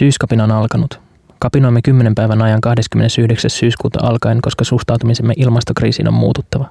Syyskapina 0.00 0.44
on 0.44 0.50
alkanut. 0.50 1.00
Kapinoimme 1.38 1.82
kymmenen 1.82 2.14
päivän 2.14 2.42
ajan 2.42 2.60
29. 2.60 3.50
syyskuuta 3.50 3.98
alkaen, 4.02 4.40
koska 4.42 4.64
suhtautumisemme 4.64 5.34
ilmastokriisiin 5.36 6.08
on 6.08 6.14
muututtava. 6.14 6.66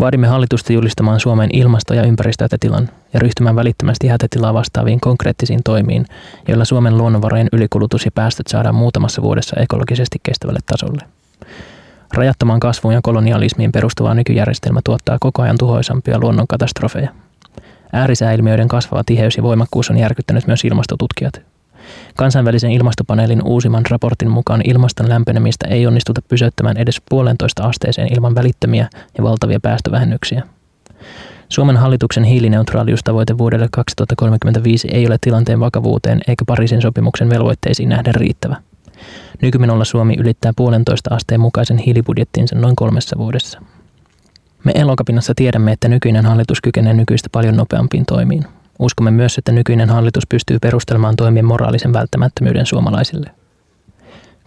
Vaadimme 0.00 0.26
hallitusta 0.26 0.72
julistamaan 0.72 1.20
Suomen 1.20 1.50
ilmasto- 1.52 1.94
ja 1.94 2.02
ympäristöhätätilan 2.02 2.88
ja 3.12 3.20
ryhtymään 3.20 3.56
välittömästi 3.56 4.08
hätätilaa 4.08 4.54
vastaaviin 4.54 5.00
konkreettisiin 5.00 5.60
toimiin, 5.64 6.06
joilla 6.48 6.64
Suomen 6.64 6.98
luonnonvarojen 6.98 7.48
ylikulutus 7.52 8.04
ja 8.04 8.10
päästöt 8.10 8.46
saadaan 8.46 8.74
muutamassa 8.74 9.22
vuodessa 9.22 9.60
ekologisesti 9.60 10.18
kestävälle 10.22 10.60
tasolle. 10.66 11.02
Rajattomaan 12.14 12.60
kasvuun 12.60 12.94
ja 12.94 13.00
kolonialismiin 13.02 13.72
perustuva 13.72 14.14
nykyjärjestelmä 14.14 14.80
tuottaa 14.84 15.16
koko 15.20 15.42
ajan 15.42 15.58
tuhoisampia 15.58 16.18
luonnonkatastrofeja. 16.18 17.10
Äärisääilmiöiden 17.92 18.68
kasvava 18.68 19.04
tiheys 19.06 19.36
ja 19.36 19.42
voimakkuus 19.42 19.90
on 19.90 19.98
järkyttänyt 19.98 20.46
myös 20.46 20.64
ilmastotutkijat. 20.64 21.53
Kansainvälisen 22.16 22.70
ilmastopaneelin 22.70 23.42
uusimman 23.44 23.84
raportin 23.90 24.30
mukaan 24.30 24.60
ilmaston 24.64 25.08
lämpenemistä 25.08 25.68
ei 25.68 25.86
onnistuta 25.86 26.22
pysäyttämään 26.28 26.76
edes 26.76 27.02
puolentoista 27.10 27.62
asteeseen 27.62 28.14
ilman 28.14 28.34
välittömiä 28.34 28.88
ja 29.18 29.24
valtavia 29.24 29.60
päästövähennyksiä. 29.60 30.42
Suomen 31.48 31.76
hallituksen 31.76 32.24
hiilineutraaliustavoite 32.24 33.38
vuodelle 33.38 33.68
2035 33.72 34.88
ei 34.92 35.06
ole 35.06 35.16
tilanteen 35.20 35.60
vakavuuteen 35.60 36.20
eikä 36.28 36.44
Pariisin 36.44 36.82
sopimuksen 36.82 37.30
velvoitteisiin 37.30 37.88
nähden 37.88 38.14
riittävä. 38.14 38.56
Nykymenolla 39.42 39.84
Suomi 39.84 40.14
ylittää 40.18 40.52
puolentoista 40.56 41.14
asteen 41.14 41.40
mukaisen 41.40 41.78
hiilibudjettinsa 41.78 42.56
noin 42.56 42.76
kolmessa 42.76 43.18
vuodessa. 43.18 43.60
Me 44.64 44.72
Elokapinassa 44.74 45.32
tiedämme, 45.36 45.72
että 45.72 45.88
nykyinen 45.88 46.26
hallitus 46.26 46.60
kykenee 46.60 46.94
nykyistä 46.94 47.28
paljon 47.32 47.56
nopeampiin 47.56 48.06
toimiin. 48.06 48.44
Uskomme 48.78 49.10
myös, 49.10 49.38
että 49.38 49.52
nykyinen 49.52 49.90
hallitus 49.90 50.26
pystyy 50.28 50.58
perustelemaan 50.58 51.16
toimien 51.16 51.44
moraalisen 51.44 51.92
välttämättömyyden 51.92 52.66
suomalaisille. 52.66 53.30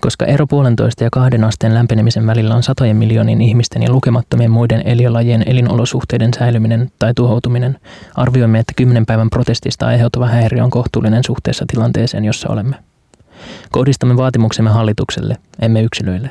Koska 0.02 0.26
ero 0.26 0.48
puolentoista 0.48 1.03
ja 1.03 1.09
kahden 1.12 1.44
asteen 1.44 1.73
lämpenemisen 1.73 2.28
välillä 2.28 2.55
on 2.55 2.64
satojen 2.64 2.98
miljoonien 2.98 3.42
ihmisten 3.42 3.83
ja 3.83 3.92
lukemattomien 3.92 4.52
muiden 4.52 4.81
eliölajien 4.86 5.44
elinolosuhteiden 5.45 6.31
säilyminen 6.39 6.92
tai 7.00 7.14
tuhoutuminen, 7.14 7.80
arvioimme, 8.16 8.59
että 8.59 8.73
kymmenen 8.75 9.05
päivän 9.05 9.30
protestista 9.30 9.88
aiheutuva 9.88 10.28
häiriö 10.28 10.64
on 10.64 10.70
kohtuullinen 10.70 11.23
suhteessa 11.23 11.66
tilanteeseen, 11.67 12.25
jossa 12.25 12.50
olemme. 12.50 12.75
Kohdistamme 13.72 14.17
vaatimuksemme 14.17 14.70
hallitukselle, 14.70 15.38
emme 15.61 15.81
yksilöille. 15.81 16.30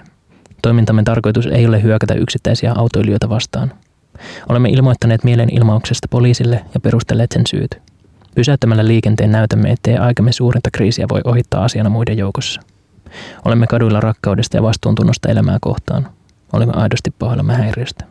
Toimintamme 0.62 1.02
tarkoitus 1.02 1.47
ei 1.47 1.67
ole 1.67 1.83
hyökätä 1.83 2.14
yksittäisiä 2.14 2.72
autoilijoita 2.72 3.28
vastaan. 3.28 3.72
Olemme 4.48 4.69
ilmoittaneet 4.69 5.25
mielenilmauksesta 5.25 6.09
poliisille 6.11 6.64
ja 6.75 6.81
perustelleet 6.81 7.33
sen 7.33 7.47
syyt. 7.47 7.70
Pysäyttämällä 8.34 8.86
liikenteen 8.86 9.33
näytämme, 9.33 9.70
ettei 9.70 9.97
aikamme 9.97 10.33
suurinta 10.33 10.70
kriisiä 10.73 11.06
voi 11.11 11.20
ohittaa 11.25 11.64
asiana 11.64 11.91
muiden 11.91 12.19
joukossa. 12.19 12.61
Olemme 13.45 13.67
kaduilla 13.67 14.00
rakkaudesta 14.00 14.56
ja 14.56 14.62
vastuuntunnosta 14.62 15.28
elämää 15.28 15.58
kohtaan. 15.61 16.08
Olemme 16.53 16.75
aidosti 16.77 17.11
pahoillamme 17.19 17.55
häiriöstä. 17.55 18.05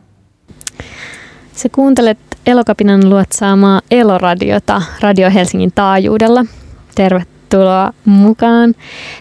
Se 1.52 1.68
kuuntelet 1.68 2.18
Elokapinan 2.46 3.10
luotsaamaa 3.10 3.80
Eloradiota 3.90 4.82
Radio 5.00 5.30
Helsingin 5.30 5.72
taajuudella. 5.74 6.44
Tervetuloa 6.94 7.92
mukaan. 8.04 8.74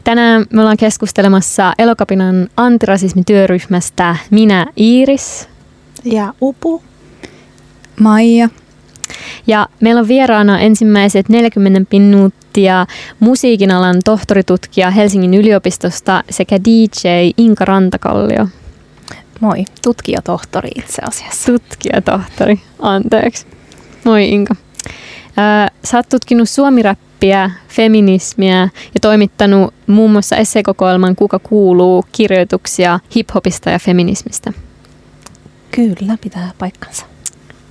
Tänään 0.03 0.45
me 0.53 0.61
ollaan 0.61 0.77
keskustelemassa 0.77 1.73
Elokapinan 1.77 2.47
antirasismityöryhmästä 2.58 4.16
minä 4.31 4.66
Iiris. 4.77 5.55
Ja 6.06 6.34
Upu. 6.42 6.84
Maija. 8.00 8.50
Ja 9.48 9.67
meillä 9.80 10.02
on 10.02 10.08
vieraana 10.08 10.59
ensimmäiset 10.59 11.30
40 11.30 11.81
minuuttia 11.92 12.86
musiikin 13.20 13.72
alan 13.72 13.95
tohtoritutkija 14.06 14.92
Helsingin 14.92 15.33
yliopistosta 15.33 16.23
sekä 16.30 16.59
DJ 16.66 17.08
Inka 17.38 17.66
Rantakallio. 17.66 18.48
Moi, 19.39 19.66
tutkijatohtori 19.83 20.70
itse 20.76 21.02
asiassa. 21.08 21.52
Tutkijatohtori, 21.52 22.60
anteeksi. 22.80 23.45
Moi 24.04 24.30
Inka. 24.30 24.55
Sä 25.83 25.98
oot 25.98 26.10
tutkinut 26.10 26.49
suomiräppiä, 26.49 27.52
feminismiä 27.67 28.61
ja 28.61 28.99
toimittanut 29.02 29.73
muun 29.88 30.11
muassa 30.11 30.36
esseekokoelman 30.36 31.15
Kuka 31.15 31.39
kuuluu 31.39 32.05
kirjoituksia 32.11 32.99
hiphopista 33.15 33.70
ja 33.70 33.80
feminismistä. 33.80 34.54
Kyllä, 35.75 36.17
pitää 36.21 36.52
paikkansa. 36.58 37.05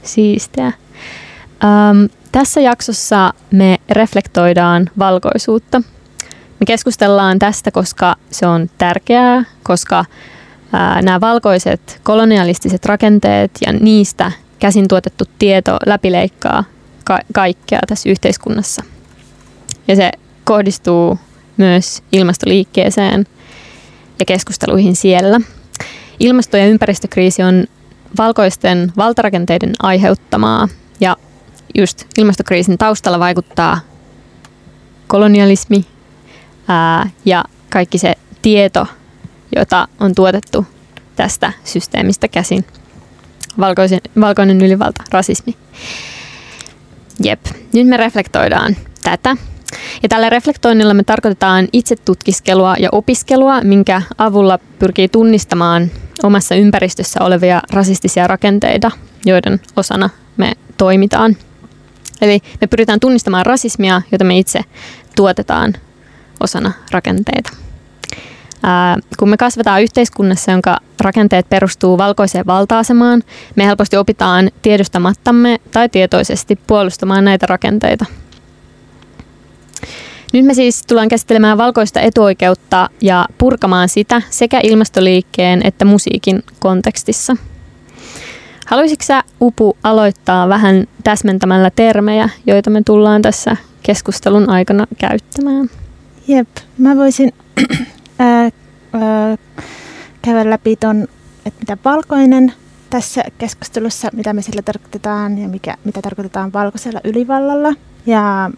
Siistiä. 0.03 0.67
Ähm, 0.67 2.05
tässä 2.33 2.61
jaksossa 2.61 3.33
me 3.51 3.79
reflektoidaan 3.91 4.91
valkoisuutta. 4.99 5.83
Me 6.61 6.67
keskustellaan 6.67 7.39
tästä, 7.39 7.71
koska 7.71 8.17
se 8.31 8.47
on 8.47 8.71
tärkeää, 8.79 9.45
koska 9.63 10.05
nämä 11.03 11.21
valkoiset 11.21 12.01
kolonialistiset 12.03 12.85
rakenteet 12.87 13.51
ja 13.67 13.73
niistä 13.73 14.33
käsin 14.59 14.89
tuotettu 14.89 15.25
tieto 15.39 15.77
läpileikkaa 15.87 16.65
ka- 17.05 17.21
kaikkea 17.33 17.81
tässä 17.89 18.09
yhteiskunnassa. 18.09 18.83
Ja 19.89 19.97
se 19.97 20.11
kohdistuu 20.45 21.19
myös 21.57 22.03
ilmastoliikkeeseen 22.13 23.27
ja 24.19 24.25
keskusteluihin 24.25 24.97
siellä. 24.97 25.41
Ilmasto- 26.21 26.57
ja 26.57 26.67
ympäristökriisi 26.67 27.43
on 27.43 27.65
valkoisten 28.19 28.93
valtarakenteiden 28.97 29.73
aiheuttamaa 29.83 30.69
ja 31.01 31.17
just 31.75 32.05
ilmastokriisin 32.19 32.79
taustalla 32.79 33.19
vaikuttaa 33.19 33.81
kolonialismi 35.07 35.87
ää, 36.69 37.11
ja 37.25 37.45
kaikki 37.71 37.99
se 37.99 38.15
tieto, 38.43 38.87
jota 39.57 39.89
on 40.01 40.15
tuotettu 40.15 40.67
tästä 41.17 41.53
systeemistä 41.65 42.29
käsin. 42.29 42.65
Valkoisen, 43.61 44.01
valkoinen 44.21 44.61
ylivalta, 44.61 45.05
rasismi. 45.11 45.57
Jep, 47.25 47.41
nyt 47.73 47.87
me 47.87 47.97
reflektoidaan 47.97 48.77
tätä. 49.03 49.37
Ja 50.03 50.09
tällä 50.09 50.31
reflektoinnilla 50.31 50.95
me 50.95 51.05
tarkoitetaan 51.05 51.69
itse 51.73 51.97
tutkiskelua 51.97 52.75
ja 52.79 52.89
opiskelua, 52.93 53.61
minkä 53.61 54.03
avulla 54.19 54.59
pyrkii 54.79 55.09
tunnistamaan 55.09 55.91
omassa 56.23 56.55
ympäristössä 56.55 57.25
olevia 57.25 57.63
rasistisia 57.73 58.27
rakenteita, 58.27 58.91
joiden 59.25 59.61
osana 59.77 60.11
me 60.37 60.53
toimitaan. 60.77 61.37
Eli 62.21 62.41
me 62.61 62.67
pyritään 62.67 63.01
tunnistamaan 63.01 63.47
rasismia, 63.47 64.03
jota 64.13 64.25
me 64.25 64.39
itse 64.39 64.61
tuotetaan 65.17 65.75
osana 66.41 66.73
rakenteita. 66.91 67.51
Ää, 68.63 68.97
kun 69.19 69.29
me 69.29 69.37
kasvetaan 69.37 69.83
yhteiskunnassa, 69.83 70.51
jonka 70.51 70.79
rakenteet 71.01 71.49
perustuu 71.49 71.99
valkoiseen 71.99 72.47
valta-asemaan, 72.47 73.23
me 73.57 73.67
helposti 73.67 73.97
opitaan 73.97 74.51
tiedostamattamme 74.63 75.59
tai 75.71 75.89
tietoisesti 75.89 76.59
puolustamaan 76.67 77.25
näitä 77.25 77.47
rakenteita. 77.47 78.05
Nyt 80.35 80.45
me 80.45 80.55
siis 80.55 80.83
tullaan 80.87 81.09
käsittelemään 81.09 81.59
valkoista 81.59 82.01
etuoikeutta 82.01 82.91
ja 83.01 83.27
purkamaan 83.39 83.89
sitä 83.89 84.23
sekä 84.31 84.61
ilmastoliikkeen 84.63 85.61
että 85.67 85.85
musiikin 85.85 86.43
kontekstissa– 86.61 87.37
Haluaisitko 88.67 89.05
sä, 89.05 89.23
Upu, 89.41 89.77
aloittaa 89.83 90.49
vähän 90.49 90.87
täsmentämällä 91.05 91.71
termejä, 91.71 92.29
joita 92.47 92.71
me 92.71 92.83
tullaan 92.87 93.23
tässä 93.23 93.57
keskustelun 93.83 94.51
aikana 94.51 94.87
käyttämään? 94.99 95.71
Jep, 96.29 96.49
mä 96.79 96.97
voisin 96.97 97.33
ää, 98.19 98.43
ää, 98.93 99.37
käydä 100.23 100.51
läpi 100.51 100.77
ton, 100.77 101.09
että 101.47 101.61
mitä 101.61 101.77
valkoinen 101.85 102.53
tässä 102.91 103.23
keskustelussa, 103.39 104.09
mitä 104.13 104.33
me 104.33 104.43
sillä 104.43 104.63
tarkoitetaan 104.63 105.39
ja 105.39 105.49
mikä, 105.49 105.77
mitä 105.85 106.03
tarkoitetaan 106.03 106.53
valkoisella 106.53 107.01
ylivallalla. 107.05 107.75
Ja 108.07 108.51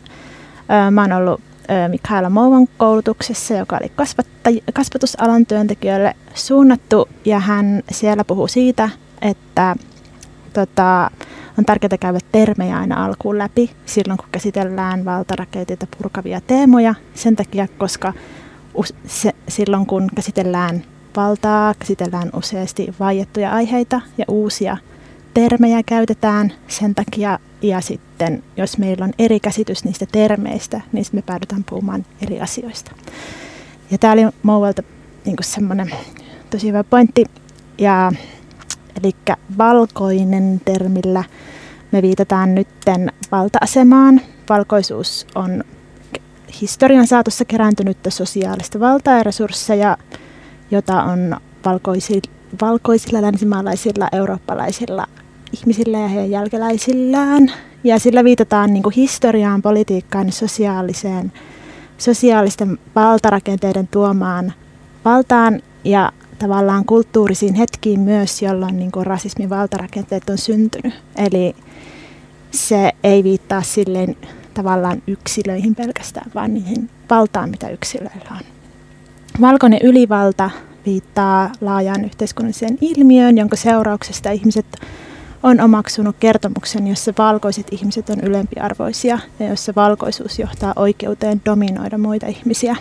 ää, 0.68 0.90
mä 0.90 1.00
oon 1.00 1.12
ollut 1.12 1.40
Mikaela 1.88 2.30
Mouvan 2.30 2.68
koulutuksessa, 2.78 3.54
joka 3.54 3.78
oli 3.80 4.62
kasvatusalan 4.72 5.46
työntekijöille 5.46 6.16
suunnattu 6.34 7.08
ja 7.24 7.38
hän 7.38 7.82
siellä 7.90 8.24
puhuu 8.24 8.48
siitä, 8.48 8.88
että 9.22 9.76
tota, 10.52 11.10
on 11.58 11.64
tärkeää 11.64 11.98
käydä 12.00 12.18
termejä 12.32 12.78
aina 12.78 13.04
alkuun 13.04 13.38
läpi 13.38 13.70
silloin, 13.86 14.18
kun 14.18 14.28
käsitellään 14.32 15.04
valtarakenteita 15.04 15.86
purkavia 15.98 16.40
teemoja. 16.40 16.94
Sen 17.14 17.36
takia, 17.36 17.68
koska 17.78 18.12
se, 19.06 19.32
silloin 19.48 19.86
kun 19.86 20.08
käsitellään 20.14 20.82
valtaa, 21.16 21.74
käsitellään 21.78 22.30
useasti 22.36 22.94
vaiettuja 23.00 23.52
aiheita 23.52 24.00
ja 24.18 24.24
uusia 24.28 24.76
termejä 25.34 25.82
käytetään 25.82 26.52
sen 26.68 26.94
takia. 26.94 27.38
Ja 27.62 27.80
sitten, 27.80 28.42
jos 28.56 28.78
meillä 28.78 29.04
on 29.04 29.12
eri 29.18 29.40
käsitys 29.40 29.84
niistä 29.84 30.06
termeistä, 30.12 30.80
niin 30.92 31.04
me 31.12 31.22
päädytään 31.22 31.64
puhumaan 31.64 32.06
eri 32.22 32.40
asioista. 32.40 32.92
Ja 33.90 33.98
tämä 33.98 34.12
oli 34.12 34.22
Mouvelta 34.42 34.82
niin 35.24 35.36
semmoinen 35.40 35.90
tosi 36.50 36.68
hyvä 36.68 36.84
pointti. 36.84 37.24
Ja 37.78 38.12
Eli 39.02 39.12
valkoinen 39.58 40.60
termillä 40.64 41.24
me 41.92 42.02
viitataan 42.02 42.54
nytten 42.54 43.12
valta-asemaan. 43.32 44.20
Valkoisuus 44.48 45.26
on 45.34 45.64
historian 46.60 47.06
saatossa 47.06 47.44
kerääntynyttä 47.44 48.10
sosiaalista 48.10 48.80
valtaa 48.80 49.16
ja 49.16 49.22
resursseja, 49.22 49.96
jota 50.70 51.02
on 51.02 51.36
valkoisilla, 51.64 52.30
valkoisilla 52.60 53.22
länsimaalaisilla 53.22 54.08
eurooppalaisilla 54.12 55.06
ihmisillä 55.52 55.98
ja 55.98 56.08
heidän 56.08 56.30
jälkeläisillään. 56.30 57.52
Ja 57.84 57.98
sillä 57.98 58.24
viitataan 58.24 58.72
niin 58.72 58.82
historiaan, 58.96 59.62
politiikkaan 59.62 60.26
ja 60.26 60.32
sosiaaliseen, 60.32 61.32
sosiaalisten 61.98 62.78
valtarakenteiden 62.94 63.88
tuomaan 63.88 64.52
valtaan 65.04 65.62
ja 65.84 66.12
tavallaan 66.38 66.84
kulttuurisiin 66.84 67.54
hetkiin 67.54 68.00
myös, 68.00 68.42
jolloin 68.42 68.76
niin 68.76 68.92
kuin 68.92 69.06
rasismin 69.06 69.50
valtarakenteet 69.50 70.30
on 70.30 70.38
syntynyt. 70.38 70.94
Eli 71.16 71.54
se 72.50 72.92
ei 73.04 73.24
viittaa 73.24 73.62
silleen 73.62 74.16
tavallaan 74.54 75.02
yksilöihin 75.06 75.74
pelkästään, 75.74 76.30
vaan 76.34 76.54
niihin 76.54 76.90
valtaan, 77.10 77.50
mitä 77.50 77.68
yksilöillä 77.68 78.30
on. 78.30 78.40
Valkoinen 79.40 79.80
ylivalta 79.82 80.50
viittaa 80.86 81.52
laajaan 81.60 82.04
yhteiskunnalliseen 82.04 82.78
ilmiöön, 82.80 83.38
jonka 83.38 83.56
seurauksesta 83.56 84.30
ihmiset 84.30 84.66
on 85.42 85.60
omaksunut 85.60 86.16
kertomuksen, 86.20 86.86
jossa 86.86 87.12
valkoiset 87.18 87.66
ihmiset 87.70 88.10
on 88.10 88.20
ylempiarvoisia 88.20 89.18
ja 89.38 89.48
jossa 89.48 89.72
valkoisuus 89.76 90.38
johtaa 90.38 90.72
oikeuteen 90.76 91.40
dominoida 91.44 91.98
muita 91.98 92.26
ihmisiä. 92.26 92.76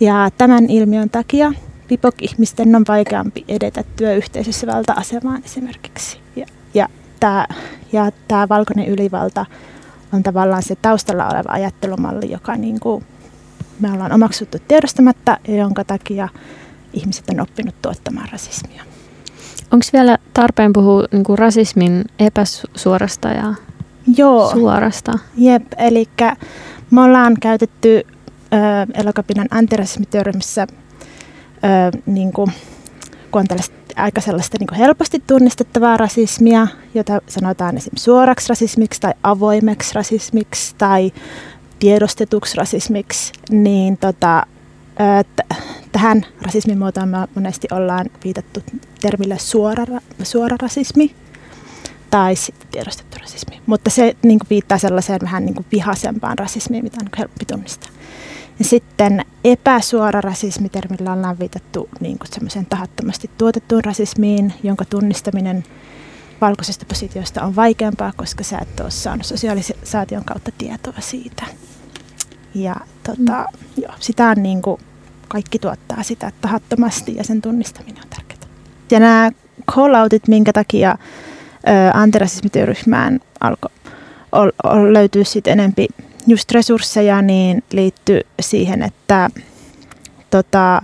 Ja 0.00 0.30
tämän 0.38 0.70
ilmiön 0.70 1.10
takia 1.10 1.52
BIPOC-ihmisten 1.88 2.76
on 2.76 2.84
vaikeampi 2.88 3.44
edetä 3.48 3.84
työyhteisössä 3.96 4.66
valta-asemaan 4.66 5.42
esimerkiksi. 5.44 6.18
Ja, 6.36 6.46
ja 6.74 6.88
tämä 7.20 7.46
ja 7.92 8.10
tämä 8.28 8.48
valkoinen 8.48 8.88
ylivalta 8.88 9.46
on 10.12 10.22
tavallaan 10.22 10.62
se 10.62 10.76
taustalla 10.76 11.26
oleva 11.26 11.52
ajattelumalli, 11.52 12.30
joka 12.30 12.56
niin 12.56 12.80
kuin 12.80 13.04
me 13.80 13.92
ollaan 13.92 14.12
omaksuttu 14.12 14.58
tiedostamatta 14.68 15.38
ja 15.48 15.56
jonka 15.56 15.84
takia 15.84 16.28
ihmiset 16.92 17.24
on 17.28 17.40
oppinut 17.40 17.74
tuottamaan 17.82 18.28
rasismia. 18.32 18.95
Onko 19.72 19.86
vielä 19.92 20.18
tarpeen 20.34 20.72
puhua 20.72 21.04
niin 21.12 21.24
kuin 21.24 21.38
rasismin 21.38 22.04
epäsuorasta 22.18 23.28
ja 23.28 23.54
Joo. 24.16 24.50
suorasta? 24.50 25.12
Jep, 25.36 25.62
eli 25.78 26.08
me 26.90 27.02
ollaan 27.02 27.34
käytetty 27.40 27.88
ö, 27.96 28.06
Elokapinan 28.94 29.46
antirasismityöryhmissä, 29.50 30.66
ö, 30.66 31.98
niin 32.06 32.32
kuin, 32.32 32.52
kun 33.30 33.40
on 33.40 33.48
tällaista 33.48 33.76
aika 33.96 34.20
sellaista 34.20 34.56
niin 34.60 34.78
helposti 34.78 35.22
tunnistettavaa 35.26 35.96
rasismia, 35.96 36.66
jota 36.94 37.20
sanotaan 37.28 37.76
esimerkiksi 37.76 38.04
suoraksi 38.04 38.48
rasismiksi 38.48 39.00
tai 39.00 39.12
avoimeksi 39.22 39.94
rasismiksi 39.94 40.74
tai 40.78 41.12
tiedostetuksi 41.78 42.56
rasismiksi, 42.56 43.32
niin 43.50 43.96
tota, 43.98 44.46
tähän 45.96 46.26
rasismin 46.42 46.78
muotoon 46.78 47.08
me 47.08 47.16
monesti 47.34 47.68
ollaan 47.72 48.06
viitattu 48.24 48.62
termille 49.00 49.38
suora, 49.38 49.84
suora 50.22 50.56
rasismi 50.62 51.14
tai 52.10 52.36
sitten 52.36 52.68
tiedostettu 52.68 53.16
rasismi. 53.20 53.60
Mutta 53.66 53.90
se 53.90 54.16
niin 54.22 54.38
kuin 54.38 54.46
viittaa 54.50 54.78
sellaiseen 54.78 55.20
vähän 55.22 55.44
niin 55.44 55.54
kuin 55.54 55.66
vihaisempaan 55.72 56.38
rasismiin, 56.38 56.84
mitä 56.84 56.96
on 57.02 57.08
helpompi 57.18 57.44
tunnistaa. 57.44 57.90
Ja 58.58 58.64
sitten 58.64 59.24
epäsuora 59.44 60.20
rasismitermillä 60.20 61.12
ollaan 61.12 61.38
viitattu 61.38 61.88
niin 62.00 62.18
kuin 62.18 62.32
semmoiseen 62.32 62.66
tahattomasti 62.66 63.30
tuotettuun 63.38 63.84
rasismiin, 63.84 64.54
jonka 64.62 64.84
tunnistaminen 64.84 65.64
valkoisesta 66.40 66.86
positiosta 66.88 67.42
on 67.42 67.56
vaikeampaa, 67.56 68.12
koska 68.16 68.44
sä 68.44 68.58
et 68.58 68.80
ole 68.80 68.90
saanut 68.90 69.26
sosiaalisaation 69.26 70.24
kautta 70.24 70.50
tietoa 70.58 71.00
siitä. 71.00 71.44
Ja 72.54 72.76
tota, 73.02 73.44
mm. 73.52 73.82
joo, 73.82 73.92
sitä 74.00 74.28
on 74.28 74.42
niin 74.42 74.62
kuin, 74.62 74.80
kaikki 75.28 75.58
tuottaa 75.58 76.02
sitä 76.02 76.32
tahattomasti 76.40 77.16
ja 77.16 77.24
sen 77.24 77.42
tunnistaminen 77.42 78.02
on 78.02 78.08
tärkeää. 78.10 78.26
Ja 78.90 79.00
nämä 79.00 79.30
call-outit, 79.72 80.22
minkä 80.28 80.52
takia 80.52 80.98
antirasismityöryhmään 81.94 83.20
alkoi 83.40 83.70
löytyy 84.92 85.24
sitten 85.24 85.52
enempi 85.52 85.88
just 86.26 86.52
resursseja, 86.52 87.22
niin 87.22 87.62
liittyy 87.72 88.20
siihen, 88.40 88.82
että 88.82 89.30
tota, 90.30 90.82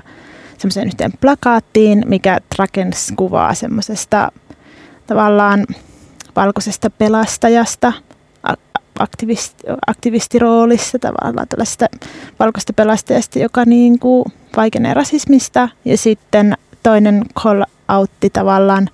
semmoiseen 0.58 0.86
yhteen 0.86 1.12
plakaattiin, 1.20 2.02
mikä 2.06 2.40
rakensi 2.58 3.14
kuvaa 3.16 3.54
semmoisesta 3.54 4.32
tavallaan 5.06 5.66
valkoisesta 6.36 6.90
pelastajasta 6.90 7.92
aktivisti, 8.98 9.64
aktivistiroolissa 9.86 10.98
tavallaan 10.98 11.48
tällaista 11.48 11.86
valkoista 12.38 12.72
pelastajasta, 12.72 13.38
joka 13.38 13.64
niin 13.64 13.98
kuin 13.98 14.24
vaikenee 14.56 14.94
rasismista. 14.94 15.68
Ja 15.84 15.96
sitten 15.96 16.54
toinen 16.82 17.24
call 17.42 17.62
outti 17.88 18.30
tavallaan 18.30 18.88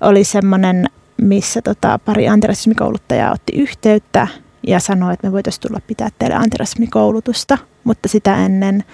oli 0.00 0.24
semmoinen, 0.24 0.86
missä 1.22 1.62
tota, 1.62 1.98
pari 2.04 2.28
antirasismikouluttajaa 2.28 3.32
otti 3.32 3.52
yhteyttä 3.56 4.28
ja 4.66 4.80
sanoi, 4.80 5.12
että 5.12 5.26
me 5.26 5.32
voitaisiin 5.32 5.62
tulla 5.68 5.80
pitää 5.86 6.08
teille 6.18 6.36
antirasismikoulutusta, 6.36 7.58
mutta 7.84 8.08
sitä 8.08 8.44
ennen 8.44 8.84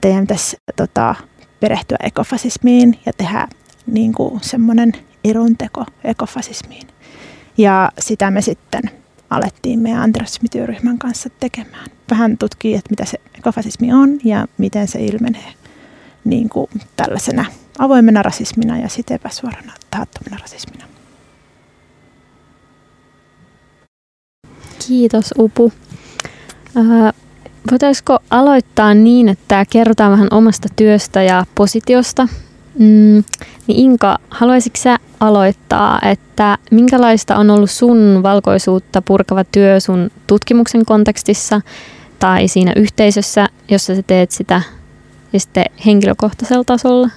teidän 0.00 0.20
pitäisi 0.20 0.56
tota, 0.76 1.14
perehtyä 1.60 1.96
ekofasismiin 2.02 2.98
ja 3.06 3.12
tehdä 3.12 3.48
niin 3.86 4.12
kuin 4.12 4.40
semmoinen 4.40 4.92
eronteko 5.24 5.84
ekofasismiin. 6.04 6.86
Ja 7.58 7.92
sitä 7.98 8.30
me 8.30 8.42
sitten 8.42 8.82
alettiin 9.32 9.78
meidän 9.80 10.02
antirasismityöryhmän 10.02 10.98
kanssa 10.98 11.30
tekemään. 11.40 11.90
Vähän 12.10 12.38
tutkii, 12.38 12.74
että 12.74 12.90
mitä 12.90 13.04
se 13.04 13.20
ekofasismi 13.38 13.92
on 13.92 14.18
ja 14.24 14.46
miten 14.58 14.88
se 14.88 15.04
ilmenee 15.04 15.52
niin 16.24 16.48
kuin 16.48 16.66
tällaisena 16.96 17.44
avoimena 17.78 18.22
rasismina 18.22 18.78
ja 18.78 18.88
sitten 18.88 19.14
epäsuorana 19.14 19.72
tahattomana 19.90 20.36
rasismina. 20.40 20.84
Kiitos 24.88 25.34
Upu. 25.38 25.72
Äh, 26.76 27.14
voitaisiko 27.70 28.18
aloittaa 28.30 28.94
niin, 28.94 29.28
että 29.28 29.64
kerrotaan 29.70 30.12
vähän 30.12 30.28
omasta 30.30 30.68
työstä 30.76 31.22
ja 31.22 31.46
positiosta? 31.54 32.28
Mm, 32.78 33.24
niin 33.66 33.78
Inka, 33.78 34.18
haluaisitko 34.30 34.80
sä 34.80 34.98
aloittaa, 35.20 36.00
että 36.02 36.58
minkälaista 36.70 37.36
on 37.36 37.50
ollut 37.50 37.70
sun 37.70 38.20
valkoisuutta 38.22 39.02
purkava 39.02 39.44
työ 39.44 39.80
sun 39.80 40.10
tutkimuksen 40.26 40.84
kontekstissa 40.84 41.60
tai 42.18 42.48
siinä 42.48 42.72
yhteisössä, 42.76 43.48
jossa 43.70 43.96
sä 43.96 44.02
teet 44.02 44.30
sitä 44.30 44.62
ja 45.32 45.40
sitten 45.40 45.64
henkilökohtaisella 45.86 46.64
tasolla? 46.64 47.08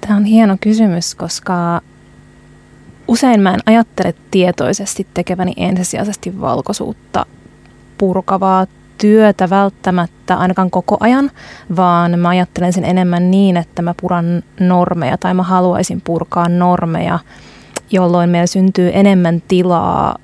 Tämä 0.00 0.16
on 0.16 0.24
hieno 0.24 0.56
kysymys, 0.60 1.14
koska 1.14 1.80
usein 3.08 3.40
mä 3.40 3.54
en 3.54 3.60
ajattele 3.66 4.14
tietoisesti 4.30 5.06
tekeväni 5.14 5.52
ensisijaisesti 5.56 6.40
valkoisuutta 6.40 7.26
purkavaa 7.98 8.66
työtä 8.98 9.50
välttämättä 9.50 10.36
ainakaan 10.36 10.70
koko 10.70 10.96
ajan, 11.00 11.30
vaan 11.76 12.18
mä 12.18 12.28
ajattelen 12.28 12.72
sen 12.72 12.84
enemmän 12.84 13.30
niin, 13.30 13.56
että 13.56 13.82
mä 13.82 13.94
puran 14.00 14.42
normeja 14.60 15.18
tai 15.18 15.34
mä 15.34 15.42
haluaisin 15.42 16.00
purkaa 16.00 16.48
normeja, 16.48 17.18
jolloin 17.90 18.30
meillä 18.30 18.46
syntyy 18.46 18.90
enemmän 18.94 19.42
tilaa 19.48 20.18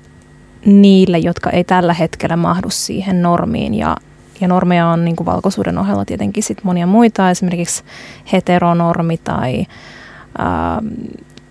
niille, 0.65 1.17
jotka 1.17 1.49
ei 1.49 1.63
tällä 1.63 1.93
hetkellä 1.93 2.35
mahdu 2.37 2.69
siihen 2.69 3.21
normiin. 3.21 3.73
Ja 3.73 3.97
ja 4.41 4.47
normeja 4.47 4.87
on 4.87 5.05
niin 5.05 5.15
kuin 5.15 5.25
valkoisuuden 5.25 5.77
ohella 5.77 6.05
tietenkin 6.05 6.43
sit 6.43 6.63
monia 6.63 6.87
muita, 6.87 7.29
esimerkiksi 7.29 7.83
heteronormi 8.31 9.17
tai 9.17 9.65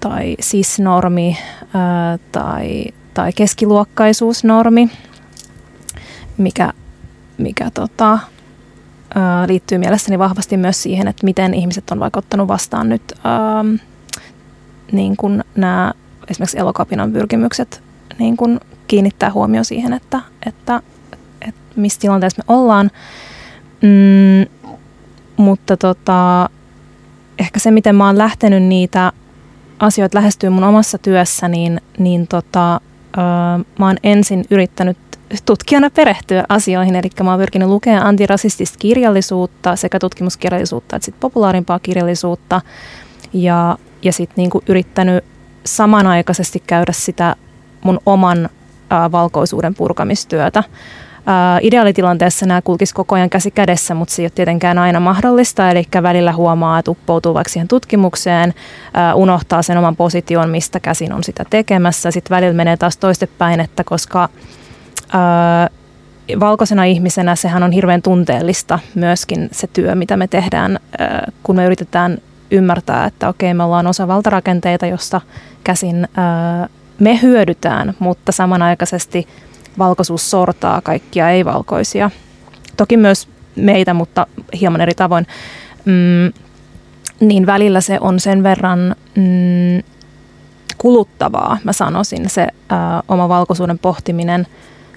tai 0.00 0.37
cis-normi 0.43 1.37
ää, 1.75 2.19
tai, 2.33 2.85
tai 3.14 3.33
keskiluokkaisuusnormi, 3.33 4.90
mikä, 6.37 6.73
mikä 7.38 7.71
tota, 7.71 8.19
liittyy 9.47 9.79
mielestäni 9.79 10.19
vahvasti 10.19 10.57
myös 10.57 10.83
siihen, 10.83 11.09
että 11.09 11.25
miten 11.25 11.55
ihmiset 11.55 11.91
on 11.91 12.00
vaikka 12.00 12.19
ottanut 12.19 12.49
vastaan 12.49 12.88
nyt 12.88 13.12
ää, 13.25 13.64
niin 14.93 15.17
kuin 15.17 15.45
nämä 15.57 15.93
esimerkiksi 16.31 16.59
elokapinan 16.59 17.12
pyrkimykset 17.12 17.83
niin 18.19 18.37
kuin 18.37 18.61
kiinnittää 18.87 19.33
huomio 19.33 19.64
siihen, 19.64 19.93
että, 19.93 20.21
että, 20.47 20.83
että 21.49 21.61
missä 21.76 22.00
tilanteessa 22.00 22.43
me 22.49 22.55
ollaan. 22.55 22.91
Mm, 23.83 24.71
mutta 25.37 25.76
tota, 25.76 26.50
ehkä 27.38 27.59
se, 27.59 27.71
miten 27.71 27.97
mä 27.97 28.07
oon 28.07 28.19
lähtenyt 28.19 28.62
niitä 28.62 29.12
asioita 29.79 30.19
lähestyy 30.19 30.50
mun 30.50 30.64
omassa 30.64 30.99
työssä, 30.99 31.49
niin, 31.49 31.81
niin 31.99 32.26
tota, 32.26 32.75
ö, 32.75 32.81
mä 33.79 33.87
oon 33.87 33.97
ensin 34.03 34.45
yrittänyt 34.50 34.99
tutkijana 35.47 35.90
perehtyä 35.90 36.45
asioihin, 36.49 36.97
eli 36.97 37.11
mä 37.23 37.31
oon 37.31 37.40
pyrkinyt 37.40 37.69
lukemaan 37.69 38.07
antirasistista 38.07 38.78
kirjallisuutta, 38.78 39.76
sekä 39.76 39.99
tutkimuskirjallisuutta 39.99 40.97
että 40.97 41.04
sit 41.07 41.21
populaarimpaa 41.21 41.78
kirjallisuutta, 41.78 42.61
ja, 43.33 43.78
ja 44.02 44.12
sitten 44.12 44.35
niinku 44.37 44.62
yrittänyt 44.69 45.25
samanaikaisesti 45.64 46.62
käydä 46.66 46.93
sitä 46.93 47.37
mun 47.83 48.00
oman 48.07 48.49
ä, 48.93 49.12
valkoisuuden 49.12 49.75
purkamistyötä. 49.75 50.64
ideaalitilanteessa 51.61 52.47
nämä 52.47 52.62
kulkisi 52.62 52.95
koko 52.95 53.14
ajan 53.14 53.31
käsi 53.31 53.50
kädessä, 53.50 53.95
mutta 53.95 54.14
se 54.14 54.23
ei 54.23 54.25
ole 54.25 54.33
tietenkään 54.35 54.78
aina 54.78 55.00
mahdollista, 55.00 55.71
eli 55.71 55.85
välillä 56.02 56.33
huomaa, 56.33 56.78
että 56.78 56.90
uppoutuu 56.90 57.35
vaikka 57.35 57.52
siihen 57.52 57.69
tutkimukseen, 57.69 58.54
unohtaa 59.14 59.62
sen 59.62 59.78
oman 59.78 59.97
position, 59.97 60.50
mistä 60.50 60.81
käsin 60.81 61.12
on 61.12 61.25
sitä 61.25 61.45
tekemässä. 61.50 62.11
Sitten 62.11 62.37
välillä 62.37 62.54
menee 62.54 62.76
taas 62.76 62.97
toistepäin, 62.97 63.61
että 63.61 63.85
koska 63.85 64.28
valkoisena 66.40 66.84
ihmisenä 66.84 67.37
sehän 67.37 67.62
on 67.62 67.73
hirveän 67.73 68.02
tunteellista 68.02 68.78
myöskin 68.94 69.49
se 69.52 69.66
työ, 69.66 69.94
mitä 69.94 70.16
me 70.16 70.26
tehdään, 70.26 70.78
kun 71.42 71.56
me 71.56 71.66
yritetään 71.66 72.18
ymmärtää, 72.50 73.06
että 73.06 73.28
okei, 73.28 73.54
me 73.54 73.62
ollaan 73.62 73.87
osa 73.87 74.08
valtarakenteita, 74.08 74.87
josta 74.87 75.20
käsin 75.64 76.08
me 76.99 77.18
hyödytään, 77.23 77.94
mutta 77.99 78.32
samanaikaisesti 78.32 79.28
valkoisuus 79.78 80.30
sortaa 80.30 80.80
kaikkia 80.80 81.30
ei-valkoisia. 81.30 82.11
Toki 82.76 82.96
myös 82.96 83.28
meitä, 83.56 83.94
mutta 83.94 84.26
hieman 84.61 84.80
eri 84.80 84.94
tavoin. 84.94 85.26
Mm, 85.84 86.32
niin 87.20 87.46
välillä 87.46 87.80
se 87.80 87.99
on 88.00 88.20
sen 88.20 88.42
verran 88.42 88.96
mm, 89.14 89.82
kuluttavaa, 90.78 91.58
mä 91.64 91.73
sanoisin, 91.73 92.30
se 92.30 92.49
ää, 92.68 93.02
oma 93.08 93.28
valkoisuuden 93.28 93.78
pohtiminen, 93.78 94.46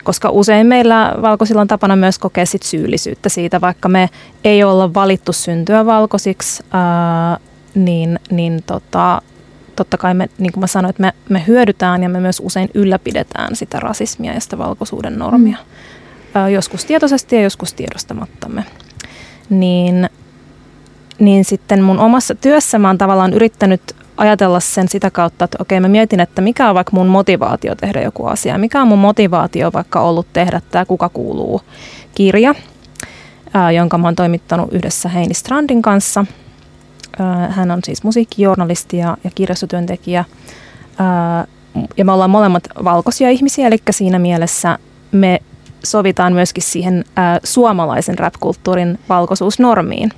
koska 0.07 0.29
usein 0.29 0.67
meillä 0.67 1.15
valkoisilla 1.21 1.61
on 1.61 1.67
tapana 1.67 1.95
myös 1.95 2.19
kokea 2.19 2.45
sit 2.45 2.63
syyllisyyttä 2.63 3.29
siitä, 3.29 3.61
vaikka 3.61 3.89
me 3.89 4.09
ei 4.43 4.63
olla 4.63 4.93
valittu 4.93 5.33
syntyä 5.33 5.85
valkoisiksi, 5.85 6.63
ää, 6.71 7.37
niin, 7.75 8.19
niin 8.31 8.63
tota, 8.65 9.21
totta 9.75 9.97
kai 9.97 10.13
me, 10.13 10.29
niin 10.37 10.51
kuin 10.51 10.61
mä 10.61 10.67
sanoin, 10.67 10.89
että 10.89 11.01
me, 11.01 11.13
me 11.29 11.43
hyödytään 11.47 12.03
ja 12.03 12.09
me 12.09 12.19
myös 12.19 12.41
usein 12.45 12.69
ylläpidetään 12.73 13.55
sitä 13.55 13.79
rasismia 13.79 14.33
ja 14.33 14.39
sitä 14.39 14.57
valkoisuuden 14.57 15.19
normia. 15.19 15.57
Mm. 16.35 16.49
joskus 16.53 16.85
tietoisesti 16.85 17.35
ja 17.35 17.41
joskus 17.41 17.73
tiedostamattamme. 17.73 18.65
Niin, 19.49 20.09
niin 21.19 21.45
sitten 21.45 21.83
mun 21.83 21.99
omassa 21.99 22.35
työssä 22.35 22.79
mä 22.79 22.87
oon 22.87 22.97
tavallaan 22.97 23.33
yrittänyt 23.33 23.95
ajatella 24.17 24.59
sen 24.59 24.89
sitä 24.89 25.11
kautta, 25.11 25.45
että 25.45 25.57
okei 25.61 25.79
mä 25.79 25.87
mietin, 25.87 26.19
että 26.19 26.41
mikä 26.41 26.69
on 26.69 26.75
vaikka 26.75 26.91
mun 26.93 27.07
motivaatio 27.07 27.75
tehdä 27.75 28.01
joku 28.01 28.25
asia. 28.25 28.57
Mikä 28.57 28.81
on 28.81 28.87
mun 28.87 28.99
motivaatio 28.99 29.71
vaikka 29.73 30.01
ollut 30.01 30.27
tehdä 30.33 30.61
tämä 30.71 30.85
Kuka 30.85 31.09
kuuluu 31.09 31.61
kirja, 32.15 32.55
ää, 33.53 33.71
jonka 33.71 33.97
mä 33.97 34.07
oon 34.07 34.15
toimittanut 34.15 34.73
yhdessä 34.73 35.09
Heini 35.09 35.33
Strandin 35.33 35.81
kanssa– 35.81 36.25
hän 37.49 37.71
on 37.71 37.79
siis 37.83 38.03
musiikkijournalisti 38.03 38.97
ja, 38.97 39.17
ja 39.23 39.31
kirjastotyöntekijä. 39.35 40.25
Ja 41.97 42.05
me 42.05 42.11
ollaan 42.11 42.29
molemmat 42.29 42.63
valkoisia 42.83 43.29
ihmisiä, 43.29 43.67
eli 43.67 43.77
siinä 43.91 44.19
mielessä 44.19 44.79
me 45.11 45.39
sovitaan 45.83 46.33
myöskin 46.33 46.63
siihen 46.63 47.05
suomalaisen 47.43 48.19
rap-kulttuurin 48.19 48.99
valkoisuusnormiin. 49.09 50.11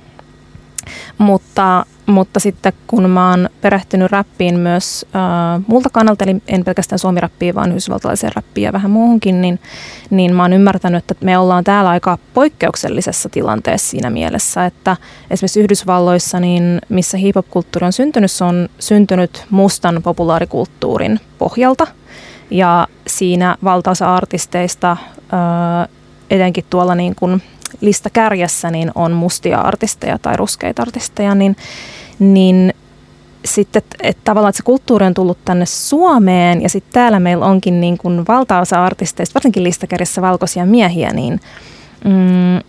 Mutta 1.18 1.86
mutta 2.10 2.40
sitten 2.40 2.72
kun 2.86 3.10
mä 3.10 3.30
oon 3.30 3.48
perehtynyt 3.60 4.12
räppiin 4.12 4.58
myös 4.58 5.06
äh, 5.14 5.64
multa 5.66 5.90
kannalta, 5.90 6.24
eli 6.24 6.42
en 6.48 6.64
pelkästään 6.64 6.98
suomi-räppiä, 6.98 7.54
vaan 7.54 7.70
yhdysvaltalaiseen 7.70 8.32
räppiin 8.36 8.64
ja 8.64 8.72
vähän 8.72 8.90
muuhunkin, 8.90 9.40
niin, 9.40 9.58
niin 10.10 10.34
mä 10.34 10.42
oon 10.42 10.52
ymmärtänyt, 10.52 11.10
että 11.10 11.24
me 11.24 11.38
ollaan 11.38 11.64
täällä 11.64 11.90
aika 11.90 12.18
poikkeuksellisessa 12.34 13.28
tilanteessa 13.28 13.90
siinä 13.90 14.10
mielessä, 14.10 14.66
että 14.66 14.96
esimerkiksi 15.30 15.60
Yhdysvalloissa, 15.60 16.40
niin 16.40 16.78
missä 16.88 17.18
hip-hop-kulttuuri 17.18 17.86
on 17.86 17.92
syntynyt, 17.92 18.30
se 18.30 18.44
on 18.44 18.68
syntynyt 18.78 19.44
mustan 19.50 20.00
populaarikulttuurin 20.02 21.20
pohjalta. 21.38 21.86
Ja 22.50 22.88
siinä 23.06 23.56
valtaosa 23.64 24.14
artisteista, 24.14 24.90
äh, 24.90 25.88
etenkin 26.30 26.64
tuolla 26.70 26.94
niin 26.94 27.14
kuin 27.14 27.42
lista 27.80 28.10
kärjessä, 28.10 28.70
niin 28.70 28.90
on 28.94 29.12
mustia 29.12 29.60
artisteja 29.60 30.18
tai 30.18 30.36
ruskeita 30.36 30.82
artisteja, 30.82 31.34
niin 31.34 31.56
niin 32.18 32.74
sitten, 33.44 33.82
että 34.02 34.20
tavallaan 34.24 34.48
että 34.50 34.56
se 34.56 34.62
kulttuuri 34.62 35.06
on 35.06 35.14
tullut 35.14 35.38
tänne 35.44 35.66
Suomeen 35.66 36.62
ja 36.62 36.68
sitten 36.68 36.92
täällä 36.92 37.20
meillä 37.20 37.46
onkin 37.46 37.80
niin 37.80 37.98
kuin 37.98 38.24
valtaosa 38.28 38.84
artisteista, 38.84 39.34
varsinkin 39.34 39.64
listakärjessä 39.64 40.22
valkoisia 40.22 40.66
miehiä, 40.66 41.12
niin, 41.12 41.40
mm, 42.04 42.60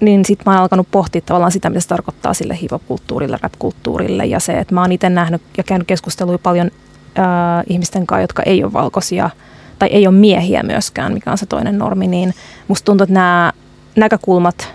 niin 0.00 0.24
sitten 0.24 0.44
mä 0.46 0.52
oon 0.52 0.62
alkanut 0.62 0.88
pohtia 0.90 1.20
tavallaan 1.20 1.52
sitä, 1.52 1.70
mitä 1.70 1.80
se 1.80 1.88
tarkoittaa 1.88 2.34
sille 2.34 2.58
hip-hop-kulttuurille, 2.62 3.38
rap-kulttuurille 3.42 4.26
ja 4.26 4.40
se, 4.40 4.58
että 4.58 4.74
mä 4.74 4.80
oon 4.80 4.92
itse 4.92 5.08
nähnyt 5.08 5.42
ja 5.56 5.62
käynyt 5.62 5.88
keskustelua 5.88 6.38
paljon 6.38 6.70
äh, 7.18 7.24
ihmisten 7.66 8.06
kanssa, 8.06 8.22
jotka 8.22 8.42
ei 8.42 8.64
ole 8.64 8.72
valkoisia 8.72 9.30
tai 9.78 9.88
ei 9.88 10.06
ole 10.06 10.14
miehiä 10.14 10.62
myöskään, 10.62 11.12
mikä 11.12 11.30
on 11.30 11.38
se 11.38 11.46
toinen 11.46 11.78
normi, 11.78 12.06
niin 12.06 12.34
musta 12.68 12.84
tuntuu, 12.84 13.02
että 13.04 13.14
nämä 13.14 13.52
näkökulmat 13.96 14.74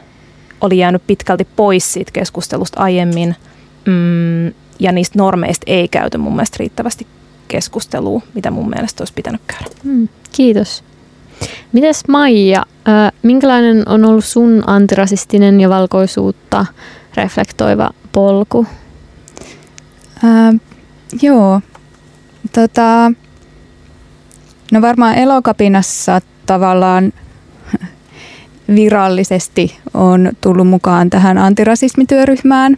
oli 0.62 0.78
jäänyt 0.78 1.08
pitkälti 1.08 1.48
pois 1.56 1.94
siitä 1.94 2.12
keskustelusta 2.12 2.80
aiemmin– 2.82 3.36
mm, 3.86 4.54
ja 4.80 4.92
niistä 4.92 5.20
normeista 5.20 5.64
ei 5.68 5.88
käyty 5.88 6.18
mun 6.18 6.36
mielestä 6.36 6.58
riittävästi 6.60 7.08
keskustelua, 7.48 8.22
mitä 8.34 8.52
mun 8.52 8.70
mielestä 8.70 9.02
olisi 9.02 9.14
pitänyt 9.14 9.42
käydä. 9.48 9.76
Mm, 9.84 10.08
kiitos. 10.32 10.84
Mites 11.72 12.08
Maija, 12.08 12.66
äh, 12.90 13.12
minkälainen 13.24 13.90
on 13.90 14.06
ollut 14.06 14.26
sun 14.26 14.64
antirasistinen 14.68 15.62
ja 15.62 15.70
valkoisuutta 15.70 16.66
reflektoiva 17.16 17.90
polku? 18.12 18.66
Äh, 20.24 20.56
joo, 21.22 21.62
tota, 22.54 23.12
no 24.72 24.82
varmaan 24.82 25.16
elokapinassa 25.16 26.22
tavallaan 26.46 27.14
virallisesti 28.76 29.78
on 29.94 30.32
tullut 30.42 30.68
mukaan 30.68 31.10
tähän 31.10 31.38
antirasismityöryhmään. 31.38 32.78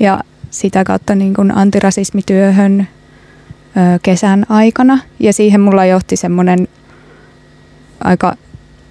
Ja 0.00 0.20
sitä 0.50 0.84
kautta 0.84 1.14
niin 1.14 1.34
kuin 1.34 1.56
antirasismityöhön 1.56 2.80
ö, 2.80 3.98
kesän 4.02 4.46
aikana. 4.48 4.98
Ja 5.20 5.32
siihen 5.32 5.60
mulla 5.60 5.84
johti 5.84 6.16
semmoinen 6.16 6.68
aika, 8.04 8.36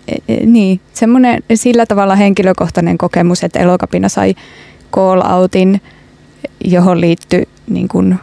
e, 0.07 0.33
e, 0.33 0.45
niin, 0.45 0.79
semmoinen 0.93 1.43
sillä 1.53 1.85
tavalla 1.85 2.15
henkilökohtainen 2.15 2.97
kokemus, 2.97 3.43
että 3.43 3.59
Elokapina 3.59 4.09
sai 4.09 4.35
call 4.91 5.21
outin, 5.21 5.81
johon 6.65 7.01
liittyi 7.01 7.47
niin 7.67 7.87
kuin 7.87 8.19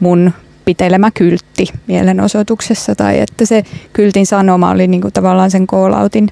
mun 0.00 0.32
pitelemä 0.64 1.10
kyltti 1.10 1.66
mielenosoituksessa 1.86 2.94
tai 2.94 3.20
että 3.20 3.44
se 3.44 3.62
kyltin 3.92 4.26
sanoma 4.26 4.70
oli 4.70 4.86
niin 4.86 5.00
kuin 5.00 5.12
tavallaan 5.12 5.50
sen 5.50 5.66
call 5.66 5.92
outin 5.92 6.28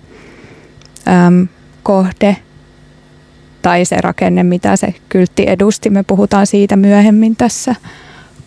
äm, 1.09 1.49
kohde 1.83 2.37
tai 3.63 3.85
se 3.85 4.01
rakenne, 4.01 4.43
mitä 4.43 4.77
se 4.77 4.95
kyltti 5.09 5.45
edusti. 5.47 5.91
Me 5.91 6.03
puhutaan 6.03 6.47
siitä 6.47 6.77
myöhemmin 6.77 7.37
tässä 7.37 7.75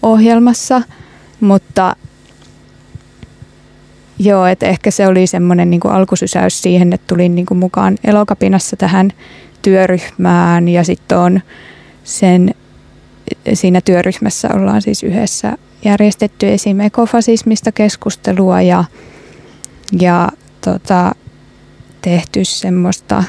ohjelmassa, 0.04 0.82
mutta 1.40 1.96
joo, 4.20 4.46
että 4.46 4.66
ehkä 4.66 4.92
se 4.92 5.08
oli 5.08 5.28
semmoinen 5.28 5.70
niin 5.70 5.88
alkusysäys 5.90 6.62
siihen, 6.62 6.94
että 6.94 7.08
tulin 7.08 7.36
niin 7.36 7.46
kuin 7.46 7.58
mukaan 7.58 7.98
elokapinassa 8.04 8.76
tähän 8.76 9.12
työryhmään 9.62 10.68
ja 10.68 10.84
sitten 10.84 11.18
on 11.18 11.42
sen, 12.04 12.56
siinä 13.54 13.82
työryhmässä 13.82 14.50
ollaan 14.54 14.82
siis 14.82 15.04
yhdessä 15.04 15.58
järjestetty 15.86 16.48
esim. 16.54 16.80
ekofasismista 16.80 17.72
keskustelua 17.72 18.62
ja, 18.62 18.84
ja 20.00 20.30
tota, 20.62 21.12
tehty 22.02 22.46
semmoista 22.46 23.24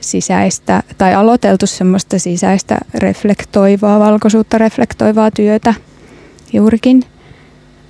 sisäistä, 0.00 0.82
tai 0.98 1.14
aloiteltu 1.14 1.66
semmoista 1.66 2.18
sisäistä 2.18 2.78
reflektoivaa, 2.94 4.00
valkoisuutta 4.00 4.58
reflektoivaa 4.58 5.30
työtä 5.30 5.74
juurikin. 6.52 7.02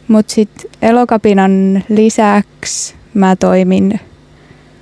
Mutta 0.09 0.35
sitten 0.35 0.71
elokapinan 0.83 1.85
lisäksi 1.89 2.95
mä 3.15 3.37
toimin 3.37 4.01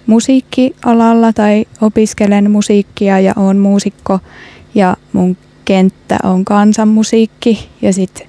musiikkialalla 0.06 1.32
tai 1.32 1.64
opiskelen 1.80 2.50
musiikkia 2.50 3.20
ja 3.20 3.32
oon 3.36 3.58
muusikko 3.58 4.18
ja 4.74 4.96
mun 5.12 5.36
kenttä 5.64 6.18
on 6.22 6.44
kansanmusiikki 6.44 7.68
ja 7.82 7.92
sitten 7.92 8.26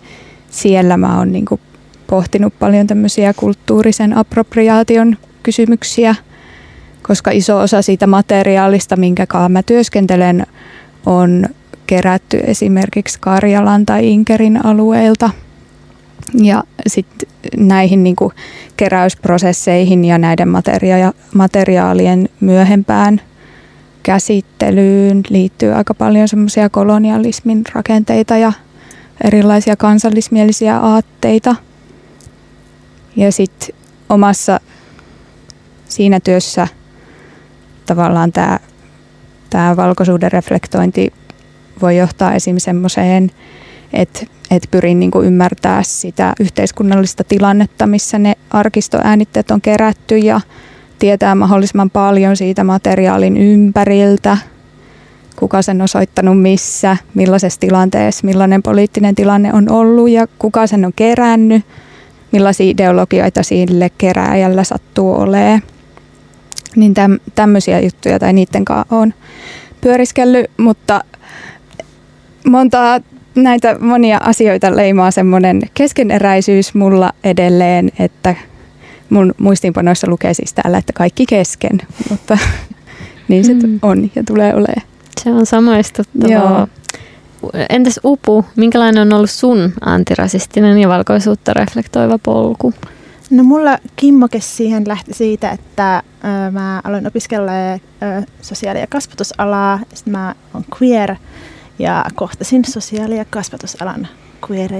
siellä 0.49 0.97
mä 0.97 1.17
oon 1.17 1.31
niinku 1.31 1.59
pohtinut 2.07 2.53
paljon 2.59 2.87
tämmöisiä 2.87 3.33
kulttuurisen 3.33 4.17
appropriaation 4.17 5.17
kysymyksiä– 5.43 6.15
koska 7.03 7.31
iso 7.31 7.59
osa 7.59 7.81
siitä 7.81 8.07
materiaalista, 8.07 8.95
minkä 8.95 9.27
kanssa 9.27 9.49
mä 9.49 9.63
työskentelen, 9.63 10.47
on 11.05 11.45
kerätty 11.87 12.39
esimerkiksi 12.47 13.17
Karjalan 13.19 13.85
tai 13.85 14.11
Inkerin 14.11 14.65
alueilta. 14.65 15.29
Ja 16.33 16.63
sitten 16.87 17.29
näihin 17.57 18.03
niin 18.03 18.15
kuin 18.15 18.33
keräysprosesseihin 18.77 20.05
ja 20.05 20.17
näiden 20.17 20.47
materia- 20.47 21.13
materiaalien 21.33 22.29
myöhempään 22.39 23.21
käsittelyyn 24.03 25.23
liittyy 25.29 25.71
aika 25.71 25.93
paljon 25.93 26.27
semmoisia 26.27 26.69
kolonialismin 26.69 27.61
rakenteita 27.73 28.37
ja 28.37 28.53
erilaisia 29.23 29.75
kansallismielisiä 29.75 30.79
aatteita. 30.79 31.55
Ja 33.15 33.31
sitten 33.31 33.75
omassa 34.09 34.59
siinä 35.89 36.19
työssä 36.19 36.67
tavallaan 37.85 38.31
tämä, 38.31 38.59
tämä 39.49 39.75
valkoisuuden 39.75 40.31
reflektointi 40.31 41.13
voi 41.81 41.97
johtaa 41.97 42.33
esim. 42.33 42.55
semmoiseen, 42.57 43.31
että, 43.93 44.25
että 44.51 44.67
pyrin 44.71 44.99
niin 44.99 45.11
kuin 45.11 45.27
ymmärtää 45.27 45.83
sitä 45.83 46.33
yhteiskunnallista 46.39 47.23
tilannetta, 47.23 47.87
missä 47.87 48.19
ne 48.19 48.33
arkistoäänitteet 48.49 49.51
on 49.51 49.61
kerätty 49.61 50.17
ja 50.17 50.41
tietää 50.99 51.35
mahdollisimman 51.35 51.89
paljon 51.89 52.37
siitä 52.37 52.63
materiaalin 52.63 53.37
ympäriltä, 53.37 54.37
kuka 55.35 55.61
sen 55.61 55.81
on 55.81 55.87
soittanut 55.87 56.41
missä, 56.41 56.97
millaisessa 57.13 57.59
tilanteessa, 57.59 58.25
millainen 58.25 58.63
poliittinen 58.63 59.15
tilanne 59.15 59.53
on 59.53 59.71
ollut 59.71 60.09
ja 60.09 60.27
kuka 60.39 60.67
sen 60.67 60.85
on 60.85 60.93
kerännyt, 60.95 61.65
millaisia 62.31 62.69
ideologioita 62.69 63.43
sille 63.43 63.91
kerääjällä 63.97 64.63
sattuu 64.63 65.13
olemaan. 65.13 65.61
Niin 66.75 66.93
täm, 66.93 67.19
tämmöisiä 67.35 67.79
juttuja 67.79 68.19
tai 68.19 68.33
niiden 68.33 68.65
kanssa 68.65 68.95
on 68.95 69.13
pyöriskellyt, 69.81 70.51
mutta 70.57 71.03
monta 72.47 73.01
näitä 73.35 73.79
monia 73.79 74.17
asioita 74.23 74.75
leimaa 74.75 75.11
semmoinen 75.11 75.61
keskeneräisyys 75.73 76.73
mulla 76.73 77.13
edelleen, 77.23 77.91
että 77.99 78.35
mun 79.09 79.33
muistiinpanoissa 79.37 80.07
lukee 80.09 80.33
siis 80.33 80.53
täällä, 80.53 80.77
että 80.77 80.93
kaikki 80.93 81.25
kesken, 81.25 81.81
mutta 82.09 82.37
niin 83.27 83.45
se 83.45 83.53
mm. 83.53 83.79
on 83.81 84.11
ja 84.15 84.23
tulee 84.23 84.53
olemaan. 84.53 84.87
Se 85.21 85.29
on 85.29 85.45
samaistuttavaa. 85.45 86.31
Joo. 86.31 86.67
Entäs 87.69 87.99
Upu, 88.05 88.45
minkälainen 88.55 89.01
on 89.01 89.13
ollut 89.13 89.29
sun 89.29 89.73
antirasistinen 89.81 90.77
ja 90.77 90.89
valkoisuutta 90.89 91.53
reflektoiva 91.53 92.19
polku? 92.23 92.73
No 93.33 93.43
mulla 93.43 93.77
kimmoke 93.95 94.39
siihen 94.41 94.83
lähti 94.87 95.13
siitä, 95.13 95.51
että 95.51 96.03
ö, 96.47 96.51
mä 96.51 96.81
aloin 96.83 97.07
opiskella 97.07 97.51
ö, 97.51 97.77
sosiaali- 98.41 98.79
ja 98.79 98.87
kasvatusalaa. 98.87 99.79
Sitten 99.93 100.11
mä 100.11 100.35
oon 100.53 100.65
queer 100.81 101.15
ja 101.79 102.05
kohtasin 102.15 102.65
sosiaali- 102.65 103.17
ja 103.17 103.25
kasvatusalan 103.29 104.07
queer, 104.51 104.71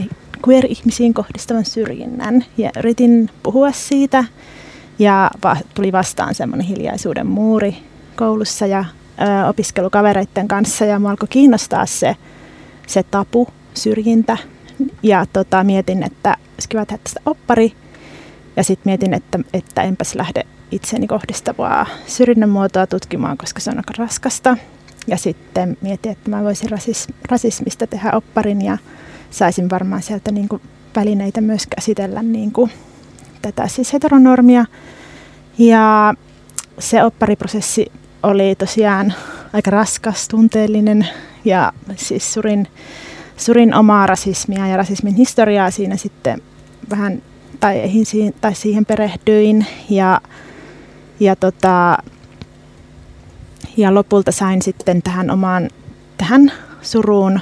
queer-ihmisiin 0.48 1.14
kohdistavan 1.14 1.66
syrjinnän. 1.66 2.46
Ja 2.58 2.70
yritin 2.80 3.30
puhua 3.44 3.72
siitä 3.72 4.24
ja 5.00 5.32
va- 5.44 5.58
tuli 5.74 5.92
vastaan 5.92 6.36
semmoinen 6.36 6.68
hiljaisuuden 6.68 7.28
muuri 7.28 7.76
koulussa 8.16 8.66
ja 8.66 8.86
ö, 9.22 9.48
opiskelukavereiden 9.48 10.48
kanssa 10.48 10.86
ja 10.86 11.00
mua 11.00 11.10
alkoi 11.10 11.28
kiinnostaa 11.28 11.86
se, 11.86 12.16
se 12.88 13.04
tapu, 13.04 13.48
syrjintä. 13.74 14.38
Ja 15.04 15.26
tota, 15.34 15.64
mietin, 15.64 16.04
että 16.04 16.38
olisi 16.54 16.70
kiva 16.70 16.86
tehdä 16.86 17.02
tästä 17.04 17.20
oppari. 17.26 17.74
Ja 18.56 18.64
sitten 18.64 18.92
mietin, 18.92 19.14
että, 19.14 19.40
että 19.54 19.82
enpäs 19.82 20.16
lähde 20.16 20.44
itseeni 20.72 21.08
kohdistavaa 21.08 21.86
syrjinnän 22.08 22.50
muotoa 22.50 22.88
tutkimaan, 22.88 23.38
koska 23.38 23.60
se 23.60 23.70
on 23.70 23.78
aika 23.78 23.94
raskasta. 23.98 24.58
Ja 25.08 25.18
sitten 25.18 25.78
mietin, 25.82 26.12
että 26.12 26.30
mä 26.30 26.44
voisin 26.44 26.70
rasis, 26.70 27.08
rasismista 27.30 27.88
tehdä 27.88 28.12
opparin 28.12 28.62
ja 28.62 28.78
saisin 29.32 29.70
varmaan 29.70 30.02
sieltä 30.02 30.32
niin 30.32 30.50
kuin 30.50 30.62
välineitä 30.96 31.42
myös 31.42 31.68
käsitellä 31.76 32.24
niin 32.24 32.52
kuin 32.52 32.72
tätä 33.42 33.68
siis 33.68 33.94
heteronormia. 33.94 34.66
Ja 35.58 36.14
se 36.80 37.04
oppariprosessi 37.04 37.92
oli 38.24 38.56
tosiaan 38.56 39.14
aika 39.54 39.72
raskas, 39.72 40.28
tunteellinen 40.28 41.08
ja 41.46 41.74
siis 41.96 42.34
surin, 42.34 42.68
surin 43.38 43.74
omaa 43.74 44.08
rasismia 44.08 44.68
ja 44.68 44.78
rasismin 44.78 45.16
historiaa 45.16 45.72
siinä 45.72 45.98
sitten 45.98 46.42
vähän 46.90 47.22
tai, 47.64 47.92
tai 48.42 48.56
siihen 48.56 48.86
perehdyin 48.86 49.66
ja, 49.90 50.22
ja, 51.20 51.36
tota, 51.36 51.98
ja 53.78 53.94
lopulta 53.94 54.32
sain 54.32 54.62
sitten 54.62 55.02
tähän 55.02 55.32
omaan 55.32 55.70
tähän 56.18 56.52
suruun, 56.82 57.40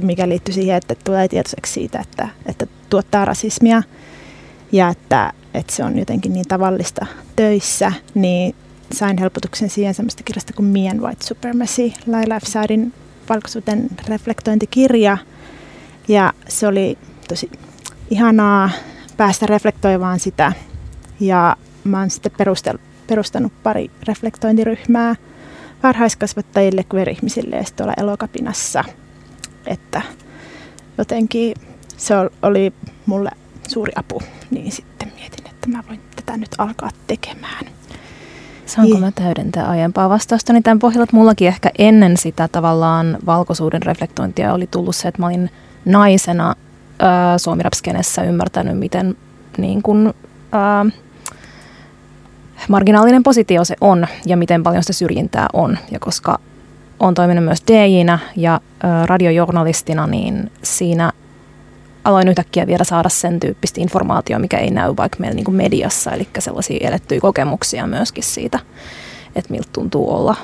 mikä 0.00 0.28
liittyy 0.28 0.54
siihen, 0.54 0.76
että 0.76 0.94
tulee 1.04 1.28
tietoiseksi 1.28 1.72
siitä, 1.72 2.00
että, 2.00 2.28
että 2.46 2.66
tuottaa 2.90 3.24
rasismia 3.24 3.82
ja 4.72 4.88
että, 4.88 5.32
että 5.54 5.72
se 5.72 5.84
on 5.84 5.98
jotenkin 5.98 6.32
niin 6.32 6.48
tavallista 6.48 7.06
töissä, 7.36 7.92
niin 8.14 8.54
sain 8.92 9.18
helpotuksen 9.18 9.70
siihen 9.70 9.94
semmoista 9.94 10.22
kirjasta 10.22 10.52
kuin 10.52 10.66
Me 10.66 10.88
and 10.88 11.00
White 11.00 11.26
Supremacy, 11.26 11.92
F. 12.42 12.46
Saadin 12.46 12.92
valkoisuuden 13.28 13.88
reflektointikirja. 14.08 15.18
Ja 16.08 16.32
se 16.48 16.66
oli 16.66 16.98
tosi 17.28 17.50
ihanaa 18.10 18.70
päästä 19.22 19.46
reflektoimaan 19.46 20.20
sitä. 20.20 20.52
Ja 21.20 21.56
mä 21.84 21.98
oon 21.98 22.10
sitten 22.10 22.32
perustel, 22.38 22.78
perustanut 23.06 23.52
pari 23.62 23.90
reflektointiryhmää 24.08 25.14
varhaiskasvattajille, 25.82 26.84
queer-ihmisille 26.94 27.56
ja 27.56 27.64
sitten 27.64 27.92
elokapinassa. 27.96 28.84
Että 29.66 30.02
jotenkin 30.98 31.54
se 31.96 32.14
oli 32.42 32.72
mulle 33.06 33.30
suuri 33.68 33.92
apu, 33.96 34.22
niin 34.50 34.72
sitten 34.72 35.12
mietin, 35.14 35.46
että 35.50 35.68
mä 35.68 35.82
voin 35.88 36.00
tätä 36.16 36.36
nyt 36.36 36.50
alkaa 36.58 36.90
tekemään. 37.06 37.66
Saanko 38.66 38.98
mä 38.98 39.12
täydentää 39.12 39.68
aiempaa 39.68 40.08
vastausta? 40.08 40.52
Niin 40.52 40.62
tämän 40.62 40.78
pohjalta 40.78 41.04
että 41.04 41.16
mullakin 41.16 41.48
ehkä 41.48 41.70
ennen 41.78 42.16
sitä 42.16 42.48
tavallaan 42.48 43.18
valkoisuuden 43.26 43.82
reflektointia 43.82 44.52
oli 44.52 44.66
tullut 44.66 44.96
se, 44.96 45.08
että 45.08 45.22
mä 45.22 45.26
olin 45.26 45.50
naisena 45.84 46.54
ää, 47.02 47.38
suomirapskenessä 47.38 48.22
ymmärtänyt, 48.22 48.78
miten 48.78 49.16
niin 49.58 49.82
kun, 49.82 50.14
ää, 50.52 50.86
marginaalinen 52.68 53.22
positio 53.22 53.64
se 53.64 53.76
on 53.80 54.06
ja 54.26 54.36
miten 54.36 54.62
paljon 54.62 54.82
sitä 54.82 54.92
syrjintää 54.92 55.46
on. 55.52 55.78
Ja 55.90 55.98
koska 56.00 56.38
olen 57.00 57.14
toiminut 57.14 57.44
myös 57.44 57.62
DJnä 57.70 58.18
ja 58.36 58.60
ää, 58.82 59.06
radiojournalistina, 59.06 60.06
niin 60.06 60.50
siinä 60.62 61.12
aloin 62.04 62.28
yhtäkkiä 62.28 62.66
vielä 62.66 62.84
saada 62.84 63.08
sen 63.08 63.40
tyyppistä 63.40 63.80
informaatiota, 63.80 64.40
mikä 64.40 64.58
ei 64.58 64.70
näy 64.70 64.94
vaikka 64.96 65.18
meillä 65.20 65.34
niin 65.34 65.44
kuin 65.44 65.56
mediassa, 65.56 66.10
eli 66.10 66.28
sellaisia 66.38 66.88
elettyjä 66.88 67.20
kokemuksia 67.20 67.86
myöskin 67.86 68.24
siitä, 68.24 68.58
että 69.36 69.50
miltä 69.50 69.68
tuntuu 69.72 70.14
olla 70.14 70.36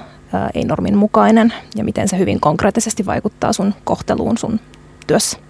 ei-normin 0.55 0.97
mukainen 0.97 1.53
ja 1.77 1.85
miten 1.85 2.09
se 2.09 2.19
hyvin 2.19 2.41
konkreettisesti 2.41 3.07
vaikuttaa 3.07 3.53
sun 3.53 3.75
kohteluun 3.85 4.39
sun 4.39 4.61
työssä. 5.07 5.48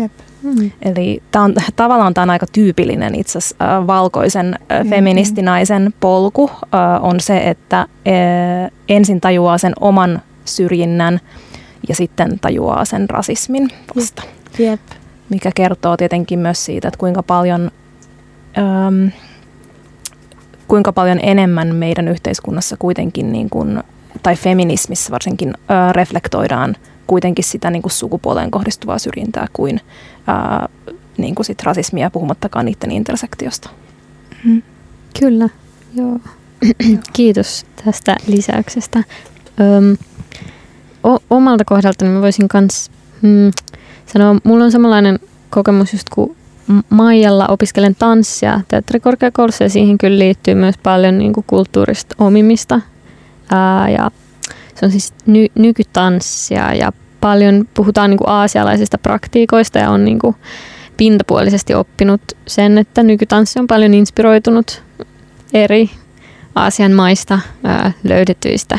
Jep. 0.00 0.12
Mm. 0.42 0.70
Eli 0.82 1.22
tää 1.30 1.42
on, 1.42 1.54
tavallaan 1.76 2.14
tämä 2.14 2.22
on 2.22 2.30
aika 2.30 2.46
tyypillinen 2.52 3.14
itse 3.14 3.38
asiassa 3.38 3.56
äh, 3.62 3.86
valkoisen 3.86 4.54
äh, 4.72 4.86
feministinaisen 4.88 5.94
polku 6.00 6.50
äh, 6.50 7.04
on 7.04 7.20
se, 7.20 7.38
että 7.38 7.78
äh, 7.80 7.86
ensin 8.88 9.20
tajuaa 9.20 9.58
sen 9.58 9.72
oman 9.80 10.22
syrjinnän 10.44 11.20
ja 11.88 11.94
sitten 11.94 12.38
tajuaa 12.40 12.84
sen 12.84 13.10
rasismin 13.10 13.68
vasta. 13.96 14.22
Jep 14.58 14.80
mikä 15.30 15.50
kertoo 15.54 15.96
tietenkin 15.96 16.38
myös 16.38 16.64
siitä, 16.64 16.88
että 16.88 16.98
kuinka 16.98 17.22
paljon, 17.22 17.70
äm, 18.58 19.10
kuinka 20.68 20.92
paljon 20.92 21.20
enemmän 21.22 21.74
meidän 21.74 22.08
yhteiskunnassa 22.08 22.76
kuitenkin, 22.78 23.32
niin 23.32 23.50
kuin, 23.50 23.82
tai 24.22 24.36
feminismissä 24.36 25.12
varsinkin, 25.12 25.54
ää, 25.68 25.92
reflektoidaan 25.92 26.76
kuitenkin 27.10 27.44
sitä 27.44 27.70
niin 27.70 27.82
kuin 27.82 27.92
sukupuoleen 27.92 28.50
kohdistuvaa 28.50 28.98
syrjintää 28.98 29.46
kuin, 29.52 29.80
ää, 30.26 30.68
niin 31.18 31.34
kuin 31.34 31.46
sit 31.46 31.62
rasismia, 31.62 32.10
puhumattakaan 32.10 32.66
niiden 32.66 32.90
intersektiosta. 32.90 33.70
Mm. 34.44 34.62
Kyllä, 35.20 35.48
joo. 35.94 36.18
Kiitos 37.12 37.66
tästä 37.84 38.16
lisäyksestä. 38.26 39.04
Öm, 39.60 39.96
o- 41.06 41.22
omalta 41.30 41.64
kohdaltani 41.64 42.10
mä 42.10 42.22
voisin 42.22 42.46
myös 42.52 42.90
mm, 43.22 43.50
sanoa, 44.06 44.36
mulla 44.44 44.64
on 44.64 44.72
samanlainen 44.72 45.18
kokemus 45.50 45.92
just 45.92 46.08
kuin 46.14 46.36
Maijalla 46.90 47.46
opiskelen 47.48 47.94
tanssia 47.94 48.60
teatterikorkeakoulussa 48.68 49.64
ja 49.64 49.70
siihen 49.70 49.98
kyllä 49.98 50.18
liittyy 50.18 50.54
myös 50.54 50.78
paljon 50.82 51.18
niin 51.18 51.32
kuin 51.32 51.44
kulttuurista 51.46 52.16
omimista. 52.18 52.80
Ää, 53.50 53.90
ja 53.90 54.10
se 54.80 54.86
on 54.86 54.92
siis 54.92 55.14
ny- 55.26 55.50
nykytanssia 55.54 56.74
ja 56.74 56.92
paljon 57.20 57.68
puhutaan 57.74 58.10
niin 58.10 58.18
kuin 58.18 58.28
aasialaisista 58.28 58.98
praktiikoista 58.98 59.78
ja 59.78 59.90
on 59.90 60.04
niin 60.04 60.18
kuin 60.18 60.36
pintapuolisesti 60.96 61.74
oppinut 61.74 62.20
sen, 62.46 62.78
että 62.78 63.02
nykytanssi 63.02 63.58
on 63.58 63.66
paljon 63.66 63.94
inspiroitunut 63.94 64.82
eri 65.54 65.90
Aasian 66.54 66.92
maista 66.92 67.38
ää, 67.64 67.92
löydetyistä 68.04 68.78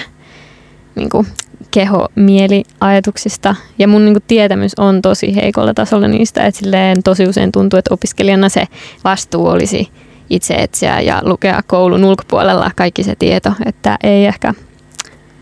niin 0.95 1.09
kuin 1.09 1.27
keho-mieliajatuksista. 1.71 3.55
Ja 3.79 3.87
mun 3.87 4.05
niin 4.05 4.13
kuin, 4.13 4.23
tietämys 4.27 4.71
on 4.77 5.01
tosi 5.01 5.35
heikolla 5.35 5.73
tasolla 5.73 6.07
niistä, 6.07 6.45
että 6.45 6.59
silleen 6.59 7.03
tosi 7.03 7.27
usein 7.27 7.51
tuntuu, 7.51 7.79
että 7.79 7.93
opiskelijana 7.93 8.49
se 8.49 8.65
vastuu 9.03 9.47
olisi 9.47 9.89
itse 10.29 10.53
etsiä 10.53 11.01
ja 11.01 11.21
lukea 11.23 11.61
koulun 11.67 12.03
ulkopuolella 12.03 12.71
kaikki 12.75 13.03
se 13.03 13.15
tieto, 13.19 13.53
että 13.65 13.97
ei 14.03 14.25
ehkä 14.25 14.53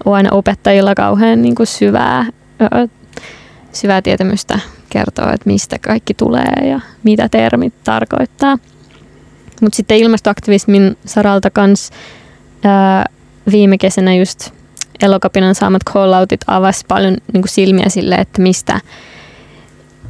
ole 0.05 0.15
aina 0.15 0.29
opettajilla 0.31 0.95
kauhean 0.95 1.41
niin 1.41 1.55
kuin 1.55 1.67
syvää, 1.67 2.25
syvää 3.73 4.01
tietämystä 4.01 4.59
kertoa, 4.89 5.33
että 5.33 5.49
mistä 5.49 5.79
kaikki 5.79 6.13
tulee 6.13 6.69
ja 6.69 6.79
mitä 7.03 7.29
termit 7.29 7.73
tarkoittaa. 7.83 8.57
Mutta 9.61 9.75
sitten 9.75 9.97
ilmastoaktivismin 9.97 10.97
saralta 11.05 11.49
kans 11.49 11.91
ää, 12.63 13.05
viime 13.51 13.77
kesänä 13.77 14.15
just 14.15 14.51
Elokapinan 15.01 15.55
saamat 15.55 15.81
calloutit 15.93 16.41
avasi 16.47 16.85
paljon 16.87 17.17
niin 17.33 17.41
kuin 17.41 17.49
silmiä 17.49 17.89
sille, 17.89 18.15
että 18.15 18.41
mistä, 18.41 18.81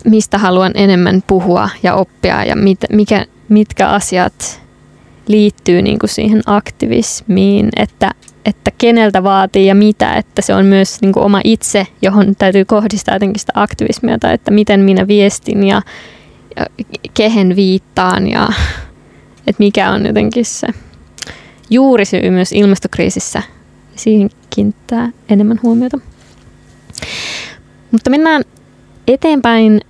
mistä 0.06 0.38
haluan 0.38 0.72
enemmän 0.76 1.24
puhua 1.28 1.70
ja 1.84 1.96
oppia 1.96 2.44
ja 2.44 2.56
mit, 2.56 2.80
mikä, 2.90 3.26
mitkä 3.50 3.90
asiat 3.90 4.62
liittyy 5.28 5.82
niin 5.82 6.00
kuin 6.00 6.10
siihen 6.10 6.42
aktivismiin, 6.46 7.70
että, 7.76 8.12
että 8.50 8.72
keneltä 8.78 9.24
vaatii 9.24 9.66
ja 9.66 9.76
mitä, 9.76 10.14
että 10.14 10.42
se 10.42 10.56
on 10.56 10.66
myös 10.66 11.02
niin 11.02 11.14
kuin 11.14 11.24
oma 11.24 11.42
itse, 11.44 11.88
johon 12.02 12.36
täytyy 12.38 12.66
kohdistaa 12.66 13.16
jotenkin 13.16 13.40
sitä 13.40 13.54
aktivismia 13.56 14.20
tai 14.20 14.34
että 14.34 14.52
miten 14.52 14.80
minä 14.80 15.08
viestin 15.08 15.64
ja, 15.64 15.82
ja 16.56 16.66
kehen 17.14 17.56
viittaan 17.56 18.28
ja 18.28 18.50
että 19.48 19.60
mikä 19.60 19.92
on 19.92 20.06
jotenkin 20.06 20.46
se 20.46 20.68
juurisyy 21.70 22.30
myös 22.30 22.52
ilmastokriisissä. 22.52 23.44
Siihen 23.96 24.30
kiinnittää 24.50 25.10
enemmän 25.30 25.60
huomiota. 25.64 26.00
Mutta 27.92 28.10
mennään 28.10 28.44
eteenpäin 29.08 29.82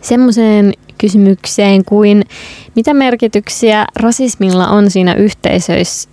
semmoiseen 0.00 0.72
kysymykseen 0.98 1.84
kuin 1.84 2.24
mitä 2.76 2.94
merkityksiä 2.94 3.86
rasismilla 3.96 4.68
on 4.68 4.90
siinä 4.90 5.16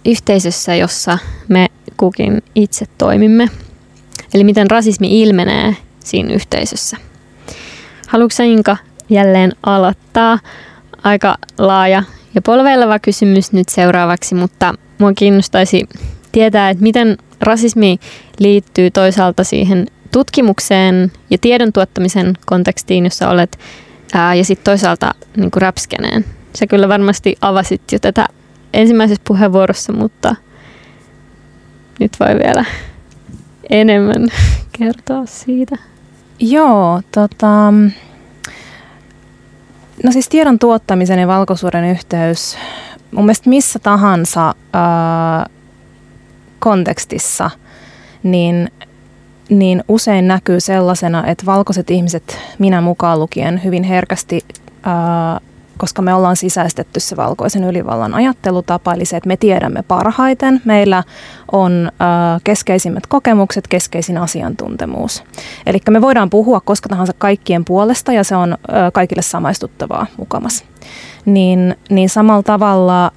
yhteisössä, 0.05 0.75
jossa 0.75 1.17
me 1.47 1.67
kukin 1.97 2.43
itse 2.55 2.85
toimimme. 2.97 3.49
Eli 4.33 4.43
miten 4.43 4.71
rasismi 4.71 5.21
ilmenee 5.21 5.75
siinä 5.99 6.33
yhteisössä. 6.33 6.97
Haluatko 8.07 8.43
Inka 8.43 8.77
jälleen 9.09 9.51
aloittaa? 9.63 10.39
Aika 11.03 11.37
laaja 11.57 12.03
ja 12.35 12.41
polveileva 12.41 12.99
kysymys 12.99 13.51
nyt 13.51 13.69
seuraavaksi, 13.69 14.35
mutta 14.35 14.73
mua 14.97 15.13
kiinnostaisi 15.13 15.89
tietää, 16.31 16.69
että 16.69 16.83
miten 16.83 17.17
rasismi 17.41 17.99
liittyy 18.39 18.91
toisaalta 18.91 19.43
siihen 19.43 19.87
tutkimukseen 20.11 21.11
ja 21.29 21.37
tiedon 21.37 21.73
tuottamisen 21.73 22.33
kontekstiin, 22.45 23.03
jossa 23.03 23.29
olet, 23.29 23.59
ää, 24.13 24.35
ja 24.35 24.45
sitten 24.45 24.65
toisaalta 24.65 25.15
niin 25.37 25.51
räpskeneen. 25.55 26.25
Sä 26.55 26.67
kyllä 26.67 26.89
varmasti 26.89 27.35
avasit 27.41 27.81
jo 27.91 27.99
tätä 27.99 28.25
ensimmäisessä 28.73 29.21
puheenvuorossa, 29.27 29.93
mutta 29.93 30.35
nyt 31.99 32.11
voi 32.19 32.39
vielä 32.43 32.65
enemmän 33.69 34.27
kertoa 34.79 35.25
siitä. 35.25 35.75
Joo, 36.39 37.01
tota, 37.11 37.73
no 40.03 40.11
siis 40.11 40.29
tiedon 40.29 40.59
tuottamisen 40.59 41.19
ja 41.19 41.27
valkoisuuden 41.27 41.85
yhteys 41.85 42.57
mun 43.11 43.25
mielestä 43.25 43.49
missä 43.49 43.79
tahansa 43.79 44.55
ää, 44.73 45.45
kontekstissa, 46.59 47.51
niin, 48.23 48.71
niin 49.51 49.83
usein 49.87 50.27
näkyy 50.27 50.59
sellaisena, 50.59 51.27
että 51.27 51.45
valkoiset 51.45 51.89
ihmiset, 51.89 52.37
minä 52.59 52.81
mukaan 52.81 53.19
lukien, 53.19 53.63
hyvin 53.63 53.83
herkästi 53.83 54.41
ää, 54.83 55.39
koska 55.77 56.01
me 56.01 56.13
ollaan 56.13 56.35
sisäistetty 56.35 56.99
se 56.99 57.17
valkoisen 57.17 57.63
ylivallan 57.63 58.13
ajattelutapa, 58.13 58.93
eli 58.93 59.05
se, 59.05 59.17
että 59.17 59.27
me 59.27 59.37
tiedämme 59.37 59.83
parhaiten, 59.87 60.61
meillä 60.65 61.03
on 61.51 61.91
äh, 62.01 62.41
keskeisimmät 62.43 63.07
kokemukset, 63.07 63.67
keskeisin 63.67 64.17
asiantuntemus. 64.17 65.23
Eli 65.65 65.79
me 65.89 66.01
voidaan 66.01 66.29
puhua 66.29 66.59
koska 66.59 66.89
tahansa 66.89 67.13
kaikkien 67.17 67.65
puolesta 67.65 68.13
ja 68.13 68.23
se 68.23 68.35
on 68.35 68.51
äh, 68.51 68.57
kaikille 68.93 69.21
samaistuttavaa 69.21 70.05
mukamas. 70.17 70.63
Niin, 71.25 71.75
niin 71.89 72.09
samalla 72.09 72.43
tavalla 72.43 73.11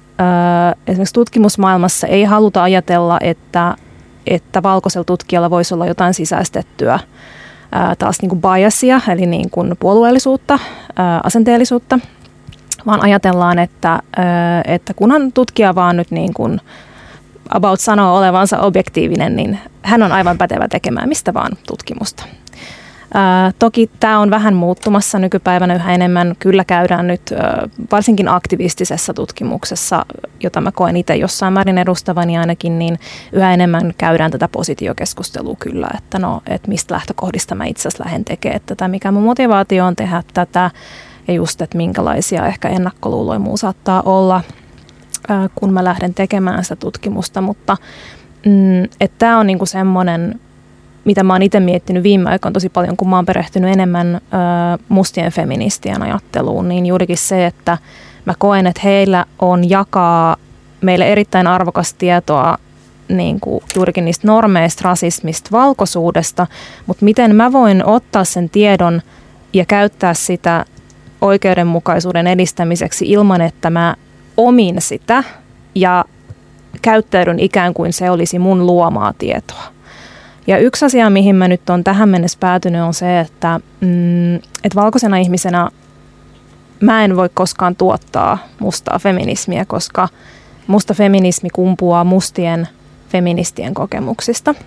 esimerkiksi 0.87 1.13
tutkimusmaailmassa 1.13 2.07
ei 2.07 2.23
haluta 2.23 2.63
ajatella, 2.63 3.17
että, 3.21 3.75
että 4.25 4.63
valkoisella 4.63 5.05
tutkijalla 5.05 5.49
voisi 5.49 5.73
olla 5.73 5.85
jotain 5.85 6.13
sisäistettyä 6.13 6.99
taas 7.99 8.21
niin 8.21 8.29
kuin 8.29 8.41
biasia, 8.41 9.01
eli 9.09 9.25
niin 9.25 9.49
kuin 9.49 9.75
puolueellisuutta, 9.79 10.59
asenteellisuutta– 11.23 11.99
vaan 12.85 13.03
ajatellaan, 13.03 13.59
että, 13.59 13.99
että 14.65 14.93
kunhan 14.93 15.31
tutkija 15.31 15.75
vaan 15.75 15.97
nyt 15.97 16.11
niin 16.11 16.33
kuin 16.33 16.61
about 17.49 17.79
sanoo 17.79 18.17
olevansa 18.17 18.59
objektiivinen, 18.59 19.35
niin 19.35 19.59
hän 19.81 20.03
on 20.03 20.11
aivan 20.11 20.37
pätevä 20.37 20.67
tekemään 20.67 21.09
mistä 21.09 21.33
vaan 21.33 21.51
tutkimusta. 21.67 22.25
Ää, 23.17 23.51
toki 23.59 23.89
tämä 23.99 24.19
on 24.19 24.29
vähän 24.29 24.53
muuttumassa 24.53 25.19
nykypäivänä 25.19 25.75
yhä 25.75 25.93
enemmän. 25.93 26.35
Kyllä 26.39 26.63
käydään 26.63 27.07
nyt 27.07 27.21
ää, 27.31 27.67
varsinkin 27.91 28.27
aktivistisessa 28.27 29.13
tutkimuksessa, 29.13 30.05
jota 30.39 30.61
mä 30.61 30.71
koen 30.71 30.97
itse 30.97 31.15
jossain 31.15 31.53
määrin 31.53 31.77
edustavani 31.77 32.37
ainakin, 32.37 32.79
niin 32.79 32.99
yhä 33.31 33.53
enemmän 33.53 33.93
käydään 33.97 34.31
tätä 34.31 34.47
positiokeskustelua 34.47 35.55
kyllä, 35.59 35.87
että 35.97 36.19
no, 36.19 36.41
että 36.47 36.67
mistä 36.67 36.93
lähtökohdista 36.93 37.55
mä 37.55 37.65
itse 37.65 37.87
asiassa 37.87 38.03
lähden 38.05 38.25
tekemään 38.25 38.61
tätä, 38.65 38.87
mikä 38.87 39.11
mun 39.11 39.23
motivaatio 39.23 39.85
on 39.85 39.95
tehdä 39.95 40.23
tätä, 40.33 40.71
ja 41.27 41.33
just, 41.33 41.61
että 41.61 41.77
minkälaisia 41.77 42.47
ehkä 42.47 42.69
ennakkoluuloja 42.69 43.39
muu 43.39 43.57
saattaa 43.57 44.01
olla, 44.05 44.41
kun 45.55 45.73
mä 45.73 45.83
lähden 45.83 46.13
tekemään 46.13 46.63
sitä 46.63 46.75
tutkimusta, 46.75 47.41
mutta 47.41 47.77
mm, 48.45 49.09
tämä 49.17 49.39
on 49.39 49.47
niinku 49.47 49.65
semmoinen, 49.65 50.39
mitä 51.05 51.23
mä 51.23 51.33
oon 51.33 51.41
itse 51.41 51.59
miettinyt 51.59 52.03
viime 52.03 52.29
aikoina 52.29 52.53
tosi 52.53 52.69
paljon, 52.69 52.97
kun 52.97 53.09
mä 53.09 53.15
oon 53.15 53.25
perehtynyt 53.25 53.73
enemmän 53.73 54.15
ö, 54.15 54.19
mustien 54.89 55.31
feministien 55.31 56.01
ajatteluun, 56.03 56.69
niin 56.69 56.85
juurikin 56.85 57.17
se, 57.17 57.45
että 57.45 57.77
mä 58.25 58.33
koen, 58.37 58.67
että 58.67 58.81
heillä 58.83 59.25
on 59.39 59.69
jakaa 59.69 60.37
meille 60.81 61.07
erittäin 61.07 61.47
arvokas 61.47 61.93
tietoa 61.93 62.57
niin 63.07 63.39
kuin 63.39 63.63
juurikin 63.75 64.05
niistä 64.05 64.27
normeista, 64.27 64.81
rasismista, 64.83 65.49
valkoisuudesta, 65.51 66.47
mutta 66.85 67.05
miten 67.05 67.35
mä 67.35 67.51
voin 67.51 67.85
ottaa 67.85 68.23
sen 68.23 68.49
tiedon 68.49 69.01
ja 69.53 69.65
käyttää 69.65 70.13
sitä 70.13 70.65
oikeudenmukaisuuden 71.21 72.27
edistämiseksi 72.27 73.11
ilman, 73.11 73.41
että 73.41 73.69
mä 73.69 73.95
omin 74.37 74.75
sitä 74.81 75.23
ja 75.75 76.05
käyttäydyn 76.81 77.39
ikään 77.39 77.73
kuin 77.73 77.93
se 77.93 78.09
olisi 78.11 78.39
mun 78.39 78.65
luomaa 78.65 79.13
tietoa. 79.17 79.74
Ja 80.47 80.57
yksi 80.57 80.85
asia, 80.85 81.09
mihin 81.09 81.35
mä 81.35 81.47
nyt 81.47 81.69
on 81.69 81.83
tähän 81.83 82.09
mennessä 82.09 82.37
päätynyt, 82.39 82.81
on 82.81 82.93
se, 82.93 83.19
että, 83.19 83.59
mm, 83.81 84.35
että 84.35 84.75
valkoisena 84.75 85.17
ihmisenä 85.17 85.69
mä 86.79 87.03
en 87.03 87.15
voi 87.15 87.29
koskaan 87.33 87.75
tuottaa 87.75 88.37
mustaa 88.59 88.99
feminismiä, 88.99 89.65
koska 89.65 90.07
musta 90.67 90.93
feminismi 90.93 91.49
kumpuaa 91.49 92.03
mustien 92.03 92.67
feministien 93.09 93.73
kokemuksista– 93.73 94.55